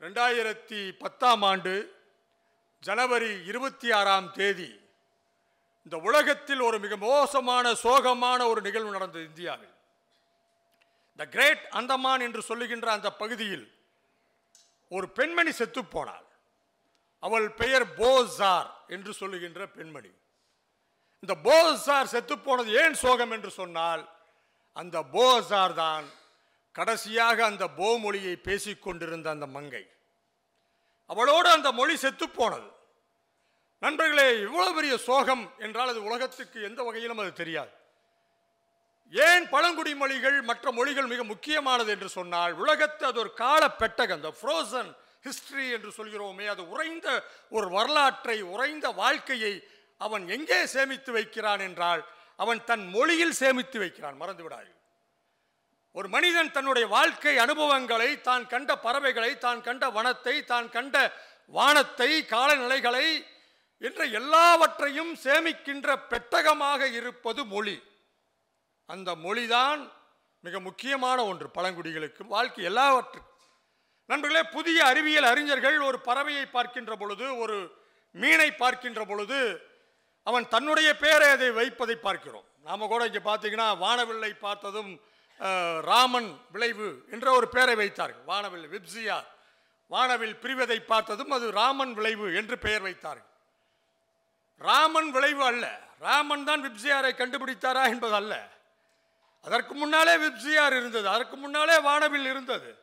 ரெண்டாயிரத்தி 0.03 0.83
பத்தாம் 1.01 1.43
ஆண்டு 1.49 1.73
ஜனவரி 2.83 3.33
இருபத்தி 3.51 3.89
ஆறாம் 3.97 4.29
தேதி 4.37 4.69
இந்த 5.87 5.97
உலகத்தில் 6.09 6.63
ஒரு 6.69 6.77
மிக 6.85 6.97
மோசமான 7.03 7.73
சோகமான 7.83 8.41
ஒரு 8.51 8.61
நிகழ்வு 8.67 8.95
நடந்தது 8.97 9.25
இந்தியாவில். 9.31 9.75
த 11.19 11.25
கிரேட் 11.35 11.65
அந்தமான் 11.81 12.23
என்று 12.27 12.43
சொல்லுகின்ற 12.49 12.89
அந்த 12.97 13.09
பகுதியில் 13.23 13.67
ஒரு 14.97 15.07
பெண்மணி 15.19 15.53
செத்து 15.59 15.83
போனாள். 15.85 16.27
அவள் 17.23 17.49
பெயர் 17.61 17.87
போசார் 18.01 18.71
என்று 18.97 19.13
சொல்லுகின்ற 19.21 19.61
பெண்மணி. 19.77 20.13
இந்த 21.23 21.35
போசார் 21.49 22.13
செத்து 22.15 22.39
போனது 22.39 22.71
ஏன் 22.83 22.97
சோகம் 23.03 23.35
என்று 23.37 23.51
சொன்னால் 23.61 24.05
அந்த 24.77 24.97
போசார் 25.17 25.77
தான் 25.83 26.07
கடைசியாக 26.73 27.45
அந்த 27.45 27.69
போ 27.69 27.99
மொழியை 27.99 28.37
பேசிக் 28.37 28.83
கொண்டிருந்த 28.83 29.31
அந்த 29.31 29.47
மங்கை. 29.47 29.85
அவளோடு 31.07 31.49
அந்த 31.49 31.73
மொழி 31.73 31.95
செத்துப்போனது 31.95 32.69
நண்பர்களே 33.79 34.41
இவ்வளவு 34.41 34.75
பெரிய 34.75 34.97
சோகம் 34.97 35.45
என்றால் 35.59 35.89
அது 35.89 36.05
உலகத்துக்கு 36.05 36.63
எந்த 36.63 36.83
வகையிலும் 36.83 37.19
அது 37.19 37.33
தெரியாது. 37.33 37.71
ஏன் 39.13 39.49
பழங்குடி 39.49 39.95
மொழிகள் 39.95 40.43
மற்ற 40.43 40.73
மொழிகள் 40.73 41.07
மிக 41.07 41.25
முக்கியமானது 41.25 41.91
என்று 41.91 42.09
சொன்னால் 42.09 42.53
உலகத்து 42.53 43.07
அது 43.07 43.19
ஒரு 43.19 43.33
கால 43.35 43.71
பெட்டகம் 43.71 44.17
அந்த 44.17 44.33
ஃப்ரோசன் 44.41 44.91
ஹிஸ்டரி 45.27 45.67
என்று 45.71 45.91
சொல்கிறோமே 45.97 46.47
அது 46.47 46.69
உறைந்த 46.69 47.09
ஒரு 47.51 47.69
வரலாற்றை 47.69 48.43
உறைந்த 48.43 48.89
வாழ்க்கையை 48.89 49.55
அவன் 49.99 50.29
எங்கே 50.29 50.67
சேமித்து 50.67 51.13
வைக்கிறான் 51.13 51.61
என்றால் 51.61 52.03
அவன் 52.37 52.65
தன் 52.65 52.89
மொழியில் 52.89 53.33
சேமித்து 53.33 53.79
வைக்கிறான். 53.79 54.17
மறந்து 54.17 54.43
விடாது 54.43 54.71
ஒரு 55.95 56.09
மனிதன் 56.09 56.53
தன்னுடைய 56.57 56.87
வாழ்க்கை 56.97 57.35
அனுபவங்களை 57.45 58.11
தான் 58.29 58.45
கண்ட 58.53 58.71
பறவைகளை 58.85 59.31
தான் 59.45 59.61
கண்ட 59.67 59.85
வனத்தை 59.97 60.35
தான் 60.53 60.69
கண்ட 60.77 60.97
வானத்தை 61.53 62.11
காலநிலைகளை 62.33 63.07
என்ற 63.83 64.05
எல்லாவற்றையும் 64.21 65.13
சேமிக்கின்ற 65.25 65.89
பெட்டகமாக 66.11 66.81
இருப்பது 66.99 67.43
மொழி. 67.45 67.77
அந்த 68.89 69.11
மொழிதான் 69.25 69.81
மிக 70.45 70.61
முக்கியமான 70.61 71.19
ஒன்று 71.31 71.49
பழங்குடிகளுக்கு 71.57 72.23
வாழ்க்கை 72.35 72.63
எல்லாவற்று. 72.71 73.21
நண்பர்களே 74.11 74.43
புதிய 74.57 74.79
அறிவியல் 74.91 75.29
அறிஞர்கள் 75.33 75.79
ஒரு 75.89 75.99
பறவையை 76.09 76.45
பார்க்கின்ற 76.57 76.95
பொழுது 77.03 77.27
ஒரு 77.43 77.57
மீனை 78.15 78.49
பார்க்கின்ற 78.63 79.01
பொழுது 79.11 79.41
அவன் 80.27 80.47
தன்னுடைய 80.55 80.89
பெயரை 81.03 81.29
அதை 81.37 81.51
வைப்பதை 81.59 81.97
பார்க்கிறோம். 81.97 82.47
நாம 82.69 82.87
கூட 82.87 83.03
இங்கே 83.09 83.23
பார்த்தீங்கன்னா 83.29 83.69
வானவில்லை 83.85 84.33
பார்த்ததும் 84.47 84.91
ராமன் 85.83 86.41
விளைவு 86.53 87.05
என்ற 87.11 87.33
ஒரு 87.33 87.49
பெயரை 87.49 87.75
வைத்தார்கள். 87.75 88.23
வானவில் 88.25 88.69
விப்சியா 88.69 89.25
வானவில் 89.89 90.37
பிரிவதை 90.37 90.81
பார்த்ததும் 90.81 91.31
அது 91.31 91.51
ராமன் 91.51 91.95
விளைவு 91.95 92.35
என்று 92.35 92.59
பெயர் 92.59 92.83
வைத்தார்கள். 92.83 93.29
ராமன் 94.59 95.11
விளைவு 95.11 95.45
அல்ல. 95.45 95.81
ராமன் 95.99 96.45
தான் 96.45 96.63
விப்சியாரை 96.67 97.13
கண்டுபிடித்தாரா 97.17 97.89
என்பது 97.89 98.15
அல்ல. 98.15 98.51
அதற்கு 99.43 99.75
முன்னாலே 99.75 100.17
விப்சியார் 100.17 100.77
இருந்தது. 100.77 101.09
அதற்கு 101.09 101.37
முன்னாலே 101.37 101.79
வானவில் 101.79 102.25
இருந்தது. 102.25 102.79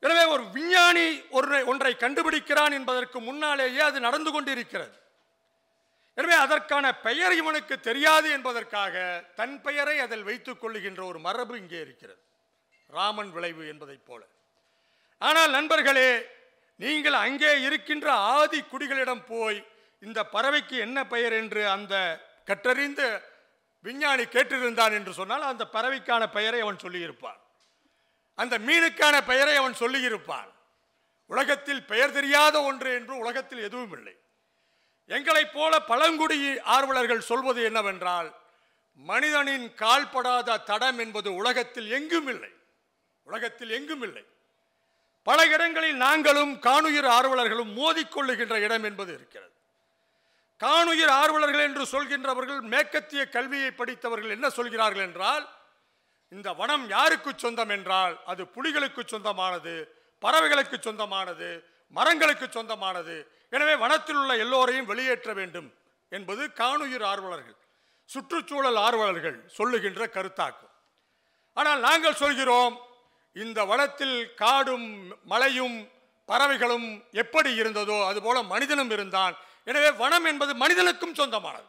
எனவே 0.00 0.24
ஒரு 0.24 0.44
விஞ்ஞானி 0.44 1.22
ஒன்றை 1.30 1.62
ஒன்றை 1.62 1.94
கண்டுபிடிக்கிறான் 1.94 2.72
என்பதற்கு 2.72 3.20
முன்னாலேயே 3.20 3.78
அது 3.78 4.00
நடந்து 4.00 4.32
கொண்டிருக்கிறது. 4.32 5.05
எனவே 6.18 6.36
அதற்கான 6.44 6.86
பெயர் 7.06 7.34
இவனுக்கு 7.40 7.74
தெரியாது 7.88 8.28
என்பதற்காக 8.36 8.94
தன் 9.40 9.56
பெயரை 9.66 9.96
அதில் 10.04 10.26
வைத்துக் 10.28 10.60
கொள்ளுகின்ற 10.62 11.00
ஒரு 11.10 11.18
மரபு 11.26 11.54
இங்கே 11.62 11.80
இருக்கிறது. 11.86 12.20
ராமன் 12.90 13.30
விளைவு 13.36 13.62
என்பதைப் 13.72 14.06
போல. 14.08 14.22
ஆனால் 15.22 15.50
நண்பர்களே 15.50 16.10
நீங்கள் 16.80 17.18
அங்கே 17.26 17.52
இருக்கின்ற 17.66 18.08
ஆதி 18.36 18.60
குடிகளிடம் 18.72 19.24
போய் 19.32 19.58
இந்த 20.02 20.20
பறவைக்கு 20.34 20.76
என்ன 20.86 20.98
பெயர் 21.12 21.34
என்று 21.42 21.62
அந்த 21.76 21.94
கற்றறிந்த 22.48 23.02
விஞ்ஞானி 23.84 24.24
கேட்டிருந்தான் 24.34 24.94
என்று 24.98 25.12
சொன்னால் 25.20 25.50
அந்த 25.52 25.64
பறவைக்கான 25.74 26.22
பெயரை 26.36 26.60
அவன் 26.64 26.82
சொல்லியிருப்பான். 26.84 27.40
அந்த 28.34 28.54
மீனுக்கான 28.68 29.16
பெயரை 29.30 29.54
அவன் 29.56 29.80
சொல்லியிருப்பான். 29.82 30.50
உலகத்தில் 31.30 31.82
பெயர் 31.90 32.16
தெரியாத 32.18 32.56
ஒன்று 32.62 32.90
என்று 32.98 33.14
உலகத்தில் 33.24 33.66
எதுவும் 33.68 33.94
இல்லை 33.98 34.14
எங்களைப் 35.10 35.52
போல 35.52 35.80
பழங்குடி 35.80 36.58
ஆர்வலர்கள் 36.58 37.18
சொல்வது 37.18 37.62
என்னவென்றால் 37.62 38.34
மனிதனின் 38.94 39.74
கால்படாத 39.74 40.62
தடம் 40.62 40.98
என்பது 40.98 41.34
உலகத்தில் 41.34 41.90
எங்கும் 41.90 42.28
இல்லை. 42.28 42.52
உலகத்தில் 43.22 43.70
எங்கும் 43.70 44.02
இல்லை. 44.02 44.24
பல 45.22 45.46
இடங்களில் 45.46 45.96
நாங்களும் 45.96 46.58
காணுயிர் 46.58 47.04
ஆர்வலர்களும் 47.04 47.72
மோதிக்கொள்ளுகின்ற 47.74 48.56
இடம் 48.56 48.84
என்பது 48.84 49.12
இருக்கிறது. 49.14 49.52
காணுயிர் 50.56 51.08
ஆர்வலர்கள் 51.08 51.62
என்று 51.62 51.84
சொல்கின்றவர்கள் 51.84 52.60
மேற்கத்திய 52.60 53.28
கல்வியை 53.28 53.70
படித்தவர்கள் 53.70 54.30
என்ன 54.30 54.50
சொல்கிறார்கள் 54.50 55.02
என்றால் 55.02 55.44
இந்த 56.28 56.52
வனம் 56.52 56.88
யாருக்கு 56.88 57.32
சொந்தம் 57.36 57.68
என்றால் 57.68 58.14
அது 58.24 58.42
புலிகளுக்கு 58.44 59.02
சொந்தமானது 59.06 59.74
பறவைகளுக்கு 60.22 60.76
சொந்தமானது 60.80 61.50
மரங்களுக்கு 61.94 62.46
சொந்தமானது. 62.56 63.16
எனவே 63.54 63.74
வனத்தில் 63.82 64.18
உள்ள 64.22 64.32
எல்லோரையும் 64.44 64.88
வெளியேற்ற 64.90 65.30
வேண்டும் 65.40 65.68
என்பது 66.12 66.42
காணுயிர் 66.60 67.06
ஆர்வலர்கள் 67.12 67.58
சுற்றுச்சூழல் 68.10 68.78
ஆர்வலர்கள் 68.86 69.38
சொல்லுகின்ற 69.58 70.02
கருத்தாக்கும். 70.16 70.72
ஆனால் 71.56 71.80
நாங்கள் 71.86 72.20
சொல்கிறோம் 72.22 72.74
இந்த 73.36 73.58
வனத்தில் 73.70 74.18
காடும் 74.42 74.88
மலையும் 75.32 75.76
பறவைகளும் 76.28 76.86
எப்படி 77.22 77.50
இருந்ததோ 77.60 77.98
அதுபோல 78.10 78.36
மனிதனும் 78.52 78.92
இருந்தான். 78.96 79.34
எனவே 79.70 79.90
வனம் 80.02 80.26
என்பது 80.30 80.52
மனிதனுக்கும் 80.62 81.18
சொந்தமானது. 81.20 81.68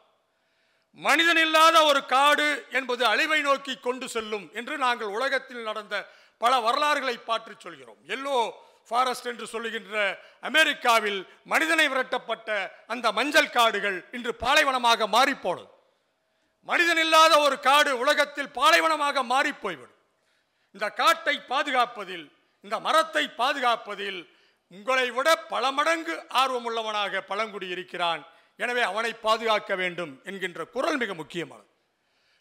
மனிதன் 1.07 1.41
இல்லாத 1.45 1.77
ஒரு 1.89 2.01
காடு 2.13 2.47
என்பது 2.77 3.03
அழிவை 3.13 3.39
நோக்கி 3.47 3.73
கொண்டு 3.87 4.05
செல்லும் 4.13 4.45
என்று 4.59 4.75
நாங்கள் 4.85 5.13
உலகத்தில் 5.17 5.67
நடந்த 5.69 5.95
பல 6.41 6.53
வரலாறுகளை 6.67 7.15
பாற்றி 7.29 7.53
சொல்கிறோம். 7.65 7.99
எல்லோ 8.15 8.37
ஃபாரஸ்ட் 8.89 9.29
என்று 9.31 9.45
சொல்லுகின்ற 9.53 9.95
அமெரிக்காவில் 10.49 11.19
மனிதனை 11.53 11.85
விரட்டப்பட்ட 11.89 12.49
அந்த 12.93 13.07
மஞ்சள் 13.17 13.53
காடுகள் 13.57 13.97
இன்று 14.17 14.31
பாலைவனமாக 14.45 15.07
மாறிப்போனது. 15.15 15.69
மனிதன் 16.69 17.01
இல்லாத 17.05 17.33
ஒரு 17.45 17.57
காடு 17.67 17.91
உலகத்தில் 18.03 18.53
பாலைவனமாக 18.59 19.23
மாறி 19.33 19.51
போய்விடும் 19.63 19.95
இந்த 20.75 20.87
காட்டை 21.01 21.35
பாதுகாப்பதில் 21.51 22.25
இந்த 22.65 22.75
மரத்தை 22.87 23.23
பாதுகாப்பதில் 23.41 24.19
உங்களை 24.71 25.05
விட 25.17 25.27
பல 25.53 25.65
மடங்கு 25.77 26.15
ஆர்வமுள்ளவனாக 26.41 27.21
பழங்குடி 27.29 27.67
இருக்கிறான். 27.75 28.21
எனவே 28.59 28.83
அவனை 28.91 29.11
பாதுகாக்க 29.25 29.71
வேண்டும் 29.81 30.13
என்கின்ற 30.29 30.59
குரல் 30.75 30.97
மிக 31.01 31.13
முக்கியமானது. 31.21 31.69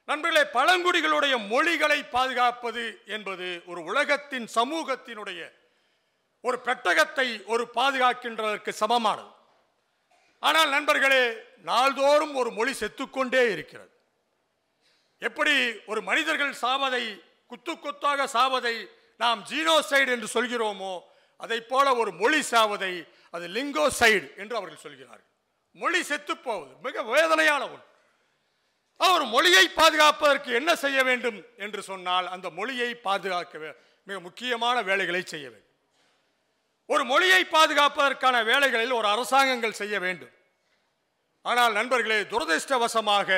நண்பர்களே 0.09 0.43
பழங்குடிகளுடைய 0.57 1.35
மொழிகளை 1.53 1.99
பாதுகாப்பது 2.17 2.85
என்பது 3.17 3.47
ஒரு 3.71 3.81
உலகத்தின் 3.91 4.47
சமூகத்தினுடைய 4.57 5.41
ஒரு 6.47 6.59
பெட்டகத்தை 6.67 7.29
ஒரு 7.53 7.65
பாதுகாக்கின்றதற்கு 7.75 8.73
சமமானது. 8.83 9.33
ஆனால் 10.43 10.71
நண்பர்களே 10.75 11.23
நாள்தோறும் 11.71 12.35
ஒரு 12.41 12.51
மொழி 12.59 12.73
செத்துக்கொண்டே 12.83 13.43
இருக்கிறது. 13.55 13.93
எப்படி 15.29 15.55
ஒரு 15.91 16.01
மனிதர்கள் 16.09 16.55
சாவதை 16.65 17.05
குத்து 17.51 17.73
குத்தாக 17.85 18.27
சாவதை 18.37 18.77
நாம் 19.23 19.41
ஜீனோசைடு 19.51 20.11
என்று 20.17 20.29
சொல்கிறோமோ 20.37 20.95
அதை 21.41 21.59
போல 21.71 21.87
ஒரு 22.01 22.11
மொழி 22.23 22.41
சாவதை 22.51 22.93
அது 23.37 23.47
லிங்கோசைடு 23.57 24.27
என்று 24.43 24.55
அவர்கள் 24.59 24.85
சொல்கிறார்கள். 24.85 25.31
மொழி 25.83 26.01
செத்துப் 26.11 26.45
போவது 26.45 26.73
மிக 26.87 27.03
வேதனையான 27.15 27.63
ஒன்று. 27.73 27.85
ஒரு 29.15 29.25
மொழியை 29.35 29.65
பாதுகாப்பதற்கு 29.81 30.51
என்ன 30.61 30.71
செய்ய 30.83 30.99
வேண்டும் 31.09 31.39
என்று 31.65 31.81
சொன்னால் 31.89 32.27
அந்த 32.35 32.47
மொழியை 32.59 32.91
பாதுகாக்க 33.07 33.75
மிக 34.09 34.17
முக்கியமான 34.27 34.77
வேலைகளை 34.89 35.23
செய்ய 35.33 35.47
வேண்டும். 35.53 35.66
ஒரு 36.93 37.05
மொழியை 37.05 37.45
பாதுகாப்பதற்கான 37.45 38.37
வேலைகளில் 38.51 38.97
ஒரு 38.99 39.09
அரசாங்கங்கள் 39.15 39.79
செய்ய 39.81 39.99
வேண்டும். 40.05 40.35
ஆனால் 41.45 41.73
நண்பர்களே 41.79 42.19
துரதிர்ஷ்டவசமாக 42.33 43.31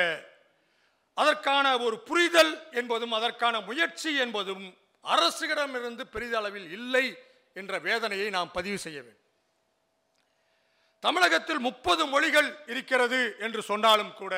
அதற்கான 1.21 1.65
ஒரு 1.85 1.95
புரிதல் 2.09 2.53
என்பதும் 2.71 3.15
அதற்கான 3.19 3.55
முயற்சி 3.69 4.11
என்பதும் 4.25 4.65
அரசுகளிடமிருந்து 5.05 6.03
பெரிதளவில் 6.15 6.69
இல்லை 6.77 7.05
என்ற 7.59 7.73
வேதனையை 7.87 8.29
நாம் 8.29 8.51
பதிவு 8.57 8.77
செய்ய 8.85 8.99
வேண்டும். 9.01 9.25
தமிழகத்தில் 11.03 11.61
முப்பது 11.67 12.03
மொழிகள் 12.13 12.49
இருக்கிறது 12.73 13.19
என்று 13.45 13.61
சொன்னாலும் 13.71 14.13
கூட 14.13 14.35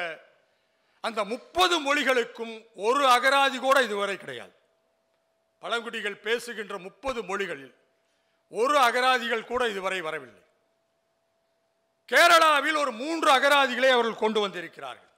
அந்த 1.07 1.19
முப்பது 1.33 1.75
மொழிகளுக்கும் 1.87 2.55
ஒரு 2.87 3.03
அகராதி 3.15 3.57
கூட 3.59 3.77
இதுவரை 3.87 4.17
கிடையாது. 4.17 4.53
பழங்குடிகள் 5.63 6.23
பேசுகின்ற 6.27 6.75
முப்பது 6.87 7.19
மொழிகளில் 7.29 7.73
ஒரு 8.51 8.77
அகராதிகள் 8.77 9.45
கூட 9.45 9.67
இதுவரை 9.67 10.01
வரவில்லை. 10.01 10.41
கேரளாவில் 12.11 12.77
ஒரு 12.77 12.91
மூன்று 12.91 13.29
அகராதிகளை 13.31 13.89
அவர்கள் 13.89 14.21
கொண்டு 14.23 14.39
வந்திருக்கிறார்கள். 14.39 15.09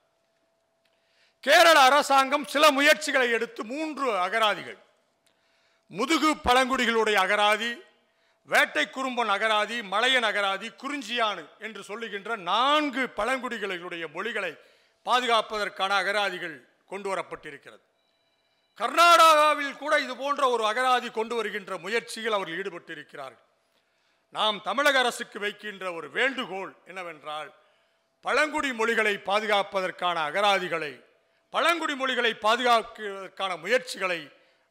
கேரள 1.39 1.80
அரசாங்கம் 1.80 2.46
சில 2.46 2.72
முயற்சிகளை 2.72 3.30
எடுத்து 3.32 3.63
மூன்று 3.63 4.17
அகராதிகள். 4.17 4.78
முதுகு 5.88 6.30
பழங்குடிகளுடைய 6.36 7.17
அகராதி 7.26 7.72
வேட்டை 8.46 8.89
குறும்பன் 8.89 9.30
அகராதி 9.30 9.84
மலையன் 9.84 10.24
அகராதி 10.24 10.69
குறிஞ்சியானு 10.69 11.43
என்று 11.60 11.84
சொல்லுகின்ற 11.84 12.36
நான்கு 12.36 13.04
பழங்குடிகளுடைய 13.17 14.12
மொழிகளை 14.12 14.54
பாதுகாப்பதற்கான 15.06 15.91
அகராதிகள் 15.96 16.56
கொண்டு 16.88 17.15
வரப்பட்டிருக்கிறது. 17.15 17.84
கர்நாடகாவில் 18.80 19.76
கூட 19.82 19.94
இது 20.04 20.14
போன்ற 20.22 20.44
ஒரு 20.50 20.64
அகராதி 20.70 21.10
கொண்டு 21.18 21.34
வருகின்ற 21.36 21.72
முயற்சியில் 21.78 22.36
அவர்கள் 22.38 22.60
ஈடுபட்டிருக்கிறார்கள். 22.62 23.44
நாம் 24.36 24.58
தமிழக 24.68 24.98
அரசுக்கு 25.00 25.38
வைக்கின்ற 25.40 25.86
ஒரு 25.98 26.08
வேண்டுகோள் 26.18 26.72
என்னவென்றால் 26.90 27.50
பழங்குடி 28.26 28.70
மொழிகளை 28.80 29.14
பாதுகாப்பதற்கான 29.30 30.18
அகராதிகளை 30.30 30.94
பழங்குடி 31.54 31.96
மொழிகளை 31.96 32.32
பாதுகாப்பதற்கான 32.46 33.52
முயற்சிகளை 33.64 34.20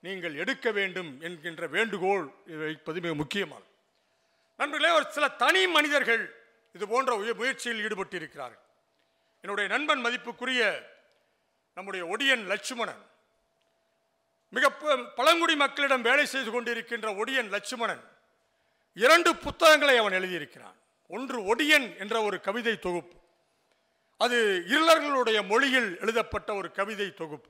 நீங்கள் 0.05 0.38
எடுக்க 0.43 0.67
வேண்டும் 0.79 1.11
என்கின்ற 1.27 1.67
வேண்டுகோள் 1.77 2.25
வைப்பது 2.62 2.99
மிக 3.05 3.12
முக்கியமானது. 3.21 3.71
நண்பர்களே 4.61 4.93
ஒரு 4.99 5.07
சில 5.17 5.25
தனி 5.43 5.62
மனிதர்கள் 5.77 6.25
இது 6.75 6.85
போன்ற 6.93 7.35
முயற்சியில் 7.41 7.83
ஈடுபட்டிருக்கிறார்கள். 7.87 8.62
என்னுடைய 9.45 9.67
நண்பன் 9.75 10.05
மதிப்புக்குரிய 10.07 10.62
நம்முடைய 11.77 12.03
ஒடியன் 12.12 12.45
லட்சுமணன் 12.53 13.03
மிக 14.55 14.71
பழங்குடி 15.19 15.55
மக்களிடம் 15.57 16.03
வேலை 16.03 16.27
செய்து 16.27 16.51
கொண்டிருக்கின்ற 16.55 17.17
ஒடியன் 17.21 17.49
லட்சுமணன் 17.49 18.03
இரண்டு 18.95 19.37
புத்தகங்களை 19.37 19.97
அவன் 19.97 20.12
எழுதியிருக்கிறான். 20.12 20.79
ஒன்று 21.09 21.38
ஒடியன் 21.55 21.99
என்ற 21.99 22.23
ஒரு 22.23 22.41
கவிதை 22.41 22.79
தொகுப்பு. 22.79 23.17
அது 24.19 24.65
இருளர்களுடைய 24.69 25.43
மொழியில் 25.43 25.99
எழுதப்பட்ட 26.01 26.55
ஒரு 26.55 26.73
கவிதை 26.73 27.15
தொகுப்பு. 27.15 27.49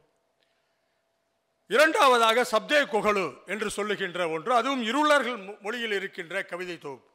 இரண்டாவதாக 1.67 2.47
சப்தே 2.53 2.81
குகலு 2.95 3.47
என்று 3.47 3.71
சொல்லுகின்ற 3.71 4.29
ஒன்று 4.29 4.55
அதுவும் 4.55 4.83
இருளர்கள் 4.83 5.37
மொழியில் 5.61 5.93
இருக்கின்ற 5.93 6.45
கவிதை 6.45 6.79
தொகுப்பு. 6.79 7.11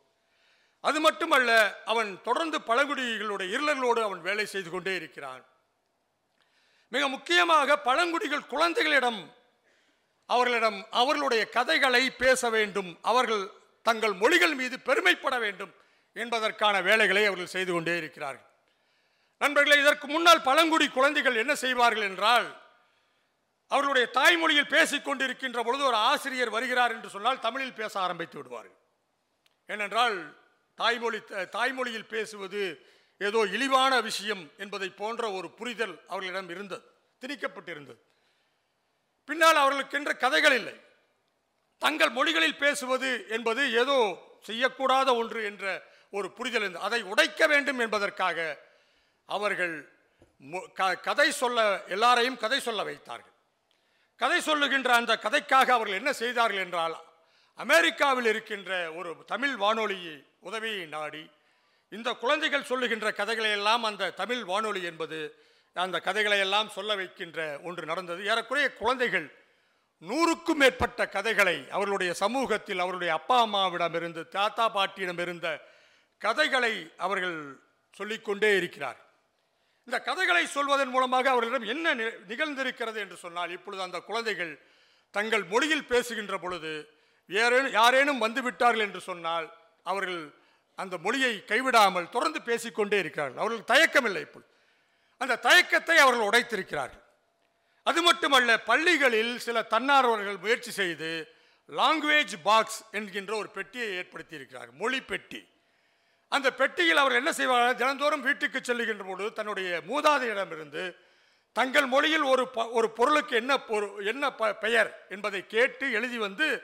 அது 0.81 0.99
மட்டுமல்ல 0.99 1.81
அவன் 1.85 2.21
தொடர்ந்து 2.23 2.59
பழங்குடிகளுடைய 2.59 3.49
இருளர்களோடு 3.57 4.01
அவன் 4.01 4.21
வேலை 4.21 4.45
செய்து 4.45 4.69
கொண்டே 4.69 4.95
இருக்கிறான். 4.95 5.43
மிக 6.87 7.07
முக்கியமாக 7.07 7.79
பழங்குடிகள் 7.79 8.51
குழந்தைகளிடம் 8.53 9.35
அவர்களிடம் 10.33 10.79
அவர்களுடைய 11.01 11.43
கதைகளை 11.57 12.03
பேச 12.23 12.49
வேண்டும். 12.55 12.89
அவர்கள் 13.11 13.43
தங்கள் 13.85 14.15
மொழிகள் 14.21 14.55
மீது 14.61 14.75
பெருமைப்பட 14.79 15.35
வேண்டும் 15.45 15.73
என்பதற்கான 16.15 16.75
வேலைகளை 16.81 17.23
அவர்கள் 17.25 17.53
செய்து 17.55 17.71
கொண்டே 17.73 17.95
இருக்கிறார்கள். 17.97 18.45
நண்பர்களே 19.41 19.77
இதற்கு 19.81 20.07
முன்னால் 20.07 20.45
பழங்குடி 20.47 20.87
குழந்தைகள் 20.89 21.41
என்ன 21.43 21.53
செய்வார்கள் 21.55 22.07
என்றால் 22.09 22.47
அவர்களுடைய 23.71 24.07
தாய்மொழியில் 24.17 24.73
பேசிக் 24.73 25.07
கொண்டிருக்கின்ற 25.07 25.59
பொழுது 25.63 25.83
ஒரு 25.83 25.97
ஆசிரியர் 26.11 26.49
வருகிறார் 26.49 26.93
என்று 26.95 27.09
சொன்னால் 27.15 27.39
தமிழில் 27.39 27.77
பேச 27.79 27.93
ஆரம்பித்து 27.99 28.37
விடுவார்கள். 28.37 28.77
ஏனென்றால் 29.73 30.15
தாய்மொழி 30.79 31.19
தாய்மொழியில் 31.55 32.11
பேசுவது 32.13 32.61
ஏதோ 33.27 33.39
இழிவான 33.55 33.93
விஷயம் 34.01 34.43
என்பதை 34.57 34.89
போன்ற 35.01 35.31
ஒரு 35.31 35.47
புரிதல் 35.59 35.95
அவர்களிடம் 36.07 36.49
இருந்தது 36.49 36.85
திணிக்கப்பட்டிருந்தது. 37.21 37.99
பின்னால் 39.27 39.55
அவர்களுக்கென்ற 39.55 40.17
கதைகள் 40.17 40.51
இல்லை. 40.51 40.81
தங்கள் 41.77 42.09
மொழிகளில் 42.09 42.57
பேசுவது 42.57 43.25
என்பது 43.29 43.73
ஏதோ 43.73 44.17
செய்யக்கூடாத 44.47 45.15
ஒன்று 45.15 45.43
என்ற 45.43 45.83
ஒரு 46.11 46.31
புரிதல் 46.31 46.61
இருந்தது. 46.61 46.85
அதை 46.85 47.01
உடைக்க 47.01 47.47
வேண்டும் 47.47 47.79
என்பதற்காக 47.79 48.57
அவர்கள் 49.25 49.91
மொ- 50.51 50.71
க- 50.73 50.95
கதை 50.95 51.31
சொல்ல 51.31 51.83
எல்லாரையும் 51.83 52.37
கதை 52.37 52.59
சொல்ல 52.59 52.83
வைத்தார்கள். 52.83 53.31
கதை 54.15 54.41
சொல்லுகின்ற 54.41 54.93
அந்த 54.93 55.17
கதைக்காக 55.17 55.71
அவர்கள் 55.71 55.97
என்ன 55.97 56.13
செய்தார்கள் 56.13 56.59
என்றால் 56.59 56.95
அமெரிக்காவில் 57.55 58.25
இருக்கின்ற 58.25 58.93
ஒரு 58.93 59.15
தமிழ் 59.25 59.55
வானொலியை 59.55 60.23
உதவியை 60.39 60.85
நாடி 60.85 61.29
இந்த 61.89 62.13
குழந்தைகள் 62.13 62.63
சொல்லுகின்ற 62.63 63.11
கதைகளை 63.11 63.51
எல்லாம் 63.51 63.83
அந்த 63.83 64.09
தமிழ் 64.09 64.43
வானொலி 64.43 64.83
என்பது 64.83 65.46
அந்த 65.81 65.99
கதைகளை 65.99 66.39
எல்லாம் 66.39 66.69
சொல்ல 66.69 66.95
வைக்கின்ற 66.95 67.59
ஒன்று 67.63 67.85
நடந்தது. 67.85 68.25
ஏறக்குறைய 68.25 68.73
குழந்தைகள் 68.73 69.35
நூறுக்கும் 70.01 70.53
மேற்பட்ட 70.53 71.07
கதைகளை 71.07 71.69
அவர்களுடைய 71.69 72.13
சமூகத்தில் 72.13 72.79
அவருடைய 72.79 73.13
அப்பா 73.13 73.45
அம்மாவிடமிருந்து 73.45 74.27
தாத்தா 74.27 74.69
பாட்டியிடம் 74.69 75.17
இருந்த 75.17 75.61
கதைகளை 76.17 76.91
அவர்கள் 76.97 77.59
சொல்லிக்கொண்டே 77.91 78.55
இருக்கிறார். 78.55 79.05
இந்த 79.85 79.99
கதைகளை 79.99 80.45
சொல்வதன் 80.45 80.89
மூலமாக 80.89 81.29
அவர்களிடம் 81.29 81.67
என்ன 81.67 81.95
நி- 81.95 82.15
நிகழ்ந்திருக்கிறது 82.27 82.95
என்று 82.95 83.15
சொன்னால் 83.15 83.49
இப்பொழுது 83.49 83.83
அந்த 83.83 83.99
குழந்தைகள் 83.99 84.61
தங்கள் 85.11 85.43
மொழியில் 85.43 85.85
பேசுகின்ற 85.85 86.37
பொழுது 86.37 86.89
யாரேனும் 87.27 87.71
யாரேனும் 87.71 88.21
வந்துவிட்டார்கள் 88.21 88.77
என்று 88.77 89.01
சொன்னால் 89.01 89.53
அவர்கள் 89.83 90.33
அந்த 90.75 90.97
மொழியை 90.97 91.43
கைவிடாமல் 91.47 92.09
தொடர்ந்து 92.09 92.41
பேசிக்கொண்டே 92.41 92.99
இருக்கிறார்கள். 92.99 93.41
அவர்கள் 93.41 93.77
தயக்கமில்லை 93.77 94.19
இப்பொழுது. 94.19 94.55
அந்த 95.17 95.35
தயக்கத்தை 95.35 95.97
அவர்கள் 95.97 96.27
உடைத்திருக்கிறார்கள். 96.27 97.03
அது 97.83 98.01
மட்டுமல்ல 98.01 98.59
பள்ளிகளில் 98.59 99.39
சில 99.39 99.61
தன்னார்வலர்கள் 99.61 100.39
முயற்சி 100.39 100.71
செய்து 100.71 101.31
லாங்குவேஜ் 101.69 102.33
பாக்ஸ் 102.43 102.83
என்கின்ற 102.91 103.35
ஒரு 103.35 103.49
பெட்டியை 103.49 103.91
ஏற்படுத்தி 103.91 104.45
மொழி 104.71 105.01
பெட்டி. 105.01 105.47
அந்த 106.27 106.53
பெட்டியில் 106.53 106.97
அவர் 106.97 107.11
என்ன 107.11 107.31
செய்வார்கள் 107.31 107.75
தினந்தோறும் 107.75 108.21
வீட்டுக்கு 108.21 108.59
செல்லுகின்ற 108.59 109.05
பொழுது 109.05 109.33
தன்னுடைய 109.33 109.81
மூதாதையிடமிருந்து 109.87 110.95
தங்கள் 111.51 111.85
மொழியில் 111.85 112.21
ஒரு 112.21 112.47
ப- 112.47 112.69
ஒரு 112.69 112.91
பொருளுக்கு 112.91 113.35
என்ன 113.35 113.57
பொரு 113.57 114.05
என்ன 114.05 114.31
ப- 114.31 114.53
பெயர் 114.53 115.05
என்பதை 115.09 115.47
கேட்டு 115.47 115.91
எழுதி 115.91 116.17
வந்து 116.17 116.63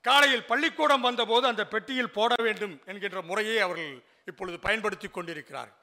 காலையில் 0.00 0.44
பள்ளிக்கூடம் 0.44 1.00
வந்தபோது 1.00 1.46
அந்த 1.46 1.66
பெட்டியில் 1.66 2.10
போட 2.10 2.34
வேண்டும் 2.42 2.82
என்கின்ற 2.84 3.22
முறையை 3.22 3.58
அவர்கள் 3.58 4.02
இப்பொழுது 4.24 4.58
பயன்படுத்தி 4.58 5.08
கொண்டிருக்கிறார்கள். 5.08 5.78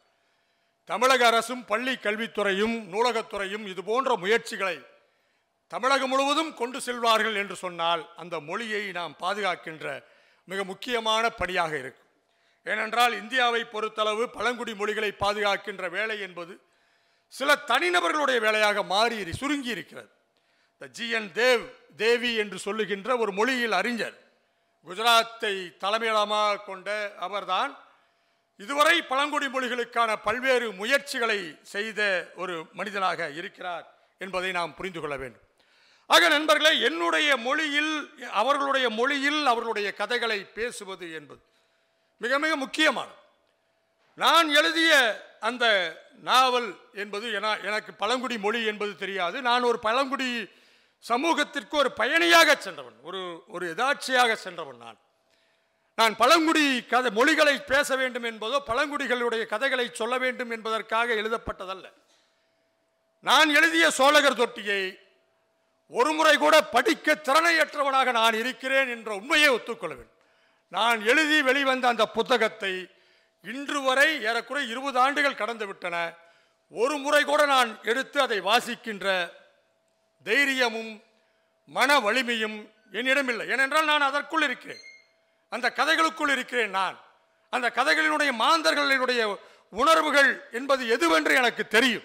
தமிழக 0.89 1.23
அரசும் 1.28 1.63
பள்ளி 1.65 1.93
கல்வித்துறையும் 2.06 2.76
நூலகத்துறையும் 2.93 3.65
இது 3.71 3.82
போன்ற 3.84 4.15
முயற்சிகளை 4.15 4.78
தமிழகம் 5.67 6.10
முழுவதும் 6.10 6.52
கொண்டு 6.54 6.80
செல்வார்கள் 6.86 7.38
என்று 7.41 7.56
சொன்னால் 7.56 8.04
அந்த 8.15 8.36
மொழியை 8.50 8.84
நாம் 8.97 9.15
பாதுகாக்கின்ற 9.23 9.86
மிக 10.43 10.63
முக்கியமான 10.63 11.30
பணியாக 11.39 11.73
இருக்கும். 11.78 12.06
ஏனென்றால் 12.65 13.13
இந்தியாவை 13.21 13.62
பொறுத்தளவு 13.73 14.23
பழங்குடி 14.36 14.73
மொழிகளை 14.82 15.12
பாதுகாக்கின்ற 15.23 15.89
வேலை 15.89 16.17
என்பது 16.28 16.54
சில 17.30 17.50
தனிநபர்களுடைய 17.71 18.39
வேலையாக 18.45 18.84
மாறி 18.93 19.34
சுருங்கி 19.41 19.69
இருக்கிறது. 19.76 20.10
இந்த 20.73 20.86
ஜிஎன் 20.97 21.30
தேவ் 21.41 21.63
தேவி 22.04 22.32
என்று 22.43 22.58
சொல்லுகின்ற 22.60 23.17
ஒரு 23.17 23.32
மொழியில் 23.39 23.76
அறிஞர் 23.82 24.17
குஜராத்தை 24.88 25.54
தலைமையிடமாக 25.84 26.63
கொண்ட 26.63 26.89
அவர்தான் 27.28 27.71
இதுவரை 28.57 29.01
பழங்குடி 29.01 29.45
மொழிகளுக்கான 29.45 30.15
பல்வேறு 30.23 30.71
முயற்சிகளை 30.71 31.59
செய்த 31.61 32.31
ஒரு 32.35 32.65
மனிதனாக 32.73 33.29
இருக்கிறார் 33.29 33.97
என்பதை 34.17 34.51
நாம் 34.51 34.75
புரிந்து 34.75 34.99
கொள்ள 34.99 35.17
வேண்டும். 35.17 35.41
ஆக 36.07 36.27
நண்பர்களே 36.27 36.79
என்னுடைய 36.79 37.37
மொழியில் 37.37 38.09
அவர்களுடைய 38.31 38.89
மொழியில் 38.89 39.45
அவர்களுடைய 39.45 39.93
கதைகளை 39.93 40.43
பேசுவது 40.43 41.13
என்பது 41.13 41.41
மிக 42.17 42.39
மிக 42.39 42.55
முக்கியமானது. 42.55 43.15
நான் 44.15 44.49
எழுதிய 44.49 45.21
அந்த 45.39 45.95
நாவல் 46.21 46.77
என்பது 46.93 47.33
என- 47.33 47.59
எனக்கு 47.59 47.93
பழங்குடி 47.93 48.37
மொழி 48.37 48.65
என்பது 48.65 48.95
தெரியாது. 48.95 49.41
நான் 49.41 49.61
ஒரு 49.61 49.79
பழங்குடி 49.79 50.49
சமூகத்திற்கு 50.99 51.77
ஒரு 51.77 51.91
பயணியாக 51.91 52.55
சென்றவன் 52.55 52.95
ஒரு 53.01 53.43
ஒரு 53.47 53.73
எதாட்சியாக 53.77 54.33
சென்றவன் 54.33 54.77
நான். 54.77 54.97
நான் 55.99 56.15
பழங்குடி 56.15 56.63
கதை 56.91 57.10
மொழிகளை 57.12 57.53
பேச 57.71 57.95
வேண்டும் 57.95 58.23
என்பதோ 58.23 58.57
பழங்குடிகளுடைய 58.67 59.43
கதைகளை 59.45 59.86
சொல்ல 59.93 60.17
வேண்டும் 60.17 60.51
என்பதற்காக 60.55 61.13
எழுதப்பட்டதல்ல. 61.13 61.88
நான் 63.19 63.49
எழுதிய 63.49 63.86
சோழகர் 63.89 64.39
தொட்டியை 64.41 64.81
ஒரு 65.88 66.12
முறை 66.17 66.38
கூட 66.38 66.55
படிக்க 66.75 67.15
திறனையற்றவனாக 67.27 68.12
நான் 68.12 68.33
இருக்கிறேன் 68.33 68.89
என்ற 68.89 69.10
உண்மையை 69.15 69.49
ஒத்துக்கொள்வேன் 69.49 70.12
நான் 70.75 70.99
எழுதி 71.05 71.41
வெளிவந்த 71.41 71.88
அந்த 71.88 72.05
புத்தகத்தை 72.17 72.73
இன்று 73.43 73.81
வரை 73.81 74.10
ஏறக்குறை 74.25 74.63
இருபது 74.73 74.99
ஆண்டுகள் 74.99 75.41
கடந்து 75.41 75.65
விட்டன. 75.67 75.95
ஒரு 76.71 76.95
முறை 76.97 77.23
கூட 77.23 77.41
நான் 77.45 77.79
எடுத்து 77.83 78.21
அதை 78.21 78.39
வாசிக்கின்ற 78.41 79.31
தைரியமும் 80.23 80.91
மன 81.65 81.99
வலிமையும் 81.99 82.57
என்னிடமில்லை. 82.91 83.47
ஏனென்றால் 83.49 83.91
நான் 83.91 84.07
அதற்குள் 84.10 84.41
இருக்கிறேன். 84.41 84.83
அந்த 85.49 85.73
கதைகளுக்குள் 85.75 86.31
இருக்கிறேன் 86.31 86.69
நான். 86.69 86.99
அந்த 87.49 87.71
கதைகளினுடைய 87.75 88.31
மாந்தர்களினுடைய 88.39 89.38
உணர்வுகள் 89.69 90.49
என்பது 90.51 90.83
எதுவென்று 90.86 91.33
எனக்கு 91.36 91.67
தெரியும். 91.67 92.03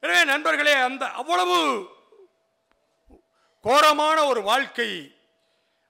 எனவே 0.00 0.24
நண்பர்களே 0.24 0.72
அந்த 0.72 1.06
அவ்வளவு 1.10 1.86
கோரமான 3.60 4.24
ஒரு 4.24 4.42
வாழ்க்கை 4.42 5.16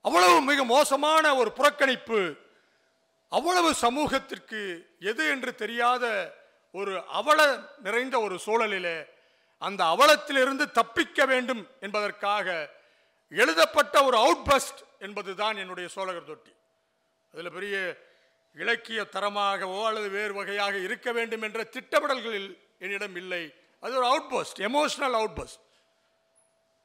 அவ்வளவு 0.00 0.40
மிக 0.40 0.64
மோசமான 0.64 1.34
ஒரு 1.34 1.52
புறக்கணிப்பு 1.56 2.36
அவ்வளவு 3.28 3.74
சமூகத்திற்கு 3.74 4.60
எது 5.00 5.28
என்று 5.28 5.54
தெரியாத 5.54 6.34
ஒரு 6.72 7.04
அவல 7.08 7.58
நிறைந்த 7.82 8.20
ஒரு 8.20 8.40
சூழலிலே 8.46 9.06
அந்த 9.58 9.84
அவலத்திலிருந்து 9.84 10.70
தப்பிக்க 10.70 11.24
வேண்டும் 11.24 11.68
என்பதற்காக 11.80 12.70
எழுதப்பட்ட 13.28 14.04
ஒரு 14.04 14.16
அவுட்பஸ்ட் 14.16 14.80
என்பதுதான் 14.98 15.56
என்னுடைய 15.56 15.88
சோழகர் 15.88 16.24
தொட்டி. 16.24 16.52
அதில் 17.34 17.54
பெரிய 17.56 17.76
இலக்கிய 18.54 19.00
தரமாகவோ 19.12 19.78
அல்லது 19.86 20.08
வேறு 20.08 20.34
வகையாக 20.34 20.74
இருக்க 20.78 21.12
வேண்டும் 21.12 21.42
என்ற 21.42 21.64
திட்டமிடல்களில் 21.64 22.50
என்னிடம் 22.78 23.16
இல்லை. 23.16 23.54
அது 23.80 23.94
ஒரு 23.96 24.06
அவுட்போஸ்ட் 24.12 24.60
எமோஷனல் 24.68 25.16
அவுட்போஸ்ட் 25.20 25.60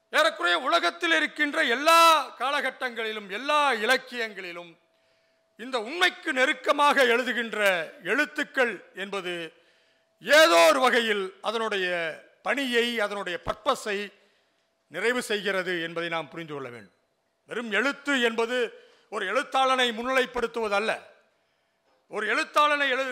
ஏறக்குறைய 0.10 0.60
உலகத்தில் 0.60 1.12
இருக்கின்ற 1.12 1.64
எல்லா 1.64 2.00
காலகட்டங்களிலும் 2.40 3.30
எல்லா 3.30 3.74
இலக்கியங்களிலும் 3.74 4.72
இந்த 5.58 5.78
உண்மைக்கு 5.80 6.34
நெருக்கமாக 6.34 7.04
எழுதுகின்ற 7.04 7.60
எழுத்துக்கள் 8.04 8.74
என்பது 8.96 9.34
ஏதோ 10.20 10.60
ஒரு 10.70 10.80
வகையில் 10.80 11.24
அதனுடைய 11.42 11.88
பணியை 12.42 13.00
அதனுடைய 13.00 13.38
பர்பஸை 13.46 13.98
நிறைவு 14.88 15.22
செய்கிறது 15.22 15.82
என்பதை 15.82 16.10
நாம் 16.10 16.30
புரிந்து 16.30 16.54
கொள்ள 16.54 16.70
வேண்டும். 16.70 16.98
வெறும் 17.46 17.72
எழுத்து 17.72 18.22
என்பது 18.22 18.58
ஒரு 19.10 19.26
எழுத்தாளனை 19.26 19.88
முன்னிலைப்படுத்துவதல்ல. 19.92 20.92
ஒரு 22.08 22.26
எழுத்தாளனை 22.36 22.90
எழு 22.90 23.04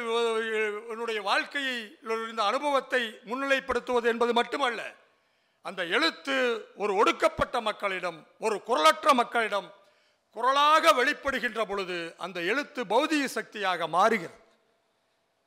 என்னுடைய 0.90 1.22
வாழ்க்கையை 1.22 1.98
இருந்த 2.02 2.44
அனுபவத்தை 2.44 3.20
முன்னிலைப்படுத்துவது 3.26 4.04
என்பது 4.04 4.34
மட்டுமல்ல. 4.34 4.94
அந்த 5.62 5.86
எழுத்து 5.86 6.66
ஒரு 6.76 6.96
ஒடுக்கப்பட்ட 6.96 7.62
மக்களிடம் 7.62 8.28
ஒரு 8.40 8.62
குரலற்ற 8.68 9.14
மக்களிடம் 9.14 9.74
குரலாக 10.32 10.94
வெளிப்படுகின்ற 10.94 11.66
பொழுது 11.66 12.16
அந்த 12.18 12.40
எழுத்து 12.42 12.84
பௌதிக 12.86 13.26
சக்தியாக 13.26 13.88
மாறுகிறது. 13.88 14.40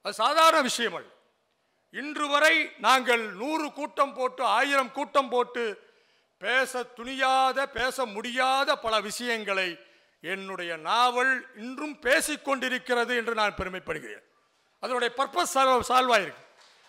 அது 0.03 0.15
சாதாரண 0.15 0.61
விஷயம் 0.61 0.95
அல்ல. 0.95 1.09
இன்று 1.91 2.29
வரை 2.29 2.73
நாங்கள் 2.79 3.23
நூறு 3.33 3.73
கூட்டம் 3.73 4.15
போட்டு 4.15 4.45
ஆயிரம் 4.45 4.93
கூட்டம் 4.93 5.29
போட்டு 5.29 5.65
பேச 6.39 6.83
துணியாத 6.97 7.67
பேச 7.67 8.07
முடியாத 8.07 8.77
பல 8.79 9.01
விஷயங்களை 9.01 9.79
என்னுடைய 10.21 10.77
நாவல் 10.77 11.57
இன்றும் 11.57 11.99
பேசிக்கொண்டிருக்கிறது 12.03 13.17
என்று 13.17 13.35
நான் 13.35 13.55
பெருமைப்படுகிறேன். 13.57 14.27
அதனுடைய 14.81 15.15
பர்பஸ் 15.17 15.55
சால்வாயிருக்கு. 15.89 16.45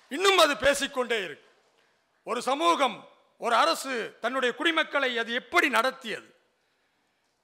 இன்னும் 0.10 0.38
அது 0.38 0.58
பேசிக்கொண்டே 0.58 1.24
இருக்கு. 1.24 1.50
ஒரு 2.24 2.42
சமூகம் 2.42 3.10
ஒரு 3.38 3.56
அரசு 3.56 4.18
தன்னுடைய 4.22 4.56
குடிமக்களை 4.56 5.18
அது 5.18 5.34
எப்படி 5.34 5.70
நடத்தியது? 5.70 6.36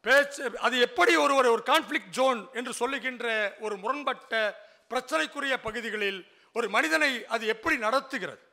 பேச்சு 0.02 0.60
அது 0.60 0.80
எப்படி 0.80 1.16
ஒருவர் 1.16 1.46
ஒரு 1.46 1.64
கான்ஃப்ளிக் 1.66 2.10
ஜோன் 2.10 2.48
என்று 2.54 2.74
சொல்லுகின்ற 2.74 3.56
ஒரு 3.60 3.78
முரண்பட்ட 3.78 4.66
பிரச்சனைக்குரிய 4.90 5.58
பகுதிகளில் 5.58 6.32
ஒரு 6.54 6.70
மனிதனை 6.70 7.26
அது 7.26 7.48
எப்படி 7.48 7.78
நடத்துகிறது? 7.78 8.44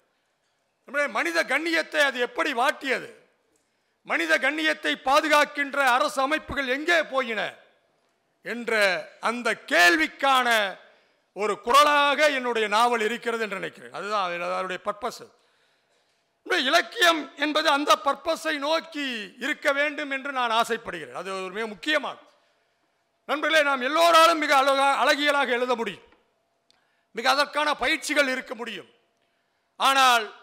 நம்முடைய 0.85 1.13
மனித 1.19 1.45
கண்ணியத்தை 1.45 1.97
அது 1.97 2.21
எப்படி 2.21 2.53
வாட்டியது? 2.53 3.24
மனித 4.05 4.39
கண்ணியத்தை 4.39 4.93
பாதுகாக்கின்ற 5.05 5.77
அரசு 5.77 6.23
அமைப்புகள் 6.23 6.67
எங்கே 6.67 7.03
போயின 7.03 7.55
என்ற 8.43 8.73
அந்த 9.21 9.55
கேள்விக்கான 9.67 10.79
ஒரு 11.33 11.61
குரலாக 11.61 12.29
என்னுடைய 12.29 12.69
நாவல் 12.69 13.01
இருக்கிறது 13.01 13.43
என்று 13.43 13.57
நினைக்கிறேன். 13.57 13.93
அதுதான் 13.93 14.41
அதனுடைய 14.41 14.83
பர்பஸ் 14.85 15.25
இலக்கியம் 16.43 17.33
என்பது 17.37 17.69
அந்த 17.69 17.99
பர்பஸை 18.05 18.55
நோக்கி 18.59 19.35
இருக்க 19.39 19.73
வேண்டும் 19.73 20.11
என்று 20.11 20.33
நான் 20.33 20.51
ஆசைப்படுகிறேன். 20.51 21.15
அது 21.15 21.45
ஒரு 21.45 21.53
மிக 21.53 21.67
முக்கியமானது. 21.67 22.27
நண்பர்களே 23.25 23.63
நாம் 23.63 23.81
எல்லோராலும் 23.81 24.39
மிக 24.39 24.57
அழகா 24.57 24.89
அழகியலாக 25.05 25.49
எழுத 25.49 25.75
முடியும். 25.75 26.03
மிக 27.11 27.31
அதற்கான 27.31 27.75
பயிற்சிகள் 27.75 28.29
இருக்க 28.29 28.55
முடியும். 28.55 28.91
ஆனால் 29.77 30.35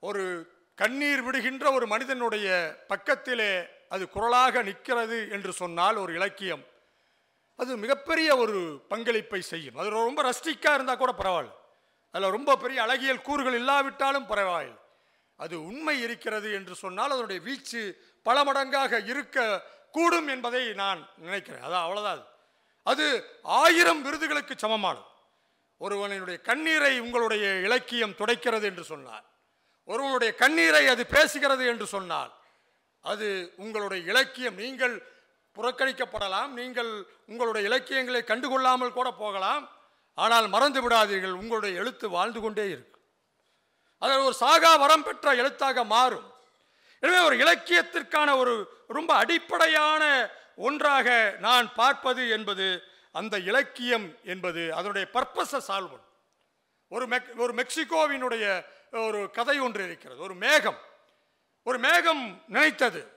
ஒரு 0.00 0.52
கண்ணீர் 0.74 1.22
விடுகின்ற 1.22 1.72
ஒரு 1.72 1.86
மனிதனுடைய 1.86 2.76
பக்கத்திலே 2.88 3.64
அது 3.88 4.08
குரலாக 4.08 4.62
நிற்கிறது 4.62 5.28
என்று 5.30 5.52
சொன்னால் 5.52 5.96
ஒரு 5.96 6.14
இலக்கியம். 6.14 6.64
அது 7.56 7.76
மிகப்பெரிய 7.76 8.36
ஒரு 8.36 8.84
பங்களிப்பை 8.88 9.40
செய்யும். 9.40 9.76
அது 9.76 9.90
ரொம்ப 9.90 10.22
ரஸ்டிக்காக 10.22 10.74
இருந்தால் 10.74 10.96
கூட 10.96 11.14
பரவாயில்ல. 11.18 11.52
அதில் 12.10 12.30
ரொம்ப 12.30 12.56
பெரிய 12.56 12.82
அழகியல் 12.82 13.22
கூறுகள் 13.22 13.54
இல்லாவிட்டாலும் 13.54 14.26
பரவாயில்லை. 14.26 14.78
அது 15.36 15.64
உண்மை 15.64 16.00
இருக்கிறது 16.00 16.52
என்று 16.52 16.74
சொன்னால் 16.74 17.10
அதனுடைய 17.10 17.40
வீச்சு 17.40 18.04
பல 18.22 18.44
மடங்காக 18.44 19.06
இருக்க 19.06 19.62
கூடும் 19.92 20.28
என்பதை 20.28 20.72
நான் 20.72 21.08
நினைக்கிறேன். 21.16 21.62
அதான் 21.62 21.86
அவ்வளோதான் 21.86 22.04
அது. 22.04 22.22
அது 22.82 23.24
ஆயிரம் 23.42 24.04
விருதுகளுக்கு 24.04 24.56
சமமானது. 24.56 25.04
ஒருவனுடைய 25.78 26.40
கண்ணீரை 26.40 27.00
உங்களுடைய 27.00 27.54
இலக்கியம் 27.54 28.12
துடைக்கிறது 28.12 28.62
என்று 28.62 28.84
சொன்னார் 28.84 29.32
ஒருவனுடைய 29.90 30.30
கண்ணீரை 30.42 30.84
அது 30.92 31.02
பேசுகிறது 31.16 31.64
என்று 31.72 31.86
சொன்னால் 31.94 32.32
அது 33.04 33.26
உங்களுடைய 33.64 34.00
இலக்கியம். 34.10 34.56
நீங்கள் 34.64 34.94
புறக்கணிக்கப்படலாம் 35.56 36.50
நீங்கள் 36.60 36.90
உங்களுடைய 37.30 37.62
இலக்கியங்களை 37.70 38.22
கண்டுகொள்ளாமல் 38.30 38.96
கூட 38.98 39.08
போகலாம் 39.22 39.64
ஆனால் 40.18 40.46
மறந்து 40.54 40.80
விடாதீர்கள் 40.84 41.38
உங்களுடைய 41.40 41.72
எழுத்து 41.80 42.06
வாழ்ந்து 42.16 42.40
கொண்டே 42.40 42.64
இருக்கும். 42.74 43.02
அதில் 44.02 44.24
ஒரு 44.28 44.36
சாகா 44.44 44.72
வரம் 44.84 45.04
பெற்ற 45.06 45.34
எழுத்தாக 45.42 45.84
மாறும். 45.94 46.26
எனவே 47.02 47.20
ஒரு 47.28 47.36
இலக்கியத்திற்கான 47.44 48.28
ஒரு 48.42 48.54
ரொம்ப 48.96 49.10
அடிப்படையான 49.22 50.02
ஒன்றாக 50.68 51.08
நான் 51.46 51.66
பார்ப்பது 51.80 52.22
என்பது 52.36 52.66
அந்த 53.20 53.34
இலக்கியம் 53.50 54.06
என்பது 54.32 54.62
அதனுடைய 54.78 55.04
பர்பஸை 55.16 55.60
சால்வ் 55.68 55.92
பண்ணும் 55.92 56.12
ஒரு 56.92 57.04
மெக் 57.12 57.30
ஒரு 57.44 57.52
மெக்சிகோவினுடைய 57.60 58.44
ஒரு 59.00 59.30
கதை 59.30 59.60
ஒன்று 59.60 59.84
இருக்கிறது 59.84 60.20
ஒரு 60.20 60.34
மேகம். 60.34 60.78
ஒரு 61.62 61.78
மேகம் 61.78 62.42
நினைத்தது 62.46 63.12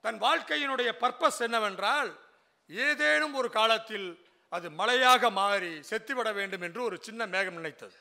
தன் 0.00 0.20
வாழ்க்கையினுடைய 0.20 0.90
பர்பஸ் 1.00 1.40
என்னவென்றால் 1.40 2.20
ஏதேனும் 2.66 3.34
ஒரு 3.34 3.50
காலத்தில் 3.50 4.26
அது 4.48 4.70
மழையாக 4.70 5.30
மாறி 5.30 5.82
செத்துவிட 5.82 6.32
வேண்டும் 6.32 6.62
என்று 6.62 6.82
ஒரு 6.82 6.96
சின்ன 7.00 7.26
மேகம் 7.26 7.54
நினைத்தது. 7.54 7.96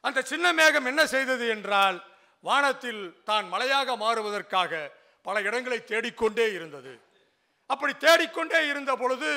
அந்த 0.00 0.22
சின்ன 0.22 0.52
மேகம் 0.52 0.84
என்ன 0.84 1.06
செய்தது 1.06 1.48
என்றால் 1.48 2.04
வானத்தில் 2.40 3.22
தான் 3.24 3.48
மழையாக 3.48 3.96
மாறுவதற்காக 3.96 4.92
பல 5.22 5.40
இடங்களை 5.40 5.84
தேடிக்கொண்டே 5.84 6.52
இருந்தது. 6.52 7.00
அப்படி 7.66 7.94
தேடிக்கொண்டே 7.94 8.68
இருந்த 8.68 8.96
பொழுது 8.96 9.30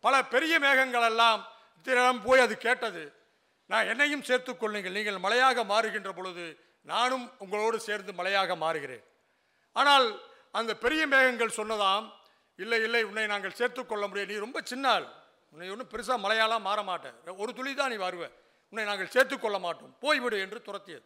பல 0.00 0.24
பெரிய 0.24 0.58
மேகங்கள் 0.58 1.02
எல்லாம் 1.02 2.22
போய் 2.22 2.40
அது 2.40 2.56
கேட்டது. 2.56 3.21
நான் 3.66 3.86
என்னையும் 3.86 4.22
சேர்த்து 4.22 4.56
கொள்ளுங்கள். 4.56 4.92
நீங்கள் 4.92 5.18
மலையாக 5.18 5.64
மாறுகின்ற 5.64 6.10
பொழுது 6.12 6.44
நானும் 6.82 7.32
உங்களோடு 7.38 7.80
சேர்ந்து 7.80 8.12
மலையாக 8.12 8.56
மாறுகிறேன். 8.56 9.04
ஆனால் 9.72 10.22
அந்த 10.50 10.76
பெரிய 10.76 11.06
மேகங்கள் 11.06 11.56
சொன்னதாம் 11.56 12.12
இல்லை 12.56 12.82
இல்லை 12.82 13.02
உன்னை 13.04 13.26
நாங்கள் 13.26 13.58
சேர்த்துக் 13.60 13.88
கொள்ள 13.88 14.06
முடியாது. 14.06 14.32
நீ 14.32 14.38
ரொம்ப 14.38 14.60
சின்னால் 14.70 15.06
உன்னை 15.50 15.70
ஒன்றும் 15.70 15.88
பெருசாக 15.88 16.18
மலையாலாம் 16.26 16.60
மாற 16.60 16.82
மாட்டேன். 16.82 17.14
ஒரு 17.36 17.54
துளி 17.54 17.74
தான் 17.74 17.90
நீ 17.90 17.96
வருவ. 17.96 18.30
உன்னை 18.68 18.84
நாங்கள் 18.84 19.08
சேர்த்து 19.08 19.38
கொள்ள 19.38 19.58
மாட்டோம். 19.58 19.96
போய்விடு 20.00 20.38
என்று 20.40 20.62
துரத்தியது. 20.66 21.04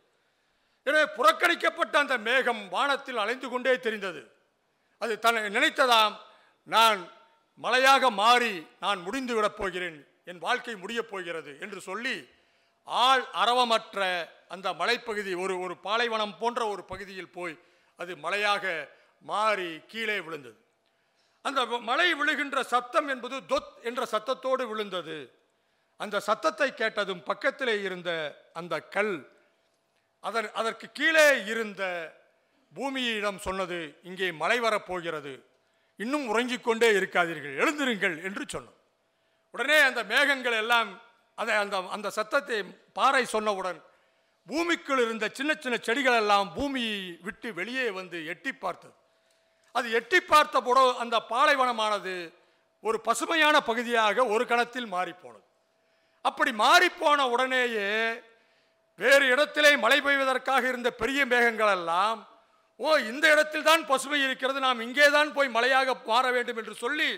எனவே 0.82 1.04
புறக்கணிக்கப்பட்ட 1.16 1.94
அந்த 1.98 2.18
மேகம் 2.18 2.68
வானத்தில் 2.68 3.16
அலைந்து 3.16 3.48
கொண்டே 3.48 3.80
தெரிந்தது. 3.80 4.22
அது 4.98 5.18
தன்னை 5.18 5.42
நினைத்ததாம் 5.42 6.14
நான் 6.62 7.00
மலையாக 7.62 8.10
மாறி 8.10 8.66
நான் 8.80 9.00
முடிந்து 9.00 9.34
விடப் 9.34 9.56
போகிறேன். 9.56 9.98
என் 10.24 10.38
வாழ்க்கை 10.38 10.76
முடியப் 10.76 11.10
போகிறது 11.10 11.56
என்று 11.60 11.80
சொல்லி 11.80 12.28
ஆள் 12.88 13.24
அரவமற்ற 13.32 14.00
அந்த 14.48 14.72
மலைப்பகுதி 14.72 15.34
ஒரு 15.34 15.60
ஒரு 15.60 15.76
பாலைவனம் 15.76 16.38
போன்ற 16.38 16.68
ஒரு 16.68 16.84
பகுதியில் 16.84 17.30
போய் 17.30 17.58
அது 17.96 18.16
மலையாக 18.16 18.88
மாறி 19.20 19.80
கீழே 19.86 20.20
விழுந்தது. 20.20 20.58
அந்த 21.42 21.66
மலை 21.66 22.14
விழுகின்ற 22.14 22.62
சத்தம் 22.62 23.08
என்பது 23.08 23.36
தொத் 23.36 23.72
என்ற 23.82 24.06
சத்தத்தோடு 24.12 24.68
விழுந்தது. 24.68 25.32
அந்த 25.96 26.20
சத்தத்தை 26.20 26.74
கேட்டதும் 26.74 27.22
பக்கத்திலே 27.22 27.82
இருந்த 27.82 28.10
அந்த 28.52 28.80
கல் 28.80 29.30
அதன் 30.20 30.50
அதற்கு 30.52 30.90
கீழே 30.92 31.44
இருந்த 31.44 31.82
பூமியிடம் 32.74 33.38
சொன்னது 33.38 33.98
இங்கே 34.02 34.32
மழை 34.32 34.60
வரப்போகிறது. 34.60 35.46
இன்னும் 35.96 36.28
உறங்கிக் 36.28 36.64
கொண்டே 36.64 36.90
இருக்காதீர்கள். 36.90 37.54
எழுந்திருங்கள் 37.62 38.22
என்று 38.22 38.44
சொன்னோம் 38.54 38.78
உடனே 39.50 39.78
அந்த 39.80 40.04
மேகங்கள் 40.04 40.52
எல்லாம் 40.52 41.00
அதை 41.38 41.54
அந்த 41.56 41.76
அந்த 41.96 42.08
சத்தத்தை 42.10 42.58
பாறை 42.92 43.22
சொன்னவுடன் 43.32 43.80
பூமிக்குள் 44.46 45.02
இருந்த 45.04 45.26
சின்ன 45.34 45.52
சின்ன 45.54 45.76
செடிகள் 45.82 46.18
எல்லாம் 46.22 46.48
பூமியை 46.54 46.98
விட்டு 47.22 47.48
வெளியே 47.54 47.86
வந்து 47.90 48.18
எட்டி 48.26 48.52
பார்த்தது. 48.52 48.94
அது 49.74 49.86
எட்டி 49.90 50.18
பார்த்த 50.20 50.60
போட 50.60 50.78
அந்த 51.04 51.16
பாலைவனமானது 51.30 52.14
ஒரு 52.84 52.98
பசுமையான 53.00 53.56
பகுதியாக 53.60 54.24
ஒரு 54.26 54.44
கணத்தில் 54.46 54.88
மாறிப்போனது. 54.92 55.44
அப்படி 56.24 56.52
மாறிப்போன 56.62 57.26
உடனேயே 57.30 57.90
வேறு 58.98 59.24
இடத்திலே 59.26 59.70
மழை 59.76 59.98
பெய்வதற்காக 60.00 60.64
இருந்த 60.68 60.90
பெரிய 61.00 61.20
மேகங்கள் 61.26 61.72
எல்லாம் 61.78 62.20
ஓ 62.80 62.96
இந்த 63.10 63.24
இடத்தில் 63.34 63.66
தான் 63.70 63.82
பசுமை 63.86 64.18
இருக்கிறது 64.22 64.58
நாம் 64.60 64.80
இங்கே 64.80 65.08
தான் 65.10 65.30
போய் 65.32 65.48
மழையாக 65.48 65.94
மாற 66.06 66.24
வேண்டும் 66.30 66.58
என்று 66.62 66.74
சொல்லி 66.84 67.10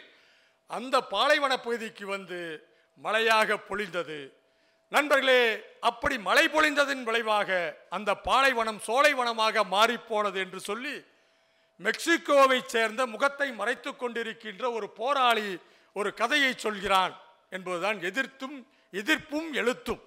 அந்த 0.71 0.97
பாலைவன 1.13 1.53
பகுதிக்கு 1.57 2.05
வந்து 2.07 2.41
மழையாக 3.03 3.55
பொழிந்தது. 3.55 4.33
நண்பர்களே 4.89 5.61
அப்படி 5.81 6.19
மழை 6.19 6.49
பொழிந்ததின் 6.49 7.03
விளைவாக 7.03 7.77
அந்த 7.89 8.15
பாலைவனம் 8.15 8.81
சோலைவனமாக 8.87 9.65
மாறிப்போனது 9.65 10.35
என்று 10.35 10.61
சொல்லி 10.61 11.05
மெக்சிகோவைச் 11.83 12.65
சேர்ந்த 12.65 13.07
முகத்தை 13.07 13.53
மறைத்து 13.53 13.91
கொண்டிருக்கின்ற 13.91 14.73
ஒரு 14.73 14.91
போராளி 14.91 15.59
ஒரு 15.93 16.15
கதையை 16.15 16.53
சொல்கிறான் 16.57 17.21
என்பதுதான் 17.51 18.03
எதிர்த்தும் 18.03 18.67
எதிர்ப்பும் 18.93 19.53
எழுத்தும் 19.53 20.03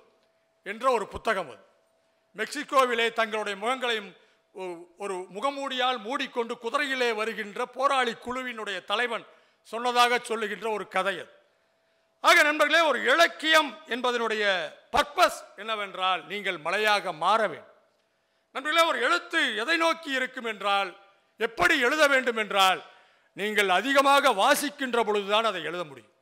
என்ற 0.64 0.92
ஒரு 0.92 1.08
புத்தகம் 1.08 1.50
அது. 1.50 1.66
மெக்சிகோவிலே 2.38 3.14
தங்களுடைய 3.14 3.66
முகங்களையும் 3.66 4.16
ஒ- 4.54 4.86
ஒரு 4.98 5.28
முகமூடியால் 5.36 5.98
மூடிக்கொண்டு 5.98 6.58
குதிரையிலே 6.62 7.14
வருகின்ற 7.14 7.66
போராளி 7.66 8.12
குழுவினுடைய 8.12 8.84
தலைவன் 8.84 9.26
சொன்னதாக 9.64 10.20
சொல்லுகின்ற 10.24 10.70
ஒரு 10.70 10.88
கதை 10.88 11.14
அது. 11.14 11.40
ஆக 12.30 12.42
நண்பர்களே 12.48 12.82
ஒரு 12.90 13.00
இலக்கியம் 13.12 13.70
என்பதனுடைய 13.94 14.44
பர்பஸ் 14.96 15.40
என்னவென்றால் 15.62 16.22
நீங்கள் 16.32 16.58
மலையாக 16.66 17.14
மாற 17.24 17.40
வேண்டும். 17.54 17.72
நண்பர்களே 18.56 18.84
ஒரு 18.92 19.00
எழுத்து 19.08 19.40
எதை 19.62 19.78
நோக்கி 19.84 20.12
இருக்கும் 20.20 20.50
என்றால் 20.52 20.90
எப்படி 21.40 21.76
எழுத 21.88 22.04
வேண்டும் 22.14 22.40
என்றால் 22.44 22.80
நீங்கள் 23.38 23.70
அதிகமாக 23.80 24.34
வாசிக்கின்ற 24.44 25.00
பொழுதுதான் 25.08 25.50
அதை 25.52 25.62
எழுத 25.70 25.84
முடியும். 25.90 26.14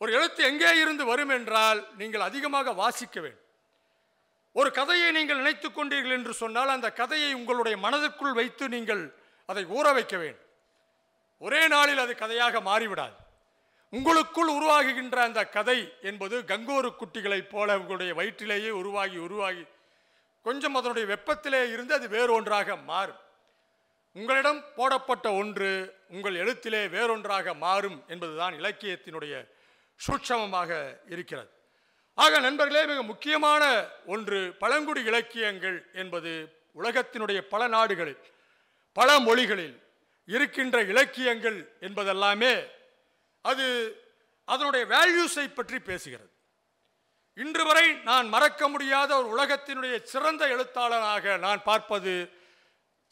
ஒரு 0.00 0.10
எழுத்து 0.18 0.40
எங்கே 0.50 0.72
இருந்து 0.82 1.04
வரும் 1.12 1.32
என்றால் 1.38 1.80
நீங்கள் 2.00 2.26
அதிகமாக 2.28 2.72
வாசிக்க 2.82 3.16
வேண்டும். 3.24 3.46
ஒரு 4.56 4.68
கதையை 4.78 5.08
நீங்கள் 5.16 5.40
நினைத்து 5.42 5.68
கொண்டீர்கள் 5.68 6.16
என்று 6.18 6.32
சொன்னால் 6.42 6.74
அந்த 6.76 6.88
கதையை 7.00 7.30
உங்களுடைய 7.40 7.76
மனதிற்குள் 7.86 8.38
வைத்து 8.40 8.64
நீங்கள் 8.76 9.02
அதை 9.50 9.62
ஊற 9.78 9.86
வைக்க 9.98 10.14
வேண்டும். 10.22 10.48
ஒரே 11.42 11.60
நாளில் 11.74 12.04
அது 12.04 12.14
கதையாக 12.22 12.60
மாறிவிடாது. 12.70 13.16
உங்களுக்குள் 13.90 14.50
உருவாகுகின்ற 14.50 15.16
அந்த 15.16 15.46
கதை 15.46 15.92
என்பது 16.02 16.36
கங்கோரு 16.40 16.90
குட்டிகளைப் 16.96 17.48
போல 17.48 17.78
உங்களுடைய 17.78 18.14
வயிற்றிலேயே 18.14 18.68
உருவாகி 18.68 19.16
உருவாகி 19.16 19.64
கொஞ்சம் 20.42 20.74
அதனுடைய 20.74 21.08
வெப்பத்திலே 21.08 21.72
இருந்து 21.72 21.94
அது 21.94 22.08
வேறொன்றாக 22.08 22.76
மாறும். 22.76 23.20
உங்களிடம் 24.12 24.64
போடப்பட்ட 24.76 25.32
ஒன்று 25.32 25.96
உங்கள் 26.08 26.34
எழுத்திலே 26.34 26.88
வேறொன்றாக 26.88 27.54
மாறும் 27.54 28.04
என்பதுதான் 28.06 28.54
இலக்கியத்தினுடைய 28.54 29.34
சூட்சமமாக 30.06 30.96
இருக்கிறது. 31.08 31.50
ஆக 32.14 32.40
நண்பர்களே 32.40 32.86
மிக 32.86 33.02
முக்கியமான 33.02 33.88
ஒன்று 34.06 34.54
பழங்குடி 34.58 35.04
இலக்கியங்கள் 35.04 35.90
என்பது 35.92 36.32
உலகத்தினுடைய 36.74 37.40
பல 37.40 37.66
நாடுகளில் 37.66 38.20
பல 38.92 39.18
மொழிகளில் 39.18 39.82
இருக்கின்ற 40.26 40.82
இலக்கியங்கள் 40.82 41.58
என்பதெல்லாமே 41.80 42.52
அது 43.42 43.66
அதனுடைய 44.44 44.86
வேல்யூஸை 44.86 45.54
பற்றி 45.54 45.76
பேசுகிறது. 45.76 46.30
இன்று 47.34 47.64
வரை 47.64 47.92
நான் 47.92 48.28
மறக்க 48.28 48.68
முடியாத 48.68 49.10
ஒரு 49.22 49.28
உலகத்தினுடைய 49.34 50.02
சிறந்த 50.02 50.48
எழுத்தாளனாக 50.48 51.36
நான் 51.36 51.62
பார்ப்பது 51.62 52.12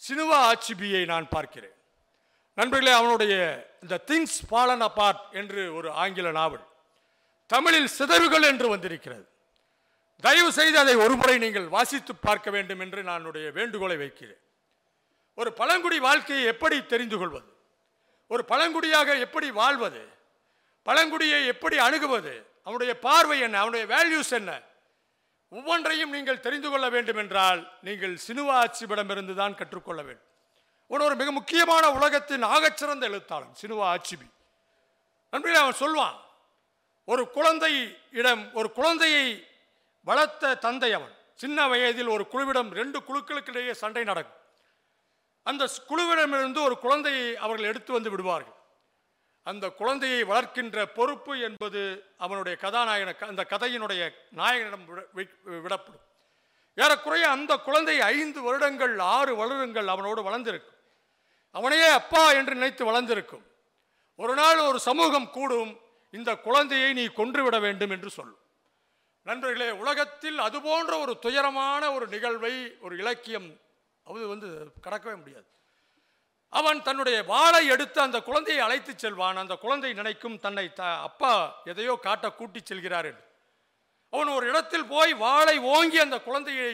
சினுவா 0.02 0.38
ஆச்சிபியை 0.50 1.06
நான் 1.06 1.28
பார்க்கிறேன். 1.28 1.76
நண்பர்களே 2.54 2.92
அவனுடைய 2.92 3.34
இந்த 3.82 4.00
திங்ஸ் 4.06 4.38
ஃபாலன் 4.48 4.84
அபார்ட் 4.88 5.22
என்று 5.30 5.74
ஒரு 5.74 5.90
ஆங்கில 5.90 6.30
நாவல் 6.30 6.66
தமிழில் 7.46 7.88
சிதறுகள் 7.88 8.42
என்று 8.42 8.68
வந்திருக்கிறது. 8.68 9.26
தயவு 10.22 10.52
செய்து 10.52 10.78
அதை 10.78 10.94
ஒருமுறை 10.94 11.38
நீங்கள் 11.38 11.68
வாசித்து 11.68 12.16
பார்க்க 12.16 12.50
வேண்டும் 12.50 12.80
என்று 12.80 13.02
நான் 13.02 13.18
என்னுடைய 13.18 13.50
வேண்டுகோளை 13.50 13.96
வைக்கிறேன். 13.96 14.40
ஒரு 15.34 15.52
பழங்குடி 15.52 15.98
வாழ்க்கையை 15.98 16.44
எப்படி 16.44 16.86
தெரிந்து 16.86 17.18
கொள்வது? 17.18 17.50
ஒரு 18.26 18.44
பழங்குடியாக 18.44 19.18
எப்படி 19.18 19.50
வாழ்வது? 19.50 20.02
பழங்குடியை 20.86 21.46
எப்படி 21.46 21.78
அணுகுவது? 21.78 22.34
அவனுடைய 22.64 22.98
பார்வை 22.98 23.38
என்ன? 23.40 23.58
அவனுடைய 23.58 23.84
வேல்யூஸ் 23.94 24.32
என்ன? 24.40 24.62
ஒவ்வொன்றையும் 25.52 26.10
நீங்கள் 26.10 26.40
தெரிந்து 26.40 26.70
கொள்ள 26.70 26.86
வேண்டும் 26.88 27.16
என்றால் 27.16 27.60
நீங்கள் 27.80 28.14
சினுவா 28.26 28.54
ஆட்சிபிடமிருந்து 28.62 29.34
தான் 29.34 29.54
கற்றுக்கொள்ள 29.54 30.00
வேண்டும். 30.02 30.26
அவன் 30.90 31.04
ஒரு 31.06 31.16
மிக 31.16 31.30
முக்கியமான 31.32 31.84
உலகத்தின் 31.92 32.44
ஆகச்சிறந்த 32.54 33.04
எழுத்தாளன் 33.10 33.54
சினுவா 33.62 33.86
ஆட்சிபி. 33.94 34.28
நண்பர்களே 35.32 35.62
அவன் 35.62 35.80
சொல்வான் 35.82 36.18
ஒரு 37.04 37.22
குழந்தை 37.30 37.72
இடம் 38.20 38.42
ஒரு 38.52 38.68
குழந்தையை 38.72 39.24
வளர்த்த 40.06 40.54
தந்தை 40.54 40.90
அவன். 40.92 41.14
சின்ன 41.34 41.68
வயதில் 41.68 42.12
ஒரு 42.14 42.24
குழுவிடம் 42.32 42.70
ரெண்டு 42.70 42.98
குழுக்களுக்கிடையே 43.08 43.72
சண்டை 43.82 44.04
நடக்கும். 44.04 44.40
அந்த 45.42 45.68
குழுவிடமிருந்து 45.88 46.60
ஒரு 46.62 46.78
குழந்தையை 46.78 47.36
அவர்கள் 47.36 47.70
எடுத்து 47.72 47.92
வந்து 47.92 48.10
விடுவார்கள். 48.10 48.57
அந்த 49.48 49.70
குழந்தையை 49.70 50.24
வளர்க்கின்ற 50.24 50.86
பொறுப்பு 50.86 51.40
என்பது 51.40 52.04
அவனுடைய 52.18 52.58
கதாநாயகன 52.60 53.24
அந்த 53.24 53.46
கதையினுடைய 53.50 54.10
நாயகனிடம் 54.36 54.84
விட- 54.84 55.06
வி- 55.14 55.60
விடப்படும். 55.60 56.00
ஏறக்குறைய 56.74 57.30
அந்த 57.30 57.56
குழந்தை 57.56 58.00
ஐந்து 58.00 58.42
வருடங்கள் 58.42 58.98
ஆறு 58.98 59.36
வருடங்கள் 59.36 59.88
அவனோடு 59.88 60.22
வளர்ந்திருக்கும். 60.22 60.74
அவனையே 61.50 61.88
அப்பா 61.88 62.32
என்று 62.32 62.54
நினைத்து 62.54 62.84
வளர்ந்திருக்கும். 62.84 63.46
ஒரு 64.16 64.34
நாள் 64.34 64.58
ஒரு 64.58 64.80
சமூகம் 64.80 65.30
கூடும் 65.30 65.78
இந்த 66.10 66.36
குழந்தையை 66.36 66.92
நீ 66.92 67.06
கொன்றுவிட 67.06 67.58
வேண்டும் 67.58 67.90
என்று 67.90 68.10
சொல்லும். 68.10 68.38
நண்பர்களே 69.22 69.70
உலகத்தில் 69.70 70.38
அதுபோன்ற 70.38 70.98
ஒரு 70.98 71.18
துயரமான 71.18 71.92
ஒரு 71.92 72.06
நிகழ்வை 72.06 72.76
ஒரு 72.80 72.96
இலக்கியம் 72.96 73.60
அது 74.04 74.28
வந்து 74.28 74.72
கடக்கவே 74.82 75.16
முடியாது. 75.16 75.46
அவன் 76.52 76.78
தன்னுடைய 76.86 77.16
வாளை 77.30 77.62
எடுத்து 77.74 77.98
அந்த 78.04 78.18
குழந்தையை 78.28 78.60
அழைத்து 78.66 78.92
செல்வான். 78.96 79.40
அந்த 79.42 79.54
குழந்தை 79.64 79.90
நினைக்கும் 79.98 80.36
தன்னை 80.44 80.66
த 80.78 80.82
அப்பா 81.08 81.32
எதையோ 81.72 81.94
காட்ட 82.06 82.26
கூட்டிச் 82.38 82.68
செல்கிறார் 82.70 83.08
என்று. 83.10 83.24
அவன் 84.12 84.30
ஒரு 84.36 84.44
இடத்தில் 84.50 84.86
போய் 84.92 85.12
வாளை 85.24 85.56
ஓங்கி 85.74 85.98
அந்த 86.04 86.16
குழந்தையை 86.28 86.70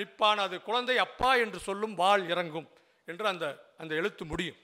நிற்பான். 0.00 0.40
அது 0.46 0.56
குழந்தை 0.68 0.96
அப்பா 1.06 1.30
என்று 1.44 1.58
சொல்லும் 1.68 1.94
வாள் 2.00 2.24
இறங்கும் 2.32 2.68
என்று 3.08 3.26
அந்த 3.32 3.46
அந்த 3.82 3.92
எழுத்து 4.00 4.24
முடியும். 4.24 4.58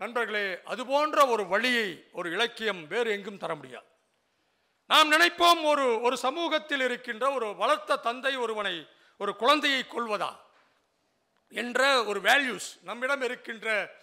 நண்பர்களே 0.00 0.44
அதுபோன்ற 0.72 1.18
ஒரு 1.34 1.44
வழியை 1.52 1.88
ஒரு 2.18 2.28
இலக்கியம் 2.36 2.82
வேறு 2.92 3.08
எங்கும் 3.16 3.40
தர 3.42 3.52
முடியாது. 3.60 3.88
நாம் 4.90 5.08
நினைப்போம் 5.14 5.60
ஒரு 5.70 5.86
ஒரு 6.06 6.16
சமூகத்தில் 6.26 6.84
இருக்கின்ற 6.88 7.24
ஒரு 7.36 7.48
வளர்த்த 7.62 8.00
தந்தை 8.06 8.32
ஒருவனை 8.44 8.76
ஒரு 9.20 9.32
குழந்தையை 9.42 9.82
கொள்வதா 9.94 10.30
என்ற 11.48 12.04
ஒரு 12.04 12.20
வேல்யூஸ் 12.20 12.68
நம்மிடம் 12.82 13.22
இருக்கின்ற 13.22 13.94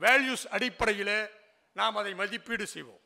வேல்யூஸ் 0.00 0.46
அடிப்படையில் 0.50 1.30
நாம் 1.72 1.96
அதை 1.96 2.14
மதிப்பீடு 2.14 2.66
செய்வோம். 2.66 3.00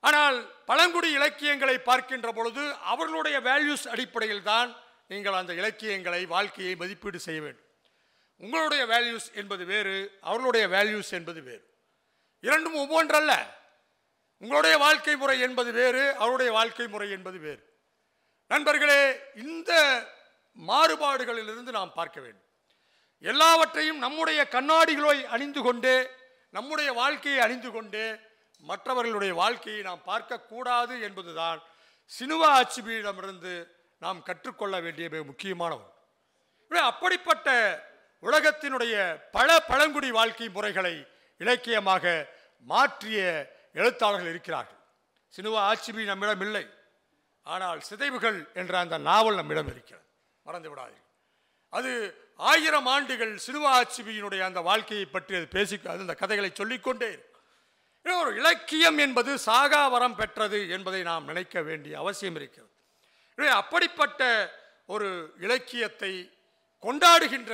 ஆனால் 0.00 0.64
பழங்குடி 0.64 1.12
இலக்கியங்களை 1.12 1.78
பார்க்கின்ற 1.78 2.32
பொழுது 2.32 2.74
அவர்களுடைய 2.74 3.40
வேல்யூஸ் 3.40 3.88
அடிப்படையில் 3.88 4.42
தான் 4.42 4.76
நீங்கள் 5.08 5.32
அந்த 5.32 5.54
இலக்கியங்களை 5.54 6.26
வாழ்க்கையை 6.26 6.74
மதிப்பீடு 6.74 7.18
செய்ய 7.18 7.40
வேண்டும். 7.40 7.66
உங்களுடைய 8.36 8.86
வேல்யூஸ் 8.86 9.32
என்பது 9.32 9.64
வேறு 9.64 10.18
அவர்களுடைய 10.20 10.68
வேல்யூஸ் 10.68 11.10
என்பது 11.10 11.42
வேறு. 11.42 11.64
இரண்டும் 12.40 12.76
ஒவ்வொன்றல்ல. 12.76 13.32
உங்களுடைய 14.38 14.78
வாழ்க்கை 14.78 15.16
முறை 15.16 15.40
என்பது 15.40 15.72
வேறு 15.72 16.16
அவருடைய 16.16 16.52
வாழ்க்கை 16.52 16.88
முறை 16.88 17.10
என்பது 17.10 17.38
வேறு. 17.38 17.66
நண்பர்களே 18.46 19.20
இந்த 19.34 19.72
மாறுபாடுகளிலிருந்து 20.66 21.70
நாம் 21.78 21.92
பார்க்க 21.92 22.20
வேண்டும். 22.20 22.47
எல்லாவற்றையும் 23.20 23.98
நம்முடைய 23.98 24.48
கண்ணாடிகளை 24.50 25.24
அணிந்து 25.24 25.62
கொண்டே 25.62 25.96
நம்முடைய 26.50 26.92
வாழ்க்கையை 26.92 27.40
அணிந்து 27.40 27.70
கொண்டு 27.70 28.20
மற்றவர்களுடைய 28.60 29.34
வாழ்க்கையை 29.34 29.82
நாம் 29.82 30.02
பார்க்கக்கூடாது 30.06 31.00
என்பதுதான் 31.00 31.60
சினுவா 32.18 32.48
ஆட்சிபியிடமிருந்து 32.58 33.68
நாம் 33.98 34.22
கற்றுக்கொள்ள 34.22 34.80
வேண்டிய 34.80 35.08
மிக 35.08 35.22
முக்கியமான 35.24 35.74
ஒன்று 35.74 36.80
அப்படிப்பட்ட 36.80 37.48
உலகத்தினுடைய 38.22 38.94
பல 39.30 39.58
பழங்குடி 39.60 40.10
வாழ்க்கை 40.10 40.48
முறைகளை 40.48 41.06
இலக்கியமாக 41.38 42.28
மாற்றிய 42.58 43.18
எழுத்தாளர்கள் 43.72 44.30
இருக்கிறார்கள். 44.30 44.78
சினுவா 45.36 45.60
ஆட்சிபி 45.70 46.04
நம்மிடம் 46.04 46.40
இல்லை. 46.40 46.64
ஆனால் 47.42 47.80
சிதைவுகள் 47.80 48.50
என்ற 48.54 48.78
அந்த 48.78 48.98
நாவல் 48.98 49.34
நம்மிடம் 49.34 49.66
இருக்கிறது. 49.66 50.06
மறந்து 50.42 50.70
விடாதீர்கள். 50.70 51.06
அது 51.68 51.92
ஆயிரம் 52.38 52.88
ஆண்டுகள் 52.94 53.32
சிறுவாச்சிபியினுடைய 53.46 54.40
அந்த 54.48 54.60
வாழ்க்கையை 54.68 55.06
பற்றி 55.06 55.32
அது 55.38 55.46
பேசி 55.56 55.76
அது 55.92 56.04
அந்த 56.06 56.14
கதைகளை 56.22 56.50
சொல்லிக்கொண்டே 56.60 57.12
ஒரு 58.22 58.30
இலக்கியம் 58.40 58.98
என்பது 59.04 59.30
சாகா 59.46 59.80
வரம் 59.94 60.16
பெற்றது 60.18 60.58
என்பதை 60.74 61.00
நாம் 61.08 61.28
நினைக்க 61.30 61.62
வேண்டிய 61.68 61.94
அவசியம் 62.02 62.36
இருக்கிறது. 62.38 62.70
எனவே 63.36 63.50
அப்படிப்பட்ட 63.60 64.22
ஒரு 64.94 65.08
இலக்கியத்தை 65.44 66.12
கொண்டாடுகின்ற 66.84 67.52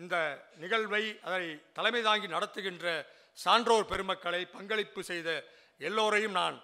இந்த 0.00 0.16
நிகழ்வை 0.62 1.02
அதை 1.28 1.42
தலைமை 1.78 2.02
தாங்கி 2.02 2.28
நடத்துகின்ற 2.34 2.86
சான்றோர் 3.44 3.90
பெருமக்களை 3.92 4.42
பங்களிப்பு 4.56 5.02
செய்த 5.10 5.28
எல்லோரையும் 5.88 6.36
நான் 6.40 6.56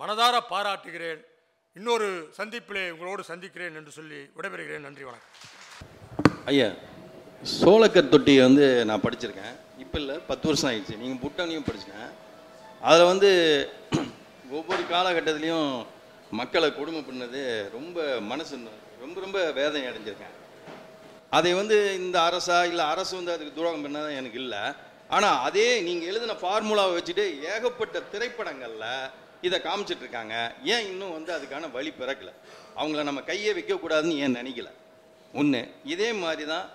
மனதார 0.00 0.34
பாராட்டுகிறேன். 0.52 1.22
இன்னொரு 1.76 2.08
சந்திப்பிலே 2.38 2.84
உங்களோடு 2.94 3.24
சந்திக்கிறேன் 3.32 3.78
என்று 3.80 3.94
சொல்லி 3.98 4.20
விடைபெறுகிறேன். 4.36 4.86
நன்றி 4.88 5.04
வணக்கம். 5.08 5.34
ஐயா 6.52 6.68
சோளக்கர் 7.42 8.12
தொட்டியை 8.12 8.40
வந்து 8.44 8.64
நான் 8.88 9.02
படிச்சிருக்கேன். 9.04 9.54
இப்போ 9.78 9.96
இல்லை 10.02 10.14
பத்து 10.30 10.46
வருஷம் 10.48 10.68
ஆயிடுச்சு. 10.70 11.00
நீங்கள் 11.02 11.22
புட்டனையும் 11.24 11.66
படிச்சிட்டேன் 11.68 12.10
அதில் 12.88 13.10
வந்து 13.12 13.28
ஒவ்வொரு 14.58 14.82
காலகட்டத்துலேயும் 14.94 15.70
மக்களை 16.40 16.68
கொடுமை 16.78 17.00
பண்ணது 17.08 17.40
ரொம்ப 17.76 18.04
மனசு 18.30 18.54
ரொம்ப 19.02 19.16
ரொம்ப 19.24 19.38
வேதனை 19.58 19.84
அடைஞ்சிருக்கேன். 19.90 20.34
அதை 21.36 21.52
வந்து 21.54 21.76
இந்த 22.02 22.16
அரசா 22.28 22.58
இல்லை 22.70 22.84
அரசு 22.92 23.12
வந்து 23.16 23.34
அதுக்கு 23.34 23.56
துரோகம் 23.58 23.84
பண்ணதான் 23.84 24.18
எனக்கு 24.20 24.38
இல்லை. 24.44 24.62
ஆனால் 25.16 25.38
அதே 25.46 25.66
நீங்கள் 25.86 26.08
எழுதின 26.10 26.36
ஃபார்முலாவை 26.42 26.94
வச்சுட்டு 26.96 27.24
ஏகப்பட்ட 27.52 27.96
திரைப்படங்களில் 28.12 29.10
இதை 29.40 29.58
காமிச்சிட்டு 29.66 30.04
இருக்காங்க. 30.04 30.34
ஏன் 30.64 30.86
இன்னும் 30.92 31.14
வந்து 31.18 31.32
அதுக்கான 31.36 31.70
வழி 31.76 31.92
பிறக்கல? 32.00 32.32
அவங்கள 32.78 33.02
நம்ம 33.02 33.20
கையே 33.30 33.52
வைக்கக்கூடாதுன்னு 33.58 34.20
ஏன் 34.24 34.38
நினைக்கல? 34.40 34.70
ஒன்று 35.34 35.60
இதே 35.94 36.12
மாதிரி 36.22 36.44
தான் 36.54 36.66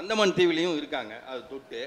அந்தமான் 0.00 0.36
தீவிலையும் 0.38 0.76
இருக்காங்க 0.80 1.14
அது 1.30 1.40
தொட்டு. 1.50 1.80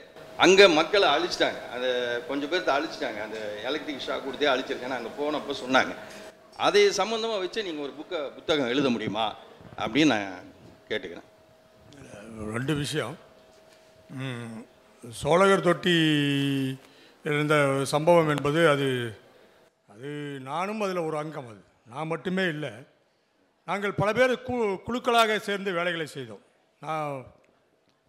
அங்கே 0.46 0.66
மக்களை 0.80 1.08
அழிச்சிட்டாங்க. 1.16 1.60
அதை 1.76 1.90
கொஞ்சம் 2.30 2.52
பேர்த்த 2.52 2.72
அழிச்சிட்டாங்க. 2.78 3.20
அந்த 3.28 3.40
எலக்ட்ரிக் 3.70 4.06
ஷாக் 4.08 4.26
கொடுத்தே 4.28 4.52
அழிச்சிருக்கேன்னு 4.54 5.00
அங்கே 5.00 5.12
போனப்போ 5.20 5.56
சொன்னாங்க. 5.64 5.94
அதை 6.68 6.84
சம்மந்தமாக 7.00 7.44
வச்சு 7.44 7.66
நீங்கள் 7.68 7.86
ஒரு 7.88 7.94
புக்கை 8.00 8.20
புத்தகம் 8.38 8.72
எழுத 8.74 8.90
முடியுமா? 8.96 9.26
அப்படின்னு 9.84 10.12
நான் 10.14 10.54
கேட்டுக்கிறேன். 10.90 11.28
ரெண்டு 12.56 12.74
விஷயம். 12.84 13.16
சோழகர் 15.04 15.68
தொட்டி 15.68 15.98
இருந்த 17.26 17.56
சம்பவம் 17.94 18.32
என்பது 18.36 18.62
அது 18.74 18.88
அது 19.94 20.10
நானும் 20.50 20.82
அதில் 20.86 21.08
ஒரு 21.08 21.18
அங்கம் 21.22 21.50
அது. 21.52 21.62
நான் 21.92 22.12
மட்டுமே 22.12 22.44
இல்லை. 22.54 22.72
நாங்கள் 23.68 24.00
பல 24.00 24.10
பேர் 24.18 24.32
கு 24.48 24.56
குழுக்களாக 24.86 25.38
சேர்ந்து 25.48 25.72
வேலைகளை 25.78 26.08
செய்தோம். 26.14 26.44
நான் 26.82 27.26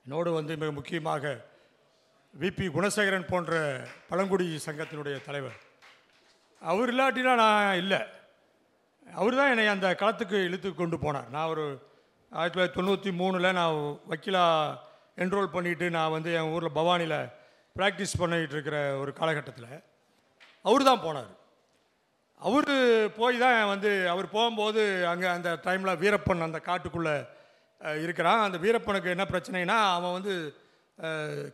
என்னோடு 0.07 0.31
வந்து 0.39 0.53
மிக 0.61 0.71
முக்கியமாக 0.79 1.25
விபி 2.35 2.67
குணசேகரன் 2.77 3.31
போன்ற 3.31 3.53
பழங்குடி 4.11 4.47
சங்கத்தினுடைய 4.67 5.17
தலைவர். 5.27 5.59
அவர் 6.63 6.91
இல்லாட்டினா 6.93 7.33
நான் 7.43 7.79
இல்லை. 7.83 8.01
அவர் 9.07 9.37
தான் 9.39 9.53
என்னை 9.53 9.67
அந்த 9.75 9.89
களத்துக்கு 10.03 10.39
இழுத்து 10.49 10.71
கொண்டு 10.73 10.97
போனார். 11.05 11.29
நான் 11.35 11.51
ஒரு 11.53 11.65
ஆயிரத்தி 12.33 12.55
தொள்ளாயிரத்தி 12.57 12.79
தொண்ணூற்றி 12.79 13.11
மூணில் 13.21 13.57
நான் 13.59 13.77
வக்கீலாக 14.11 14.79
என்ரோல் 15.23 15.55
பண்ணிவிட்டு 15.55 15.87
நான் 15.97 16.15
வந்து 16.17 16.31
என் 16.39 16.53
ஊரில் 16.55 16.77
பவானியில் 16.79 17.19
ப்ராக்டிஸ் 17.77 18.21
பண்ணிகிட்டு 18.23 18.55
இருக்கிற 18.57 18.79
ஒரு 19.03 19.13
காலகட்டத்தில் 19.21 19.71
அவர் 20.69 20.89
தான் 20.91 21.05
போனார். 21.07 21.31
அவர் 22.43 22.73
போய் 23.19 23.43
தான் 23.45 23.59
வந்து 23.73 23.91
அவர் 24.13 24.35
போகும்போது 24.37 24.83
அங்கே 25.13 25.29
அந்த 25.37 25.51
டைமில் 25.67 26.01
வீரப்பன் 26.03 26.47
அந்த 26.49 26.61
காட்டுக்குள்ளே 26.69 27.15
இருக்கிறான். 28.05 28.41
அந்த 28.47 28.57
வீரப்பனுக்கு 28.65 29.15
என்ன 29.15 29.25
பிரச்சனைனா 29.33 29.77
அவன் 29.97 30.17
வந்து 30.19 30.35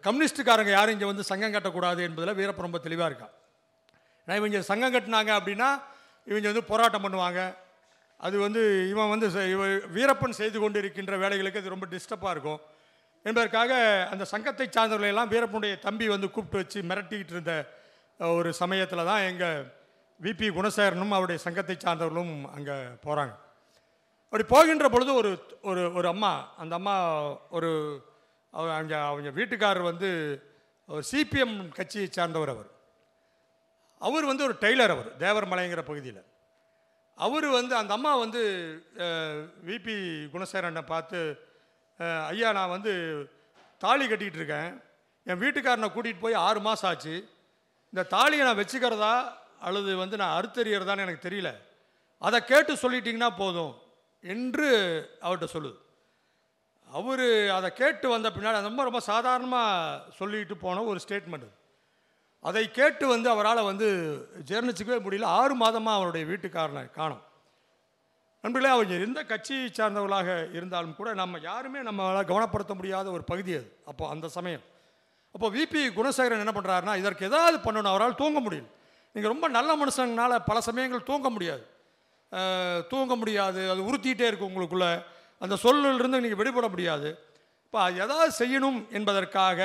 கம்யூனிஸ்டுக்காரங்க 0.06 0.72
யாரும் 0.76 0.94
இங்கே 0.96 1.08
வந்து 1.10 1.24
சங்கம் 1.30 1.54
கட்டக்கூடாது 1.54 2.00
என்பதில் 2.08 2.38
வீரப்பன் 2.40 2.66
ரொம்ப 2.68 2.80
தெளிவாக 2.86 3.10
இருக்கான். 3.10 3.34
ஏன்னா 4.22 4.36
இவங்க 4.40 4.60
சங்கம் 4.70 4.94
கட்டினாங்க 4.94 5.32
அப்படின்னா 5.38 5.68
இவங்க 6.26 6.46
வந்து 6.52 6.64
போராட்டம் 6.70 7.04
பண்ணுவாங்க. 7.04 7.40
அது 8.26 8.36
வந்து 8.46 8.62
இவன் 8.92 9.12
வந்து 9.12 9.26
வீரப்பன் 9.96 10.38
செய்து 10.40 10.58
கொண்டு 10.62 10.80
இருக்கின்ற 10.82 11.16
வேலைகளுக்கு 11.24 11.60
அது 11.62 11.74
ரொம்ப 11.74 11.86
டிஸ்டர்பாக 11.94 12.34
இருக்கும். 12.34 12.60
என்பதற்காக 13.24 13.72
அந்த 14.12 14.24
சங்கத்தை 14.32 14.66
சார்ந்தவர்களை 14.66 15.10
எல்லாம் 15.12 15.30
வீரப்பனுடைய 15.32 15.74
தம்பி 15.86 16.06
வந்து 16.14 16.28
கூப்பிட்டு 16.34 16.60
வச்சு 16.62 16.78
மிரட்டிக்கிட்டு 16.90 17.34
இருந்த 17.36 17.54
ஒரு 18.20 18.50
சமயத்தில் 18.62 19.08
தான் 19.10 19.26
எங்கள் 19.30 19.58
விபி 20.20 20.46
குணசேகரனும் 20.56 21.14
அவருடைய 21.16 21.38
சங்கத்தை 21.46 21.76
சார்ந்தவர்களும் 21.76 22.34
அங்கே 22.56 22.76
போகிறாங்க 23.04 23.34
அப்படி 24.30 24.44
போகின்ற 24.48 24.86
பொழுது 24.88 25.12
ஒரு 25.20 25.30
ஒரு 25.62 25.82
ஒரு 25.98 26.08
அம்மா 26.08 26.32
அந்த 26.62 26.74
அம்மா 26.78 26.94
ஒரு 27.56 27.70
அவங்க 28.52 28.94
அவங்க 29.10 29.30
வீட்டுக்காரர் 29.38 29.90
வந்து 29.90 30.10
ஒரு 30.86 31.02
சிபிஎம் 31.12 31.54
கட்சியை 31.68 32.08
சார்ந்தவர் 32.10 32.52
அவர். 32.54 32.68
அவர் 34.00 34.24
வந்து 34.30 34.44
ஒரு 34.48 34.56
டெய்லர் 34.60 34.94
அவர் 34.94 35.08
தேவர்மலைங்கிற 35.24 35.82
பகுதியில். 35.82 36.20
அவர் 37.18 37.46
வந்து 37.46 37.74
அந்த 37.80 37.92
அம்மா 37.98 38.12
வந்து 38.16 38.42
விபி 39.70 39.96
குணசேகரனை 40.34 40.84
பார்த்து 40.92 41.20
ஐயா 42.32 42.52
நான் 42.58 42.74
வந்து 42.76 42.92
தாலி 43.78 44.04
கட்டிக்கிட்டு 44.08 44.40
இருக்கேன். 44.42 44.70
என் 45.28 45.42
வீட்டுக்காரனை 45.42 45.90
கூட்டிகிட்டு 45.90 46.24
போய் 46.26 46.42
ஆறு 46.46 46.60
மாதம் 46.60 46.90
ஆச்சு. 46.90 47.16
இந்த 47.92 48.08
தாலியை 48.14 48.44
நான் 48.46 48.60
வச்சுக்கிறதா? 48.62 49.14
அல்லது 49.66 49.90
வந்து 49.96 50.16
நான் 50.20 50.36
அறுத்தறியறதான்னு 50.38 51.04
எனக்கு 51.06 51.28
தெரியல. 51.28 51.50
அதை 52.18 52.38
கேட்டு 52.52 52.72
சொல்லிட்டிங்கன்னா 52.82 53.30
போதும். 53.42 53.74
என்று 54.24 54.68
அவர்கிட்ட 55.22 55.48
சொல்லுது 55.52 55.78
அவர் 56.88 57.28
அதை 57.56 57.68
கேட்டு 57.72 58.06
வந்த 58.08 58.28
பின்னாடி 58.30 58.58
அந்த 58.58 58.70
ரொம்ப 58.72 58.82
ரொம்ப 58.82 59.00
சாதாரணமாக 59.00 60.12
சொல்லிட்டு 60.18 60.56
போன 60.56 60.84
ஒரு 60.84 61.00
ஸ்டேட்மெண்ட் 61.04 61.48
அதை. 62.42 62.62
கேட்டு 62.70 63.04
வந்து 63.06 63.28
அவரால் 63.30 63.68
வந்து 63.70 63.86
ஜீர்ணிச்சிக்கவே 64.48 64.98
முடியல. 65.06 65.28
ஆறு 65.40 65.54
மாதமாக 65.56 65.98
அவருடைய 65.98 66.24
வீட்டுக்காரனை 66.30 66.82
காணும். 66.90 67.22
நண்பர்களே 68.44 68.72
அவங்க 68.74 68.94
எந்த 69.06 69.20
கட்சியை 69.24 69.68
சார்ந்தவர்களாக 69.68 70.28
இருந்தாலும் 70.56 70.96
கூட 70.98 71.14
நம்ம 71.14 71.38
யாருமே 71.42 71.80
நம்மளால் 71.80 72.28
கவனப்படுத்த 72.30 72.74
முடியாத 72.74 73.06
ஒரு 73.10 73.24
பகுதி 73.24 73.52
அது. 73.54 73.68
அப்போ 73.84 74.04
அந்த 74.08 74.28
சமயம். 74.28 74.64
அப்போ 75.34 75.48
விபி 75.56 75.82
குணசேகரன் 75.98 76.44
என்ன 76.44 76.54
பண்ணுறாருன்னா 76.56 76.94
இதற்கு 76.96 77.26
ஏதாவது 77.30 77.56
பண்ணணும் 77.66 77.92
அவரால் 77.92 78.20
தூங்க 78.22 78.40
முடியும் 78.40 78.70
நீங்கள் 79.14 79.32
ரொம்ப 79.34 79.48
நல்ல 79.48 79.70
மனுஷங்கனால 79.76 80.38
பல 80.44 80.60
சமயங்கள் 80.68 81.08
தூங்க 81.10 81.30
முடியாது. 81.30 81.64
தூங்க 82.90 83.12
முடியாது. 83.20 83.60
அது 83.72 83.80
உறுத்திட்டே 83.88 84.26
இருக்கும் 84.30 84.50
உங்களுக்குள்ள. 84.50 84.88
அந்த 85.44 85.54
சொல்லிலிருந்து 85.64 86.20
நீங்கள் 86.24 86.40
விடுபட 86.40 86.66
முடியாது. 86.74 87.08
இப்போ 87.66 87.80
எதாவது 88.04 88.32
செய்யணும் 88.40 88.78
என்பதற்காக 88.98 89.60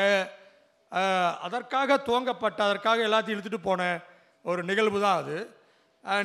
அதற்காக 1.45 1.97
துவங்கப்பட்ட 2.07 2.59
அதற்காக 2.67 3.05
எல்லாத்தையும் 3.07 3.35
இழுத்துட்டு 3.35 3.61
போன 3.69 3.81
ஒரு 4.45 4.61
நிகழ்வு 4.69 4.99
தான் 5.05 5.19
அது. 5.21 5.37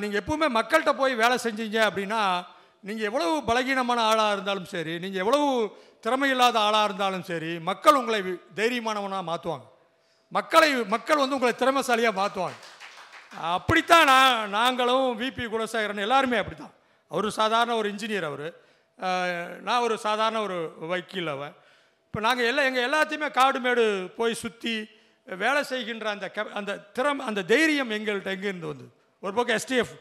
நீங்கள் 0.02 0.20
எப்பவுமே 0.22 0.48
மக்கள்கிட்ட 0.58 0.92
போய் 1.00 1.20
வேலை 1.22 1.36
செஞ்சீங்க 1.46 1.78
அப்படின்னா 1.88 2.22
நீங்கள் 2.84 3.08
எவ்வளவு 3.10 3.34
பலகீனமான 3.50 4.00
ஆளாக 4.10 4.34
இருந்தாலும் 4.36 4.70
சரி 4.72 4.94
நீங்கள் 5.04 5.22
எவ்வளவு 5.24 5.46
திறமை 6.04 6.28
இல்லாத 6.34 6.56
ஆளாக 6.66 6.88
இருந்தாலும் 6.88 7.24
சரி 7.30 7.52
மக்கள் 7.68 7.98
உங்களை 8.00 8.20
தைரியமானவனாக 8.58 9.28
மாற்றுவாங்க 9.30 9.66
மக்களை 10.32 10.70
மக்கள் 10.94 11.22
வந்து 11.22 11.36
உங்களை 11.38 11.54
திறமைசாலியாக 11.62 12.18
மாற்றுவாங்க 12.20 12.58
அப்படித்தான் 13.36 14.04
நான் 14.04 14.48
நாங்களும் 14.48 15.20
விபி 15.20 15.46
குலசேகரன் 15.46 15.96
எல்லாருமே 15.96 16.36
அப்படித்தான். 16.36 16.72
அவர் 17.08 17.30
சாதாரண 17.30 17.76
ஒரு 17.76 17.92
இன்ஜினியர் 17.92 18.24
அவர். 18.24 18.54
நான் 19.62 19.80
ஒரு 19.80 19.98
சாதாரண 19.98 20.42
ஒரு 20.42 20.74
வக்கீல் 20.78 21.26
அவன். 21.26 21.54
இப்போ 22.06 22.20
நாங்கள் 22.20 22.46
எல்லாம் 22.46 22.74
எங்கள் 22.74 22.90
எல்லாத்தையுமே 22.90 23.30
காடு 23.30 23.60
மேடு 23.60 24.10
போய் 24.16 24.34
சுற்றி 24.34 24.88
வேலை 25.24 25.62
செய்கின்ற 25.62 26.10
அந்த 26.10 26.30
கெ- 26.34 26.52
அந்த 26.52 26.76
திறம் 26.76 27.18
அந்த 27.18 27.42
தைரியம் 27.42 27.90
எங்கள்கிட்ட 27.90 28.28
எங்கேருந்து 28.28 28.66
வந்து 28.66 28.92
ஒரு 29.20 29.34
பக்கம் 29.34 29.56
எஸ்டிஎஃப் 29.56 30.00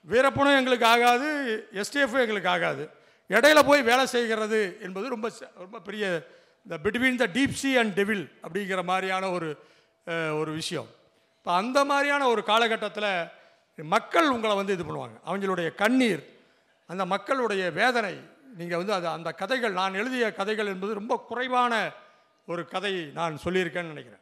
வீரப்பனும் 0.00 0.56
எங்களுக்கு 0.56 0.86
ஆகாது 0.86 1.68
எஸ்டிஎஃப்பும் 1.72 2.20
எங்களுக்கு 2.20 2.48
ஆகாது. 2.48 2.90
இடையில 3.28 3.62
போய் 3.66 3.82
வேலை 3.82 4.06
செய்கிறது 4.06 4.78
என்பது 4.80 5.08
ரொம்ப 5.08 5.28
ச- 5.28 5.50
ரொம்ப 5.54 5.78
பெரிய 5.80 6.26
இந்த 6.64 6.90
between 6.90 7.14
the 7.14 7.26
deep 7.26 7.52
sea 7.52 7.76
and 7.76 7.92
devil 7.92 8.40
அப்படிங்கிற 8.42 8.84
மாதிரியான 8.84 9.30
ஒரு 9.30 9.58
ஒரு 10.38 10.52
விஷயம். 10.54 10.86
இப்போ 11.38 11.52
அந்த 11.52 11.84
மாதிரியான 11.84 12.26
ஒரு 12.26 12.44
காலகட்டத்தில் 12.44 13.26
மக்கள் 13.76 14.30
உங்களை 14.30 14.56
வந்து 14.56 14.72
இது 14.72 14.84
பண்ணுவாங்க. 14.84 15.20
அவங்களுடைய 15.26 15.74
கண்ணீர் 15.74 16.36
அந்த 16.86 17.06
மக்களுடைய 17.06 17.70
வேதனை 17.70 18.20
நீங்கள் 18.56 18.76
வந்து 18.76 18.92
அது 18.92 19.08
அந்த 19.08 19.32
கதைகள் 19.32 19.72
நான் 19.72 19.94
எழுதிய 19.94 20.32
கதைகள் 20.32 20.66
என்பது 20.66 20.94
ரொம்ப 20.94 21.24
குறைவான 21.28 21.90
ஒரு 22.46 22.66
கதை 22.66 23.04
நான் 23.14 23.38
சொல்லியிருக்கேன்னு 23.44 23.92
நினைக்கிறேன். 23.92 24.20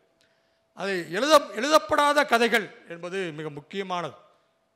அது 0.75 1.13
எழுத 1.13 1.41
எழுதப்படாத 1.55 2.25
கதைகள் 2.25 2.71
என்பது 2.89 3.33
மிக 3.33 3.51
முக்கியமானது. 3.51 4.15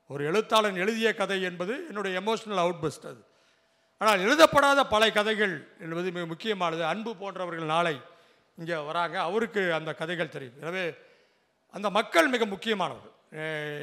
ஒரு 0.09 0.25
எழுத்தாளன் 0.25 0.77
எழுதிய 0.77 1.15
கதை 1.15 1.43
என்பது 1.43 1.85
என்னுடைய 1.87 2.21
எமோஷனல் 2.21 2.61
அவுட்பஸ்ட் 2.65 3.07
அது. 3.07 3.25
ஆனால் 4.03 4.23
எழுதப்படாத 4.25 4.81
பல 4.95 5.03
கதைகள் 5.19 5.55
என்பது 5.85 6.09
மிக 6.17 6.27
முக்கியமானது. 6.33 6.83
அன்பு 6.93 7.13
போன்றவர்கள் 7.23 7.73
நாளை 7.75 7.97
இங்கே 8.61 8.77
வராங்க. 8.89 9.17
அவருக்கு 9.29 9.63
அந்த 9.79 9.91
கதைகள் 10.01 10.35
தெரியும். 10.37 10.59
எனவே 10.63 10.85
அந்த 11.77 11.89
மக்கள் 11.99 12.33
மிக 12.35 12.47
முக்கியமானவர்கள். 12.55 13.15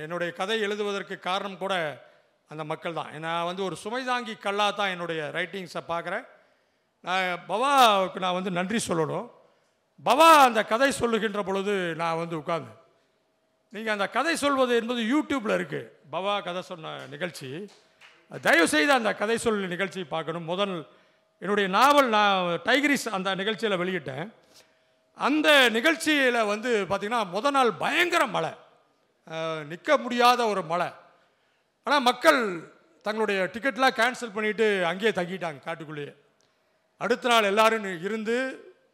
என்னுடைய 0.06 0.30
கதை 0.40 0.58
எழுதுவதற்கு 0.68 1.16
காரணம் 1.28 1.62
கூட 1.64 1.74
அந்த 2.52 2.64
மக்கள் 2.72 2.98
தான். 3.00 3.12
நான் 3.28 3.48
வந்து 3.50 3.62
ஒரு 3.68 3.76
சுமைதாங்கி 3.84 4.34
கல்லாக 4.46 4.72
தான் 4.80 4.94
என்னுடைய 4.96 5.22
ரைட்டிங்ஸை 5.38 5.84
பார்க்குறேன். 5.94 6.26
நான் 7.08 7.44
பவாவுக்கு 7.52 8.20
நான் 8.26 8.38
வந்து 8.40 8.58
நன்றி 8.60 8.80
சொல்லணும். 8.90 9.28
பவா 10.08 10.30
அந்த 10.48 10.62
கதை 10.72 10.92
சொல்லுகின்ற 11.02 11.42
பொழுது 11.50 11.74
நான் 12.02 12.20
வந்து 12.24 12.36
உட்காந்து 12.42 12.74
நீங்கள் 13.74 13.96
அந்த 13.96 14.08
கதை 14.18 14.34
சொல்வது 14.44 14.74
என்பது 14.82 15.02
யூடியூப்பில் 15.14 15.58
இருக்குது 15.58 15.90
பவா 16.14 16.34
கதை 16.48 16.62
சொன்ன 16.72 16.94
நிகழ்ச்சி. 17.14 17.50
தயவு 18.32 18.68
செய்து 18.74 18.92
அந்த 19.00 19.12
கதை 19.22 19.38
சொல் 19.44 19.60
நிகழ்ச்சி 19.74 20.02
பார்க்கணும். 20.14 20.48
முதல் 20.52 20.76
என்னுடைய 21.42 21.68
நாவல் 21.78 22.10
நான் 22.16 22.62
டைகிரிஸ் 22.68 23.08
அந்த 23.18 23.36
நிகழ்ச்சியில் 23.42 23.80
வெளியிட்டேன். 23.82 24.28
அந்த 25.18 25.48
நிகழ்ச்சியில் 25.76 26.48
வந்து 26.52 26.72
பார்த்திங்கன்னா 26.90 27.22
முத 27.36 27.52
நாள் 27.58 27.72
பயங்கர 27.84 28.24
மழை. 28.36 28.52
நிற்க 29.72 29.98
முடியாத 30.04 30.42
ஒரு 30.54 30.62
மழை. 30.72 30.90
ஆனால் 31.88 32.06
மக்கள் 32.10 32.42
தங்களுடைய 33.06 33.40
டிக்கெட்லாம் 33.54 33.98
கேன்சல் 34.00 34.36
பண்ணிவிட்டு 34.36 34.68
அங்கேயே 34.92 35.12
தங்கிட்டாங்க 35.20 35.60
காட்டுக்குள்ளேயே. 35.68 36.14
அடுத்த 37.02 37.30
நாள் 37.32 37.50
எல்லாரும் 37.52 37.86
இருந்து 38.08 38.36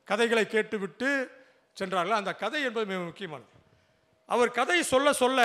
கதைகளை 0.09 0.45
கேட்டுவிட்டு 0.55 1.09
சென்றார்கள். 1.79 2.19
அந்த 2.21 2.31
கதை 2.43 2.61
என்பது 2.67 2.85
மிக 2.91 2.99
முக்கியமானது. 3.09 3.49
அவர் 4.29 4.57
கதை 4.59 4.79
சொல்ல 4.93 5.13
சொல்ல 5.21 5.41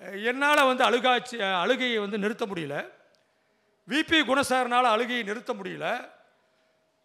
என்னால் 0.00 0.68
வந்து 0.70 0.84
அழுகாட்சி 0.84 1.36
அழுகையை 1.62 1.98
வந்து 1.98 2.18
நிறுத்த 2.18 2.46
முடியல. 2.46 2.76
விபி 3.88 4.18
குணசாரனால் 4.30 4.94
அழுகையை 4.94 5.22
நிறுத்த 5.22 5.52
முடியல. 5.54 5.86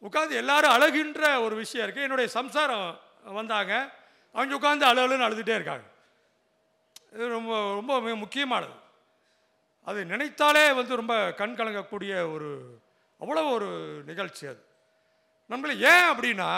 உட்காந்து 0.01 0.29
எல்லாரும் 0.29 0.71
அழுகின்ற 0.71 1.41
ஒரு 1.41 1.55
விஷயம் 1.55 1.85
இருக்குது 1.87 2.05
என்னுடைய 2.07 2.29
சம்சாரம் 2.29 2.99
வந்தாங்க. 3.23 3.73
அவங்க 4.35 4.57
உட்காந்து 4.59 4.85
அழு 4.89 5.01
அழுன்னு 5.05 5.27
அழுதுகிட்டே 5.27 5.55
இருக்காங்க. 5.59 5.85
இது 7.13 7.27
ரொம்ப 7.27 7.51
ரொம்ப 7.73 8.01
மிக 8.01 8.15
முக்கியமானது. 8.15 8.75
அது 9.87 9.99
நினைத்தாலே 10.05 10.73
வந்து 10.73 10.95
ரொம்ப 10.95 11.33
கண் 11.33 11.55
கலங்கக்கூடிய 11.59 12.13
ஒரு 12.33 12.49
அவ்வளோ 13.21 13.51
ஒரு 13.51 13.69
நிகழ்ச்சி 14.05 14.47
அது. 14.47 14.61
நம்மள 15.49 15.71
ஏன் 15.91 16.07
அப்படின்னா 16.11 16.49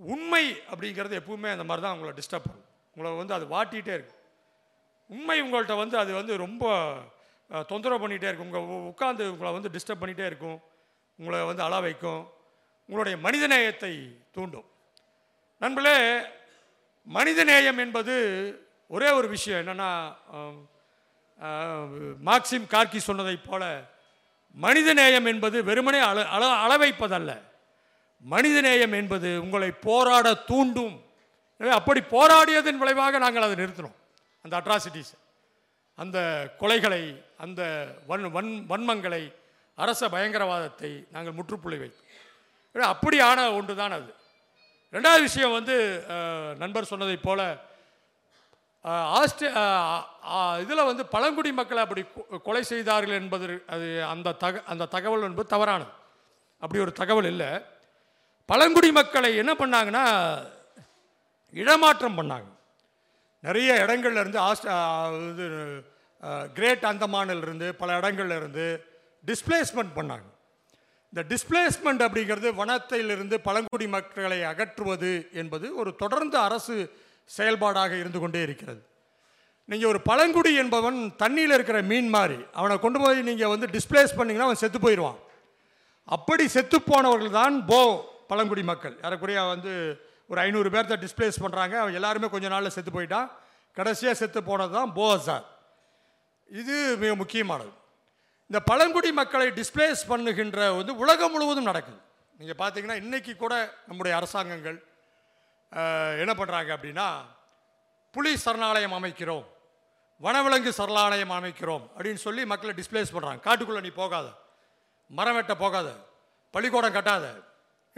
உண்மை 0.00 0.44
அப்படிங்கிறது 0.72 1.14
எப்பவுமே 1.20 1.50
அந்த 1.54 1.64
மாதிரி 1.64 1.84
தான் 1.86 1.96
உங்களை 1.96 2.12
டிஸ்டர்ப் 2.18 2.48
பண்ணும். 2.48 2.68
உங்களை 2.96 3.16
வந்து 3.16 3.34
அது 3.34 3.46
வாட்டிகிட்டே 3.54 3.94
இருக்கு 3.98 4.16
உண்மை 5.14 5.36
உங்கள்கிட்ட 5.44 5.74
வந்து 5.82 5.96
அது 6.02 6.12
வந்து 6.20 6.32
ரொம்ப 6.44 6.64
தொந்தரவு 7.70 8.00
பண்ணிகிட்டே 8.02 8.28
இருக்கும். 8.30 8.50
உங்கள் 8.50 8.88
உட்காந்து 8.92 9.24
உங்களை 9.34 9.50
வந்து 9.56 9.72
டிஸ்டர்ப் 9.74 10.02
பண்ணிகிட்டே 10.02 10.26
இருக்கும். 10.30 10.58
உங்களை 11.18 11.38
வந்து 11.50 11.62
அள 11.66 11.74
வைக்கும். 11.86 12.22
உங்களுடைய 12.88 13.16
மனிதநேயத்தை 13.26 13.92
தூண்டும். 14.36 14.68
நண்பர்களே 15.62 15.98
மனிதநேயம் 17.16 17.80
என்பது 17.84 18.14
ஒரே 18.94 19.08
ஒரு 19.18 19.28
விஷயம் 19.34 19.60
என்னென்னா 19.62 19.90
மார்க்சிம் 22.28 22.66
கார்கி 22.74 23.00
சொன்னதைப் 23.06 23.46
போல 23.48 23.64
மனிதநேயம் 24.56 25.28
என்பது 25.32 25.56
வெறுமனே 25.68 26.00
அள 26.10 26.24
அள 26.36 26.44
அளவைப்பதல்ல 26.64 27.32
மனிதநேயம் 28.34 28.94
என்பது 29.00 29.28
உங்களை 29.44 29.70
போராட 29.86 30.26
தூண்டும். 30.50 30.96
எனவே 31.60 31.74
அப்படி 31.80 32.00
போராடியதன் 32.14 32.80
விளைவாக 32.82 33.18
நாங்கள் 33.24 33.46
அதை 33.46 33.56
நிறுத்தினோம். 33.62 33.97
அந்த 34.42 34.56
அட்ராசிட்டிஸ் 34.56 35.12
அந்த 35.96 36.48
கொலைகளை 36.60 37.24
அந்த 37.38 37.88
வன் 38.06 38.30
வன் 38.30 38.66
வன்மங்களை 38.68 39.34
அரச 39.74 40.08
பயங்கரவாதத்தை 40.08 41.04
நாங்கள் 41.10 41.32
முற்றுப்புள்ளி 41.32 41.78
வைத்தோம். 41.78 42.06
அப்படியான 42.74 43.54
ஒன்று 43.54 43.76
தான் 43.76 43.92
அது. 43.92 44.14
ரெண்டாவது 44.92 45.20
விஷயம் 45.20 45.52
வந்து 45.52 46.04
நண்பர் 46.58 46.88
சொன்னதைப் 46.90 47.22
போல் 47.22 47.58
ஆஸ்திரே 48.84 49.50
இதில் 50.60 50.84
வந்து 50.84 51.06
பழங்குடி 51.06 51.52
மக்களை 51.52 51.82
அப்படி 51.82 52.02
கொ- 52.02 52.42
கொலை 52.42 52.62
செய்தார்கள் 52.62 53.14
என்பது 53.14 53.62
அது 53.66 54.04
அந்த 54.04 54.32
தக 54.32 54.62
அந்த 54.66 54.84
தகவல் 54.84 55.22
என்பது 55.22 55.48
தவறானது. 55.48 55.90
அப்படி 56.58 56.82
ஒரு 56.82 56.92
தகவல் 56.92 57.24
இல்லை. 57.24 57.46
பழங்குடி 58.46 58.92
மக்களை 58.92 59.36
என்ன 59.36 59.54
பண்ணாங்கன்னா 59.54 60.04
இடமாற்றம் 61.52 62.18
பண்ணாங்க. 62.18 62.57
நிறைய 63.46 63.70
இடங்கள்ல 63.84 64.22
இருந்து 64.24 64.40
ஆஸ்ட் 64.48 64.68
இது 65.32 65.46
கிரேட் 66.58 66.86
அந்தமானில் 66.90 67.44
இருந்து 67.46 67.66
பல 67.80 67.98
இடங்கள்ல 68.00 68.36
இருந்து 68.40 68.66
டிஸ்பிளேஸ்மெண்ட் 69.30 69.92
பண்ணாங்க. 69.98 70.26
இந்த 71.12 71.22
டிஸ்பிளேஸ்மெண்ட் 71.32 72.02
அப்படிங்கிறது 72.06 72.48
வனத்திலிருந்து 72.60 73.36
பழங்குடி 73.46 73.86
மக்களை 73.96 74.40
அகற்றுவது 74.52 75.12
என்பது 75.40 75.66
ஒரு 75.80 75.90
தொடர்ந்து 76.02 76.36
அரசு 76.46 76.76
செயல்பாடாக 77.36 77.92
இருந்து 78.02 78.18
கொண்டே 78.22 78.40
இருக்கிறது. 78.48 78.80
நீங்கள் 79.70 79.90
ஒரு 79.92 80.00
பழங்குடி 80.10 80.52
என்பவன் 80.62 80.98
தண்ணியில் 81.22 81.54
இருக்கிற 81.56 81.78
மீன் 81.92 82.10
மாதிரி 82.16 82.38
அவனை 82.58 82.74
கொண்டு 82.84 82.98
போய் 83.04 83.18
நீங்கள் 83.30 83.52
வந்து 83.54 83.66
டிஸ்பிளேஸ் 83.76 84.16
பண்ணீங்கன்னா 84.18 84.48
அவன் 84.48 84.62
செத்து 84.64 84.78
போயிடுவான். 84.84 85.18
அப்படி 86.16 86.44
செத்து 86.56 86.78
போனவர்கள் 86.90 87.36
தான் 87.40 87.56
போ 87.70 87.80
பழங்குடி 88.30 88.62
மக்கள். 88.70 88.94
ஏறக்குறைய 89.06 89.40
வந்து 89.54 89.72
ஒரு 90.30 90.38
ஐநூறு 90.46 90.68
பேர்த்த 90.74 90.96
டிஸ்பிளேஸ் 91.04 91.42
பண்ணுறாங்க 91.44 91.74
அவன் 91.82 91.96
எல்லாருமே 91.98 92.28
கொஞ்ச 92.32 92.46
நாளில் 92.54 92.74
செத்து 92.76 92.92
போயிட்டான். 92.96 93.28
கடைசியாக 93.76 94.16
செத்து 94.20 94.40
போனது 94.48 94.72
தான் 94.78 94.92
போசார் 95.00 95.46
இது 96.60 96.76
மிக 97.02 97.12
முக்கியமானது. 97.22 97.72
இந்த 98.50 98.60
பழங்குடி 98.70 99.10
மக்களை 99.20 99.46
டிஸ்பிளேஸ் 99.60 100.02
பண்ணுகின்ற 100.12 100.58
வந்து 100.78 100.92
உலகம் 101.02 101.32
முழுவதும் 101.34 101.68
நடக்குது. 101.70 102.00
நீங்கள் 102.40 102.58
பார்த்தீங்கன்னா 102.60 102.96
இன்றைக்கி 103.04 103.32
கூட 103.42 103.54
நம்முடைய 103.88 104.12
அரசாங்கங்கள் 104.18 104.78
என்ன 106.22 106.32
பண்ணுறாங்க 106.38 106.70
அப்படின்னா 106.76 107.06
புலி 108.14 108.32
சரணாலயம் 108.44 108.96
அமைக்கிறோம். 108.98 109.46
வனவிலங்கு 110.26 110.70
சரணாலயம் 110.80 111.34
அமைக்கிறோம் 111.38 111.84
அப்படின்னு 111.96 112.20
சொல்லி 112.26 112.42
மக்களை 112.52 112.72
டிஸ்பிளேஸ் 112.78 113.14
பண்ணுறாங்க 113.14 113.42
காட்டுக்குள்ளே 113.48 113.82
நீ 113.86 113.92
போகாத. 114.02 114.26
மரம் 115.18 115.36
வெட்ட 115.38 115.54
போகாத. 115.64 115.88
பள்ளிக்கூடம் 116.54 116.96
கட்டாத. 116.96 117.26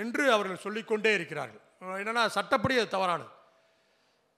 என்று 0.02 0.24
அவர்கள் 0.36 0.64
சொல்லிக்கொண்டே 0.64 1.12
இருக்கிறார்கள். 1.18 1.62
என்னன்னா 1.84 2.26
சட்டப்படி 2.26 2.74
அது 2.74 2.88
தவறானது. 2.88 3.28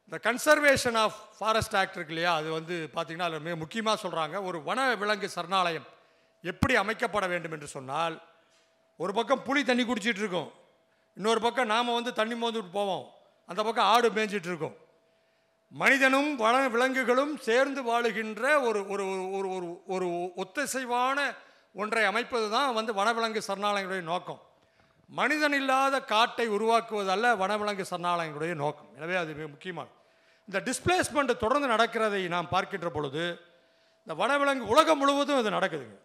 இந்த 0.05 0.32
கன்சர்வேஷன் 0.32 0.97
ஆஃப் 0.97 1.14
ஃபாரஸ்ட் 1.38 1.76
ஆக்ட் 1.76 1.95
இருக்கு 1.95 2.14
இல்லையா 2.14 2.36
அது 2.36 2.51
வந்து 2.51 2.90
பார்த்தீங்கன்னா 2.95 3.22
அதில் 3.22 3.40
மிக 3.40 3.57
முக்கியமாக 3.57 4.09
சொல்கிறாங்க 4.09 4.45
ஒரு 4.45 4.62
வன 4.62 4.95
விலங்கு 4.95 5.28
சரணாலயம் 5.28 5.86
எப்படி 6.43 6.76
அமைக்கப்பட 6.76 7.28
வேண்டும் 7.28 7.53
என்று 7.53 7.66
சொன்னால் 7.66 8.22
ஒரு 8.97 9.14
பக்கம் 9.14 9.43
புளி 9.47 9.62
தண்ணி 9.62 9.84
குடிச்சிட்டு 9.84 10.18
இருக்கும் 10.18 10.53
இன்னொரு 11.14 11.40
பக்கம் 11.40 11.66
நாம் 11.66 11.93
வந்து 11.93 12.12
தண்ணி 12.12 12.34
மோந்துட்டு 12.34 12.70
போவோம் 12.72 13.11
அந்த 13.47 13.62
பக்கம் 13.62 13.84
ஆடு 13.84 14.11
மேய்ஞ்சிட்டு 14.11 14.47
இருக்கும். 14.47 14.76
மனிதனும் 15.68 16.36
வன 16.36 16.68
விலங்குகளும் 16.68 17.36
சேர்ந்து 17.36 17.82
வாழுகின்ற 17.82 18.62
ஒரு 18.62 18.88
ஒரு 18.88 19.05
ஒரு- 19.05 19.80
ஒரு 19.86 20.32
ஒரு 20.36 21.34
ஒன்றை 21.74 22.05
அமைப்பது 22.05 22.51
தான் 22.51 22.74
வந்து 22.74 22.95
வனவிலங்கு 22.95 23.43
சரணாலயங்களுடைய 23.47 24.03
நோக்கம். 24.03 24.43
மனிதன் 25.19 25.57
இல்லாத 25.61 25.95
காட்டை 26.13 26.47
உருவாக்குவதல்ல 26.57 27.27
வனவிலங்கு 27.43 27.85
சரணாலயங்களுடைய 27.91 28.55
நோக்கம். 28.63 28.91
எனவே 28.99 29.17
அது 29.23 29.31
மிக 29.39 29.49
முக்கியமான. 29.55 29.89
இந்த 30.49 30.59
டிஸ்பிளேஸ்மெண்ட் 30.69 31.43
தொடர்ந்து 31.43 31.69
நடக்கிறதை 31.75 32.23
நாம் 32.35 32.49
பார்க்கின்ற 32.55 32.89
பொழுது 32.97 33.25
இந்த 34.05 34.15
வனவிலங்கு 34.23 34.71
உலகம் 34.73 35.01
முழுவதும் 35.03 35.41
இது 35.43 35.51
நடக்குதுங்க. 35.57 35.99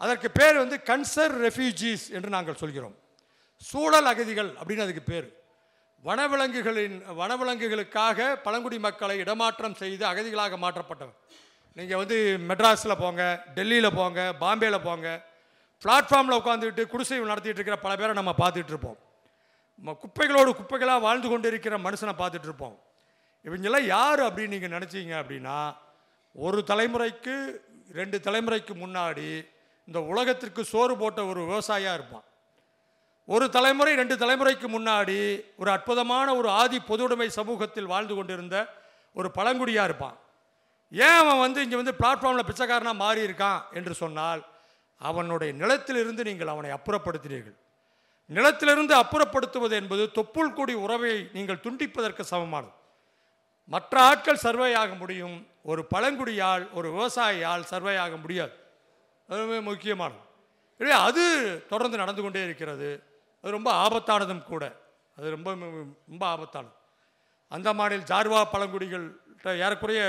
அதற்கு 0.00 0.28
பேர் 0.38 0.56
வந்து 0.62 0.76
கன்சர் 0.90 1.34
ரெஃப்யூஜிஸ் 1.46 2.06
என்று 2.16 2.30
நாங்கள் 2.36 2.60
சொல்கிறோம். 2.62 2.94
சூழல் 3.70 4.08
அகதிகள் 4.12 4.50
அப்படின்னு 4.58 4.84
அதுக்கு 4.86 5.04
பேர். 5.12 5.28
வனவிலங்குகளின் 6.04 6.96
வனவிலங்குகளுக்காக 7.20 8.28
பழங்குடி 8.44 8.78
மக்களை 8.86 9.16
இடமாற்றம் 9.24 9.76
செய்து 9.80 10.04
அகதிகளாக 10.10 10.56
மாற்றப்பட்டவர். 10.64 11.18
நீங்கள் 11.76 12.00
வந்து 12.02 12.16
மெட்ராஸில் 12.50 13.00
போங்க 13.02 13.24
டெல்லியில் 13.56 13.96
போங்க 13.98 14.20
பாம்பேயில் 14.44 14.86
போங்க 14.86 15.08
பிளாட்ஃபார்மில் 15.84 16.38
உட்காந்துக்கிட்டு 16.40 16.84
குடிசை 16.86 17.18
நடத்திட்டு 17.24 17.58
இருக்கிற 17.58 17.78
பல 17.84 17.92
பேரை 17.96 18.14
நம்ம 18.14 18.34
பார்த்துட்டு 18.42 18.72
இருப்போம் 18.74 18.98
குப்பைகளோடு 20.02 20.50
குப்பைகளாக 20.56 21.00
வாழ்ந்து 21.00 21.28
கொண்டு 21.28 21.48
இருக்கிற 21.48 21.74
மனுஷனை 21.78 22.14
பார்த்துட்டு 22.16 22.48
இருப்போம் 22.48 22.76
இவங்கெல்லாம் 23.44 23.86
யார் 23.96 24.20
அப்படின்னு 24.20 24.54
நீங்கள் 24.54 24.74
நினச்சிங்க 24.76 25.14
அப்படின்னா 25.20 25.58
ஒரு 26.34 26.58
தலைமுறைக்கு 26.70 27.36
ரெண்டு 27.92 28.16
தலைமுறைக்கு 28.26 28.74
முன்னாடி 28.82 29.30
இந்த 29.88 30.00
உலகத்திற்கு 30.10 30.62
சோறு 30.64 30.94
போட்ட 30.96 31.20
ஒரு 31.26 31.40
விவசாயியாக 31.46 31.98
இருப்பான். 31.98 32.26
ஒரு 33.28 33.46
தலைமுறை 33.50 33.92
ரெண்டு 33.94 34.14
தலைமுறைக்கு 34.22 34.66
முன்னாடி 34.76 35.16
ஒரு 35.56 35.70
அற்புதமான 35.70 36.28
ஒரு 36.34 36.48
ஆதி 36.60 36.78
பொதுவுடைமை 36.90 37.28
சமூகத்தில் 37.38 37.90
வாழ்ந்து 37.92 38.14
கொண்டிருந்த 38.14 38.56
ஒரு 39.16 39.28
பழங்குடியாக 39.38 39.88
இருப்பான். 39.88 40.16
ஏன் 40.92 41.18
அவன் 41.22 41.42
வந்து 41.44 41.62
இங்கே 41.64 41.76
வந்து 41.76 41.94
பிளாட்ஃபார்மில் 42.00 42.48
பிச்சைக்காரனாக 42.48 43.02
மாறி 43.02 43.20
இருக்கான் 43.28 43.60
என்று 43.78 43.94
சொன்னால் 43.94 44.40
அவனுடைய 45.08 45.50
நிலத்திலிருந்து 45.52 46.22
நீங்கள் 46.28 46.52
அவனை 46.54 46.70
அப்புறப்படுத்தினீர்கள். 46.70 47.56
நிலத்திலிருந்து 48.30 48.94
அப்புறப்படுத்துவது 49.02 49.70
என்பது 49.70 50.02
தொப்புள் 50.18 50.52
கூடி 50.52 50.74
உறவை 50.74 51.28
நீங்கள் 51.32 51.62
துண்டிப்பதற்கு 51.64 52.20
சமமானது. 52.20 52.72
மற்ற 53.64 53.94
ஆட்கள் 54.00 54.42
சர்வே 54.44 54.74
ஆக 54.74 54.94
முடியும். 54.94 55.36
ஒரு 55.62 55.82
பழங்குடியால் 55.94 56.64
ஒரு 56.72 56.88
விவசாயியால் 56.92 57.68
சர்வே 57.72 57.96
ஆக 57.96 58.16
முடியாது. 58.16 58.54
அது 59.28 59.62
முக்கியமானது. 59.62 60.22
எனவே 60.78 60.96
அது 60.98 61.22
தொடர்ந்து 61.68 61.96
நடந்து 61.96 62.22
கொண்டே 62.22 62.42
இருக்கிறது. 62.44 62.90
அது 63.42 63.50
ரொம்ப 63.50 63.70
ஆபத்தானதும் 63.84 64.44
கூட. 64.52 64.64
அது 65.16 65.30
ரொம்ப 65.30 65.50
ரொம்ப 66.08 66.24
ஆபத்தானது. 66.34 66.74
அந்த 67.48 67.68
மாநில 67.74 68.02
ஜார்வா 68.12 68.40
பழங்குடிகள் 68.52 69.06
ஏறக்குறைய 69.44 70.02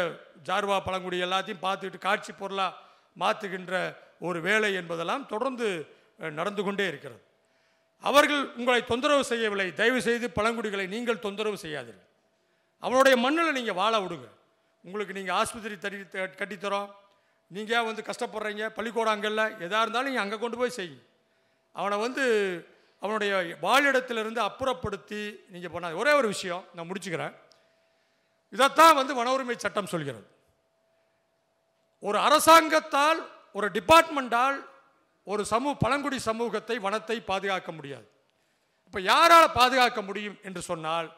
ஜார்வா 0.46 0.78
பழங்குடி 0.86 1.18
எல்லாத்தையும் 1.22 1.64
பார்த்துக்கிட்டு 1.66 1.98
காட்சி 1.98 2.32
பொருளாக 2.32 2.78
மாற்றுகின்ற 3.20 3.76
ஒரு 4.28 4.40
வேலை 4.48 4.70
என்பதெல்லாம் 4.80 5.26
தொடர்ந்து 5.34 5.68
நடந்து 6.40 6.62
கொண்டே 6.64 6.86
இருக்கிறது. 6.92 7.22
அவர்கள் 8.10 8.44
உங்களை 8.60 8.82
தொந்தரவு 8.92 9.24
செய்யவில்லை. 9.32 9.68
தயவு 9.80 10.00
செய்து 10.08 10.28
பழங்குடிகளை 10.38 10.86
நீங்கள் 10.96 11.24
தொந்தரவு 11.26 11.58
செய்யாதீர்கள். 11.66 12.08
அவனுடைய 12.84 13.16
மண்ணில் 13.26 13.58
நீங்கள் 13.58 13.80
வாழ 13.82 13.94
விடுங்க. 14.04 14.28
உங்களுக்கு 14.86 15.16
நீங்கள் 15.18 15.38
ஆஸ்பத்திரி 15.40 15.76
தடி 15.86 15.98
கட்டித்தரோம். 16.42 16.90
நீங்கள் 17.56 17.76
ஏன் 17.78 17.88
வந்து 17.90 18.04
கஷ்டப்படுறீங்க? 18.10 18.66
பள்ளிக்கூடம் 18.78 19.14
அங்கல்ல 19.16 19.44
எதாக 19.66 19.84
இருந்தாலும் 19.86 20.10
நீங்கள் 20.10 20.26
அங்கே 20.26 20.38
கொண்டு 20.44 20.58
போய் 20.60 20.78
செய்யும் 20.80 21.04
அவனை 21.80 21.98
வந்து 22.06 22.24
அவனுடைய 23.04 23.34
வாழிடத்திலிருந்து 23.66 24.42
அப்புறப்படுத்தி 24.48 25.22
நீங்கள் 25.54 25.74
பண்ணாது 25.74 26.00
ஒரே 26.02 26.12
ஒரு 26.20 26.28
விஷயம் 26.34 26.64
நான் 26.76 26.88
முடிச்சுக்கிறேன். 26.90 27.34
இதைத்தான் 28.56 28.98
வந்து 29.00 29.14
வன 29.20 29.32
உரிமை 29.36 29.56
சட்டம் 29.58 29.92
சொல்கிறது. 29.94 30.26
ஒரு 32.08 32.18
அரசாங்கத்தால் 32.28 33.22
ஒரு 33.56 33.68
டிபார்ட்மெண்ட்டால் 33.78 34.58
ஒரு 35.28 35.44
சமூக 35.54 35.74
பழங்குடி 35.84 36.18
சமூகத்தை 36.30 36.76
வனத்தை 36.86 37.18
பாதுகாக்க 37.32 37.70
முடியாது. 37.78 38.08
இப்போ 38.86 39.00
யாரால் 39.12 39.56
பாதுகாக்க 39.58 40.00
முடியும் 40.10 40.38
என்று 40.48 40.62
சொன்னால் 40.70 41.10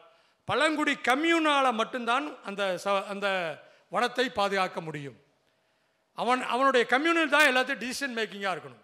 பழங்குடி 0.48 0.94
கம்யூனால் 1.10 1.68
மட்டும்தான் 1.80 2.26
அந்த 2.48 2.62
ச 2.84 2.94
அந்த 3.12 3.26
வனத்தை 3.94 4.26
பாதுகாக்க 4.38 4.78
முடியும். 4.88 5.16
அவன் 6.18 6.42
அவனுடைய 6.54 6.84
கம்யூனல் 6.94 7.32
தான் 7.34 7.48
எல்லாத்தையும் 7.50 7.82
டிசிஷன் 7.84 8.14
மேக்கிங்காக 8.18 8.54
இருக்கணும். 8.54 8.82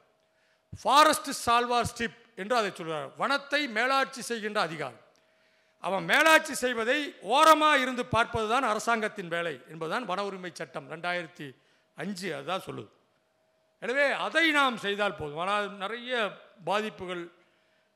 ஃபாரஸ்ட் 0.83 1.31
சால்வார் 1.45 1.91
ஸ்டிப் 1.93 2.19
என்று 2.43 2.55
அதை 2.61 2.71
சொல்கிறார் 2.79 3.09
வனத்தை 3.23 3.61
மேலாட்சி 3.79 4.23
செய்கின்ற 4.31 4.61
அதிகாரம். 4.69 5.03
அவன் 5.85 6.05
மேலாட்சி 6.11 6.55
செய்வதை 6.63 6.99
ஓரமாக 7.35 7.83
இருந்து 7.85 8.03
பார்ப்பது 8.15 8.49
தான் 8.55 8.67
அரசாங்கத்தின் 8.73 9.31
வேலை 9.35 9.55
என்பதுதான் 9.73 10.09
வன 10.11 10.25
உரிமை 10.29 10.51
சட்டம். 10.61 10.89
ரெண்டாயிரத்தி 10.95 11.47
அஞ்சு 11.99 12.29
அதுதான் 12.39 12.67
சொல்லுது. 12.69 12.91
எனவே 13.85 14.07
அதை 14.27 14.47
நாம் 14.59 14.83
செய்தால் 14.87 15.19
போதும். 15.21 15.41
ஆனால் 15.45 15.67
நிறைய 15.85 16.13
பாதிப்புகள் 16.69 17.23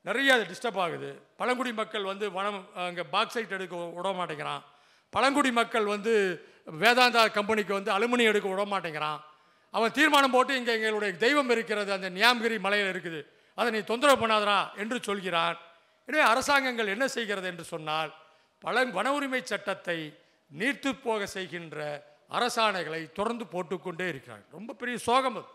நிறைய 0.07 0.33
அது 0.35 0.43
டிஸ்டர்ப் 0.51 0.79
ஆகுது. 0.85 1.09
பழங்குடி 1.39 1.71
மக்கள் 1.81 2.09
வந்து 2.11 2.25
வனம் 2.37 2.59
அங்கே 2.87 3.03
பாக்ஸைட் 3.13 3.55
எடுக்க 3.57 3.75
விட 3.97 4.09
மாட்டேங்கிறான். 4.19 4.63
பழங்குடி 5.13 5.51
மக்கள் 5.59 5.87
வந்து 5.93 6.13
வேதாந்தா 6.81 7.21
கம்பெனிக்கு 7.37 7.73
வந்து 7.77 7.91
அலுமினியம் 7.97 8.31
எடுக்க 8.33 8.47
விட 8.51 8.63
மாட்டேங்கிறான். 8.73 9.19
அவன் 9.73 9.95
தீர்மானம் 9.97 10.35
போட்டு 10.35 10.53
இங்கே 10.59 10.73
எங்களுடைய 10.77 11.11
தெய்வம் 11.23 11.51
இருக்கிறது 11.55 11.91
அந்த 11.97 12.09
நியாம்கிரி 12.17 12.57
மலையில் 12.65 12.91
இருக்குது. 12.93 13.19
அதை 13.57 13.69
நீ 13.75 13.81
தொந்தரவு 13.91 14.21
பண்ணாதரா 14.21 14.59
என்று 14.81 14.97
சொல்கிறான். 15.07 15.57
எனவே 16.07 16.23
அரசாங்கங்கள் 16.31 16.93
என்ன 16.95 17.05
செய்கிறது 17.15 17.47
என்று 17.51 17.65
சொன்னால் 17.73 18.11
பழங் 18.63 18.91
வன 18.97 19.07
உரிமை 19.17 19.41
சட்டத்தை 19.51 19.99
நீர்த்து 20.51 20.91
போக 21.05 21.25
செய்கின்ற 21.35 21.77
அரசாணைகளை 22.37 23.01
தொடர்ந்து 23.19 23.45
போட்டுக்கொண்டே 23.53 24.07
இருக்கிறார்கள். 24.13 24.51
ரொம்ப 24.57 24.73
பெரிய 24.81 24.97
சோகம் 25.09 25.37
அது. 25.39 25.49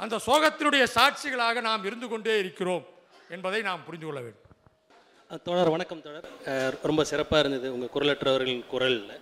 அந்த 0.00 0.20
சோகத்தினுடைய 0.26 0.86
சாட்சிகளாக 0.94 1.60
நாம் 1.60 1.84
இருந்து 1.84 2.08
கொண்டே 2.08 2.38
இருக்கிறோம் 2.38 2.86
என்பதை 3.30 3.62
நாம் 3.62 3.84
புரிந்து 3.84 4.06
கொள்ள 4.06 4.20
வேண்டும். 4.20 5.42
தொடர் 5.42 5.70
வணக்கம் 5.70 6.02
தொடர் 6.02 6.78
ரொம்ப 6.82 7.04
சிறப்பாக 7.04 7.48
இருந்தது 7.48 7.72
உங்கள் 7.72 7.88
குரலற்றவர்களின் 7.94 8.66
குரலில். 8.66 9.20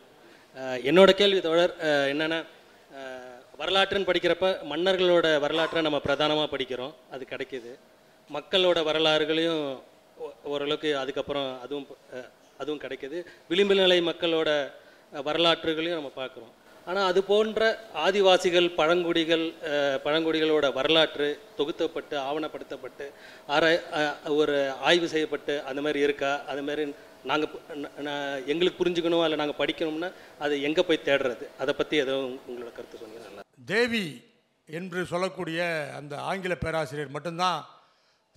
என்னோட 0.57 1.11
கேள்வி 1.11 1.41
தொடர் 1.41 1.76
என்னென்னா 2.14 2.45
வரலாற்றுன்னு 3.59 4.07
படிக்கிறப்ப 4.07 4.57
மன்னர்களோட 4.70 5.41
வரலாற்றை 5.41 5.83
நம்ம 5.83 5.99
பிரதானமாக 5.99 6.57
படிக்கிறோம். 6.57 6.95
அது 7.11 7.26
கிடைக்கிது. 7.31 7.79
மக்களோட 8.35 8.85
வரலாறுகளையும் 8.85 9.83
ஓ- 10.16 10.33
ஓரளவுக்கு 10.43 10.99
அதுக்கப்புறம் 10.99 11.61
அதுவும் 11.61 11.87
அதுவும் 12.59 12.81
கிடைக்கிது. 12.81 13.24
விளிம்பு 13.49 13.74
நிலை 13.74 14.01
மக்களோட 14.01 14.72
வரலாற்றுகளையும் 15.12 16.03
நம்ம 16.03 16.12
பார்க்குறோம். 16.16 16.53
ஆனால் 16.89 17.09
அது 17.11 17.20
போன்ற 17.30 17.62
ஆதிவாசிகள் 18.05 18.68
பழங்குடிகள் 18.78 19.45
பழங்குடிகளோட 20.05 20.66
வரலாற்று 20.76 21.26
தொகுத்தப்பட்டு 21.59 22.16
ஆவணப்படுத்தப்பட்டு 22.28 23.07
ஆராய் 23.55 23.80
ஒரு 24.41 24.55
ஆய்வு 24.89 25.09
செய்யப்பட்டு 25.14 25.55
அந்த 25.70 25.80
மாதிரி 25.86 26.01
இருக்கா? 26.07 26.30
அது 26.51 26.62
மாதிரி 26.68 26.84
நாங்கள் 27.30 28.47
எங்களுக்கு 28.53 28.80
புரிஞ்சுக்கணும்? 28.80 29.24
இல்லை 29.26 29.39
நாங்கள் 29.41 29.61
படிக்கணும்னா 29.62 30.09
அது 30.45 30.55
எங்கே 30.68 30.82
போய் 30.89 31.07
தேடுறது? 31.09 31.47
அதை 31.62 31.72
பற்றி 31.80 31.97
எதுவும் 32.05 32.39
உங்களோட 32.49 32.70
கருத்து 32.76 33.01
சொன்னீங்க 33.03 33.24
நல்லா 33.26 33.45
தேவி 33.72 34.07
என்று 34.68 35.03
சொல்லக்கூடிய 35.12 35.61
அந்த 35.99 36.14
ஆங்கில 36.30 36.57
பேராசிரியர் 36.64 37.14
மட்டும்தான் 37.16 37.61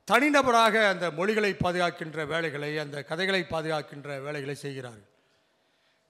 தனிநபராக 0.07 0.75
அந்த 0.91 1.05
மொழிகளை 1.19 1.51
பாதுகாக்கின்ற 1.63 2.25
வேலைகளை 2.33 2.71
அந்த 2.83 2.97
கதைகளை 3.11 3.41
பாதுகாக்கின்ற 3.53 4.09
வேலைகளை 4.27 4.55
செய்கிறார்கள். 4.65 5.07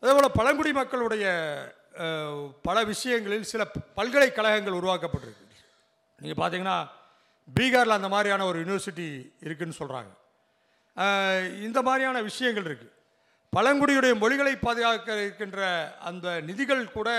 அதேபோல் 0.03 0.37
பழங்குடி 0.39 0.71
மக்களுடைய 0.79 1.25
பல 2.67 2.77
விஷயங்களில் 2.93 3.49
சில 3.51 3.61
பல்கலைக்கழகங்கள் 3.97 4.79
உருவாக்கப்பட்டிருக்கு. 4.79 5.45
நீங்கள் 6.19 6.39
பார்த்தீங்கன்னா 6.41 6.77
பீகாரில் 7.57 7.97
அந்த 7.99 8.09
மாதிரியான 8.13 8.45
ஒரு 8.49 8.57
யூனிவர்சிட்டி 8.63 9.07
இருக்குதுன்னு 9.45 9.79
சொல்கிறாங்க 9.81 10.11
இந்த 11.67 11.79
மாதிரியான 11.87 12.17
விஷயங்கள் 12.29 12.67
இருக்குது 12.69 12.97
பழங்குடியுடைய 13.53 14.13
மொழிகளை 14.23 14.53
பாதுகாக்க 14.57 15.15
இருக்கின்ற 15.21 15.61
அந்த 16.09 16.27
நிதிகள் 16.49 16.83
கூட 16.97 17.09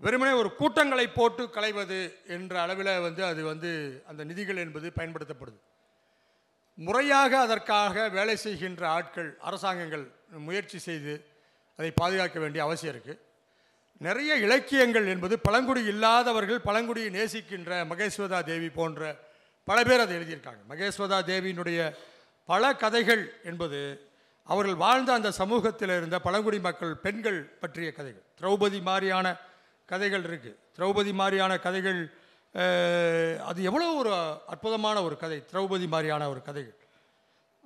வெறுமனே 0.00 0.32
ஒரு 0.40 0.50
கூட்டங்களை 0.60 1.06
போட்டு 1.18 1.42
களைவது 1.56 2.00
என்ற 2.36 2.54
அளவில் 2.64 2.90
வந்து 3.06 3.22
அது 3.30 3.42
வந்து 3.52 3.70
அந்த 4.10 4.22
நிதிகள் 4.30 4.62
என்பது 4.64 4.86
பயன்படுத்தப்படுது. 4.98 5.58
முறையாக 6.78 7.32
அதற்காக 7.46 8.08
வேலை 8.18 8.36
செய்கின்ற 8.46 8.82
ஆட்கள் 8.96 9.30
அரசாங்கங்கள் 9.48 10.04
முயற்சி 10.48 10.78
செய்து 10.88 11.14
அதை 11.78 11.90
பாதுகாக்க 12.00 12.38
வேண்டிய 12.44 12.62
அவசியம் 12.66 12.94
இருக்குது 12.94 13.20
நிறைய 14.06 14.32
இலக்கியங்கள் 14.46 15.06
என்பது 15.06 15.34
பழங்குடி 15.46 15.82
இல்லாதவர்கள் 15.92 16.60
பழங்குடியை 16.64 17.08
நேசிக்கின்ற 17.18 17.70
மகேஸ்வதா 17.92 18.38
தேவி 18.50 18.68
போன்ற 18.70 19.00
பல 19.68 19.78
பேர் 19.88 20.02
அதை 20.04 20.16
எழுதியிருக்காங்க. 20.18 20.62
மகேஸ்வதா 20.70 21.18
தேவியினுடைய 21.30 21.78
பல 22.44 22.62
கதைகள் 22.82 23.22
என்பது 23.44 23.80
அவர்கள் 24.52 24.78
வாழ்ந்த 24.84 25.10
அந்த 25.12 25.30
சமூகத்தில் 25.30 25.92
இருந்த 25.96 26.18
பழங்குடி 26.26 26.58
மக்கள் 26.60 26.94
பெண்கள் 26.96 27.40
பற்றிய 27.62 27.88
கதைகள். 27.92 28.24
திரௌபதி 28.40 28.78
மாதிரியான 28.82 29.36
கதைகள் 29.86 30.24
இருக்குது 30.28 30.56
திரௌபதி 30.76 31.12
மாதிரியான 31.20 31.52
கதைகள் 31.66 32.00
அது 33.50 33.60
எவ்வளோ 33.70 33.88
ஒரு 34.02 34.12
அற்புதமான 34.52 34.96
ஒரு 35.02 35.16
கதை. 35.16 35.38
திரௌபதி 35.52 35.86
மாதிரியான 35.94 36.28
ஒரு 36.28 36.40
கதைகள். 36.42 36.76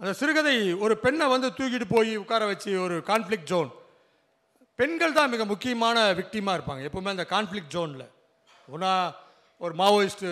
அந்த 0.01 0.13
சிறுகதை 0.21 0.57
ஒரு 0.85 0.95
பெண்ணை 1.05 1.27
வந்து 1.35 1.49
தூக்கிட்டு 1.59 1.89
போய் 1.89 2.13
உட்கார 2.17 2.43
வச்சு 2.47 2.71
ஒரு 2.83 2.97
கான்ஃப்ளிக் 3.11 3.49
ஜோன் 3.53 3.71
பெண்கள் 4.79 5.17
தான் 5.19 5.33
மிக 5.33 5.45
முக்கியமான 5.53 5.97
விக்டிமாக 6.21 6.57
இருப்பாங்க. 6.59 6.83
எப்பவுமே 6.89 7.11
அந்த 7.15 7.27
கான்ஃப்ளிக் 7.35 7.73
ஜோனில் 7.75 8.07
ஒன்றா 8.75 8.93
ஒரு 9.65 9.75
மாவோயிஸ்ட்டு 9.81 10.31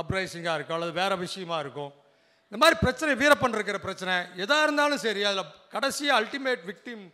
அப்ரைசிங்காக 0.00 0.56
இருக்கும் 0.58 0.76
அல்லது 0.76 0.94
வேறு 1.00 1.16
விஷயமா 1.26 1.58
இருக்கும். 1.64 1.92
இந்த 2.48 2.58
மாதிரி 2.62 2.76
பிரச்சனை 2.84 3.12
வீரப்பன் 3.20 3.54
இருக்கிற 3.56 3.78
பிரச்சனை 3.84 4.14
எதாக 4.44 4.64
இருந்தாலும் 4.66 5.00
சரி 5.04 5.22
அதில் 5.28 5.52
கடைசியாக 5.74 6.18
அல்டிமேட் 6.20 6.64
விக்டிம் 6.70 7.04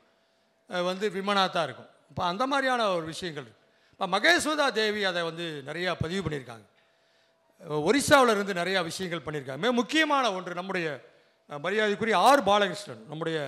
வந்து 0.89 1.07
விமனாக 1.17 1.49
தான் 1.57 1.67
இருக்கும். 1.69 1.91
இப்போ 2.11 2.23
அந்த 2.31 2.45
மாதிரியான 2.53 2.87
ஒரு 2.97 3.07
விஷயங்கள் 3.13 3.49
இப்போ 3.93 4.07
மகேஸ்வதா 4.15 4.67
தேவி 4.81 5.03
அதை 5.11 5.21
வந்து 5.31 5.47
நிறையா 5.69 5.91
பதிவு 6.05 6.23
பண்ணியிருக்காங்க. 6.25 6.67
ஒரிசாவில் 7.89 8.35
இருந்து 8.35 8.55
நிறையா 8.61 8.81
விஷயங்கள் 8.91 9.25
பண்ணியிருக்காங்க. 9.27 9.63
மிக 9.65 9.73
முக்கியமான 9.81 10.25
ஒன்று 10.39 10.59
நம்முடைய 10.61 10.87
மரியாதைக்குரிய 11.67 12.17
ஆர் 12.31 12.43
பாலகிருஷ்ணன் 12.49 13.05
நம்முடைய 13.13 13.39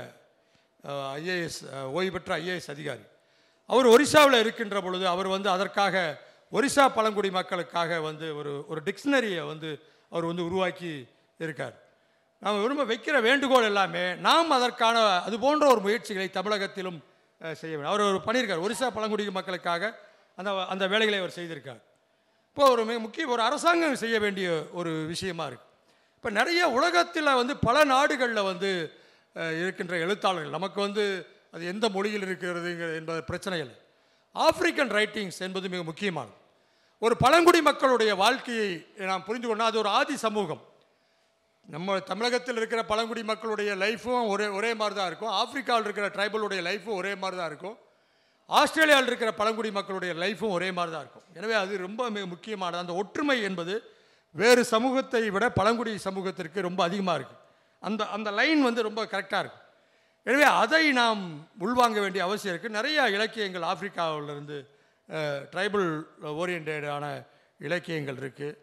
ஐஏஎஸ் 1.18 1.58
ஓய்வு 1.96 2.12
பெற்ற 2.16 2.30
ஐஏஎஸ் 2.44 2.70
அதிகாரி. 2.74 3.04
அவர் 3.72 3.86
ஒரிசாவில் 3.94 4.42
இருக்கின்ற 4.42 4.78
பொழுது 4.86 5.04
அவர் 5.14 5.28
வந்து 5.34 5.48
அதற்காக 5.54 6.02
ஒரிசா 6.56 6.84
பழங்குடி 6.96 7.30
மக்களுக்காக 7.38 8.00
வந்து 8.08 8.26
ஒரு 8.40 8.52
ஒரு 8.70 8.80
டிக்ஷனரியை 8.86 9.42
வந்து 9.52 9.70
அவர் 10.12 10.28
வந்து 10.30 10.44
உருவாக்கி 10.48 10.92
இருக்கார். 11.44 11.74
நாம் 12.42 12.62
விரும்ப 12.64 12.84
வைக்கிற 12.90 13.16
வேண்டுகோள் 13.28 13.68
எல்லாமே 13.70 14.04
நாம் 14.26 14.54
அதற்கான 14.58 14.96
அது 15.26 15.36
போன்ற 15.44 15.64
ஒரு 15.74 15.80
முயற்சிகளை 15.86 16.28
தமிழகத்திலும் 16.38 16.98
செய்ய 17.60 17.72
வேண்டும். 17.74 17.92
அவர் 17.92 18.08
ஒரு 18.10 18.20
பண்ணியிருக்கார். 18.26 18.64
ஒரிசா 18.66 18.88
பழங்குடி 18.96 19.24
மக்களுக்காக 19.38 19.92
அந்த 20.38 20.50
அந்த 20.72 20.84
வேலைகளை 20.92 21.18
அவர் 21.22 21.36
செய்திருக்கார். 21.38 21.80
இப்போ 22.50 22.64
ஒரு 22.74 22.82
மிக 22.88 22.98
முக்கிய 23.06 23.24
ஒரு 23.34 23.42
அரசாங்கம் 23.48 24.02
செய்ய 24.02 24.16
வேண்டிய 24.24 24.48
ஒரு 24.80 24.92
விஷயமா 25.12 25.44
இருக்கு. 25.50 25.66
இப்போ 26.16 26.30
நிறைய 26.40 26.62
உலகத்தில் 26.78 27.38
வந்து 27.40 27.54
பல 27.66 27.76
நாடுகளில் 27.92 28.48
வந்து 28.50 28.70
இருக்கின்ற 29.62 29.94
எழுத்தாளர்கள் 30.04 30.56
நமக்கு 30.58 30.78
வந்து 30.86 31.04
அது 31.54 31.64
எந்த 31.72 31.86
மொழியில் 31.96 32.24
இருக்கிறது 32.26 32.70
என்பது 32.98 33.20
பிரச்சனை 33.30 33.58
இல்லை. 33.64 33.76
ஆப்பிரிக்கன் 34.34 34.92
ரைட்டிங்ஸ் 34.98 35.40
என்பது 35.46 35.66
மிக 35.74 35.82
முக்கியமானது. 35.90 36.36
ஒரு 37.02 37.14
பழங்குடி 37.24 37.60
மக்களுடைய 37.68 38.12
வாழ்க்கையை 38.22 38.68
நாம் 39.10 39.26
புரிந்து 39.28 39.48
கொண்டால் 39.48 39.70
அது 39.70 39.78
ஒரு 39.82 39.90
ஆதி 39.98 40.16
சமூகம். 40.26 40.62
நம்ம 41.74 41.98
தமிழகத்தில் 42.10 42.58
இருக்கிற 42.60 42.80
பழங்குடி 42.90 43.22
மக்களுடைய 43.30 43.70
லைஃப்பும் 43.84 44.26
ஒரே 44.32 44.46
ஒரே 44.58 44.70
மாதிரி 44.80 44.96
தான் 44.98 45.08
இருக்கும். 45.10 45.32
ஆப்பிரிக்காவில் 45.40 45.86
இருக்கிற 45.88 46.08
ட்ரைபலுடைய 46.16 46.60
லைஃப்பும் 46.68 46.98
ஒரே 47.00 47.12
மாதிரி 47.22 47.36
தான் 47.40 47.50
இருக்கும். 47.52 47.76
ஆஸ்திரேலியாவில் 48.50 49.10
இருக்கிற 49.10 49.30
பழங்குடி 49.40 49.70
மக்களுடைய 49.78 50.12
லைஃப்பும் 50.22 50.54
ஒரே 50.58 50.68
மாதிரி 50.78 50.92
தான் 50.94 51.04
இருக்கும். 51.06 51.26
எனவே 51.38 51.54
அது 51.62 51.72
ரொம்ப 51.86 52.10
மிக 52.16 52.24
முக்கியமானது. 52.34 52.82
அந்த 52.84 52.94
ஒற்றுமை 53.02 53.38
என்பது 53.48 53.74
வேறு 54.34 54.62
சமூகத்தை 54.74 55.22
விட 55.34 55.44
பழங்குடி 55.58 55.92
சமூகத்திற்கு 56.08 56.66
ரொம்ப 56.68 56.80
அதிகமாக 56.88 57.18
இருக்குது 57.18 57.42
அந்த 57.82 58.02
அந்த 58.16 58.28
லைன் 58.40 58.62
வந்து 58.68 58.82
ரொம்ப 58.88 59.00
கரெக்டாக 59.12 59.42
இருக்கும் 59.44 59.63
எனவே 60.26 60.46
அதை 60.62 60.84
நாம் 61.00 61.22
உள்வாங்க 61.64 61.98
வேண்டிய 62.04 62.22
அவசியம் 62.26 62.52
இருக்குது 62.54 62.76
நிறைய 62.78 62.98
இலக்கியங்கள் 63.16 63.68
ஆப்பிரிக்காவிலிருந்து 63.72 64.58
ட்ரைபல் 65.52 65.88
ஓரியன்டான 66.42 67.06
இலக்கியங்கள் 67.66 68.20
இருக்குது 68.22 68.58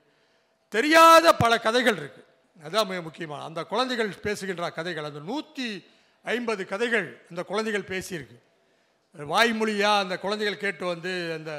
தெரியாத 0.74 1.34
பல 1.44 1.54
கதைகள் 1.66 2.00
இருக்குது 2.02 2.28
அதுதான் 2.64 2.90
மிக 2.92 3.02
முக்கியமான. 3.08 3.44
அந்த 3.50 3.62
குழந்தைகள் 3.72 4.10
பேசுகின்ற 4.26 4.70
கதைகள் 4.80 5.10
அந்த 5.10 5.22
நூற்றி 5.30 5.68
ஐம்பது 6.26 6.64
கதைகள் 6.72 7.08
அந்த 7.32 7.42
குழந்தைகள் 7.52 7.90
பேசியிருக்கு. 7.92 8.38
வாய்மொழியாக 9.16 10.04
அந்த 10.04 10.16
குழந்தைகள் 10.24 10.62
கேட்டு 10.64 10.84
வந்து 10.94 11.14
அந்த 11.38 11.52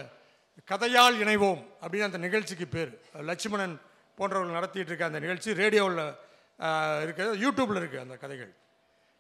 கதையால் 0.73 1.17
இணைவோம் 1.23 1.63
அப்படின்னு 1.83 2.09
அந்த 2.11 2.21
நிகழ்ச்சிக்கு 2.27 2.67
பேர். 2.75 2.93
லட்சுமணன் 3.31 3.77
போன்றவர்கள் 4.19 4.59
நடத்திட்டு 4.59 4.91
இருக்க 4.93 5.11
அந்த 5.11 5.21
நிகழ்ச்சி 5.25 5.59
ரேடியோவில் 5.63 6.03
இருக்கிறது 7.05 7.35
யூடியூப்பில் 7.45 7.81
இருக்குது 7.83 8.05
அந்த 8.07 8.17
கதைகள். 8.25 8.53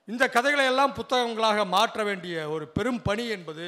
இந்த 0.08 0.24
கதைகளை 0.34 0.64
எல்லாம் 0.72 0.94
புத்தகங்களாக 0.98 1.64
மாற்ற 1.74 1.98
வேண்டிய 2.08 2.36
ஒரு 2.54 2.64
பெரும் 2.76 3.02
பணி 3.08 3.24
என்பது 3.36 3.66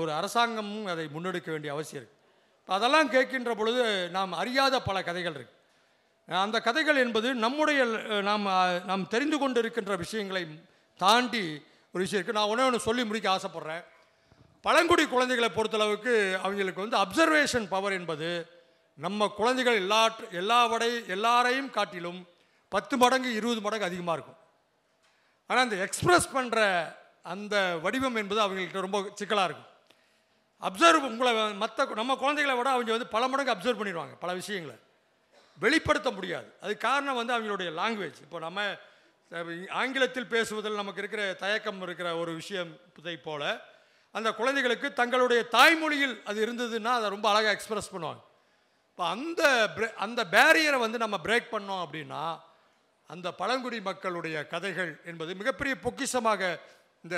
ஒரு 0.00 0.10
அரசாங்கமும் 0.18 0.86
அதை 0.92 1.04
முன்னெடுக்க 1.14 1.48
வேண்டிய 1.54 1.72
அவசியம் 1.74 2.00
இருக்குது 2.00 2.16
இப்போ 2.60 2.72
அதெல்லாம் 2.78 3.10
கேட்கின்ற 3.14 3.52
பொழுது 3.58 3.82
நாம் 4.16 4.32
அறியாத 4.42 4.74
பல 4.88 4.96
கதைகள் 5.08 5.36
இருக்கு. 5.36 5.54
அந்த 6.28 6.56
கதைகள் 6.66 6.98
என்பது 7.04 7.28
நம்முடைய 7.44 7.80
நாம் 8.28 8.46
நாம் 8.90 9.04
தெரிந்து 9.14 9.36
கொண்டு 9.42 9.60
இருக்கின்ற 9.62 9.94
விஷயங்களை 10.04 10.42
தாண்டி 11.00 11.44
ஒரு 11.94 12.02
விஷயம் 12.04 12.20
இருக்குது 12.20 12.38
நான் 12.38 12.50
ஒன்றே 12.52 12.66
ஒன்று 12.68 12.86
சொல்லி 12.88 13.04
முடிக்க 13.10 13.28
ஆசைப்பட்றேன். 13.36 13.84
பழங்குடி 14.64 15.04
குழந்தைகளை 15.14 15.50
பொறுத்தளவுக்கு 15.56 16.14
அவங்களுக்கு 16.44 16.84
வந்து 16.84 17.00
அப்சர்வேஷன் 17.04 17.68
பவர் 17.74 17.96
என்பது 17.98 18.30
நம்ம 18.98 19.28
குழந்தைகள் 19.38 19.80
எல்லா 20.40 20.60
வடை 20.72 20.90
எல்லாரையும் 21.16 21.70
காட்டிலும் 21.76 22.20
பத்து 22.72 22.94
மடங்கு 23.02 23.30
இருபது 23.38 23.60
மடங்கு 23.66 23.88
அதிகமாக 23.90 24.16
இருக்கும். 24.18 24.40
ஆனால் 25.50 25.64
அந்த 25.66 25.76
எக்ஸ்பிரஸ் 25.86 26.28
பண்ணுற 26.36 26.60
அந்த 27.32 27.54
வடிவம் 27.84 28.18
என்பது 28.22 28.40
அவங்கள்ட்ட 28.44 28.86
ரொம்ப 28.86 28.98
சிக்கலாக 29.20 29.48
இருக்கும். 29.48 29.70
அப்சர்வ் 30.62 31.08
உங்களை 31.10 31.32
மற்ற 31.62 31.84
நம்ம 32.00 32.16
குழந்தைகளை 32.22 32.54
விட 32.58 32.68
அவங்க 32.74 32.92
வந்து 32.96 33.14
பல 33.16 33.28
மடங்கு 33.32 33.54
அப்சர்வ் 33.54 33.80
பண்ணிடுவாங்க 33.80 34.14
பல 34.24 34.32
விஷயங்களை. 34.40 34.76
வெளிப்படுத்த 35.58 36.08
முடியாது. 36.18 36.48
அது 36.64 36.72
காரணம் 36.86 37.18
வந்து 37.20 37.34
அவங்களுடைய 37.36 37.70
லாங்குவேஜ் 37.80 38.20
இப்போ 38.26 38.38
நம்ம 38.46 38.60
ஆங்கிலத்தில் 39.80 40.30
பேசுவதில் 40.34 40.80
நமக்கு 40.80 41.02
இருக்கிற 41.02 41.22
தயக்கம் 41.42 41.80
இருக்கிற 41.86 42.08
ஒரு 42.16 42.32
விஷயம் 42.40 42.70
இதை 43.00 43.16
போல் 43.26 43.50
அந்த 44.14 44.28
குழந்தைகளுக்கு 44.38 44.88
தங்களுடைய 45.00 45.40
தாய்மொழியில் 45.56 46.14
அது 46.28 46.38
இருந்ததுன்னா 46.46 46.92
அதை 46.98 47.08
ரொம்ப 47.14 47.26
அழகாக 47.30 47.54
எக்ஸ்பிரஸ் 47.56 47.92
பண்ணுவாங்க. 47.94 48.22
இப்போ 48.90 49.04
அந்த 49.14 49.42
அந்த 50.06 50.20
பேரியரை 50.36 50.78
வந்து 50.84 50.98
நம்ம 51.04 51.16
பிரேக் 51.26 51.52
பண்ணோம் 51.54 51.82
அப்படின்னா 51.84 52.22
அந்த 53.12 53.28
பழங்குடி 53.40 53.78
மக்களுடைய 53.80 54.36
கதைகள் 54.52 54.90
என்பது 55.10 55.34
மிகப்பெரிய 55.40 55.74
பொக்கிஷமாக 55.84 56.42
இந்த 57.04 57.16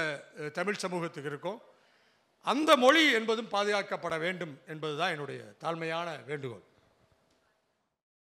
தமிழ் 0.59 0.83
சமூகத்துக்கு 0.85 1.31
இருக்கும். 1.31 1.61
அந்த 2.47 2.71
மொழி 2.77 3.03
என்பதும் 3.19 3.53
பாதுகாக்கப்பட 3.53 4.17
வேண்டும் 4.25 4.53
என்பதுதான் 4.73 5.13
என்னுடைய 5.15 5.41
தாழ்மையான 5.63 6.09
வேண்டுகோள். 6.29 6.65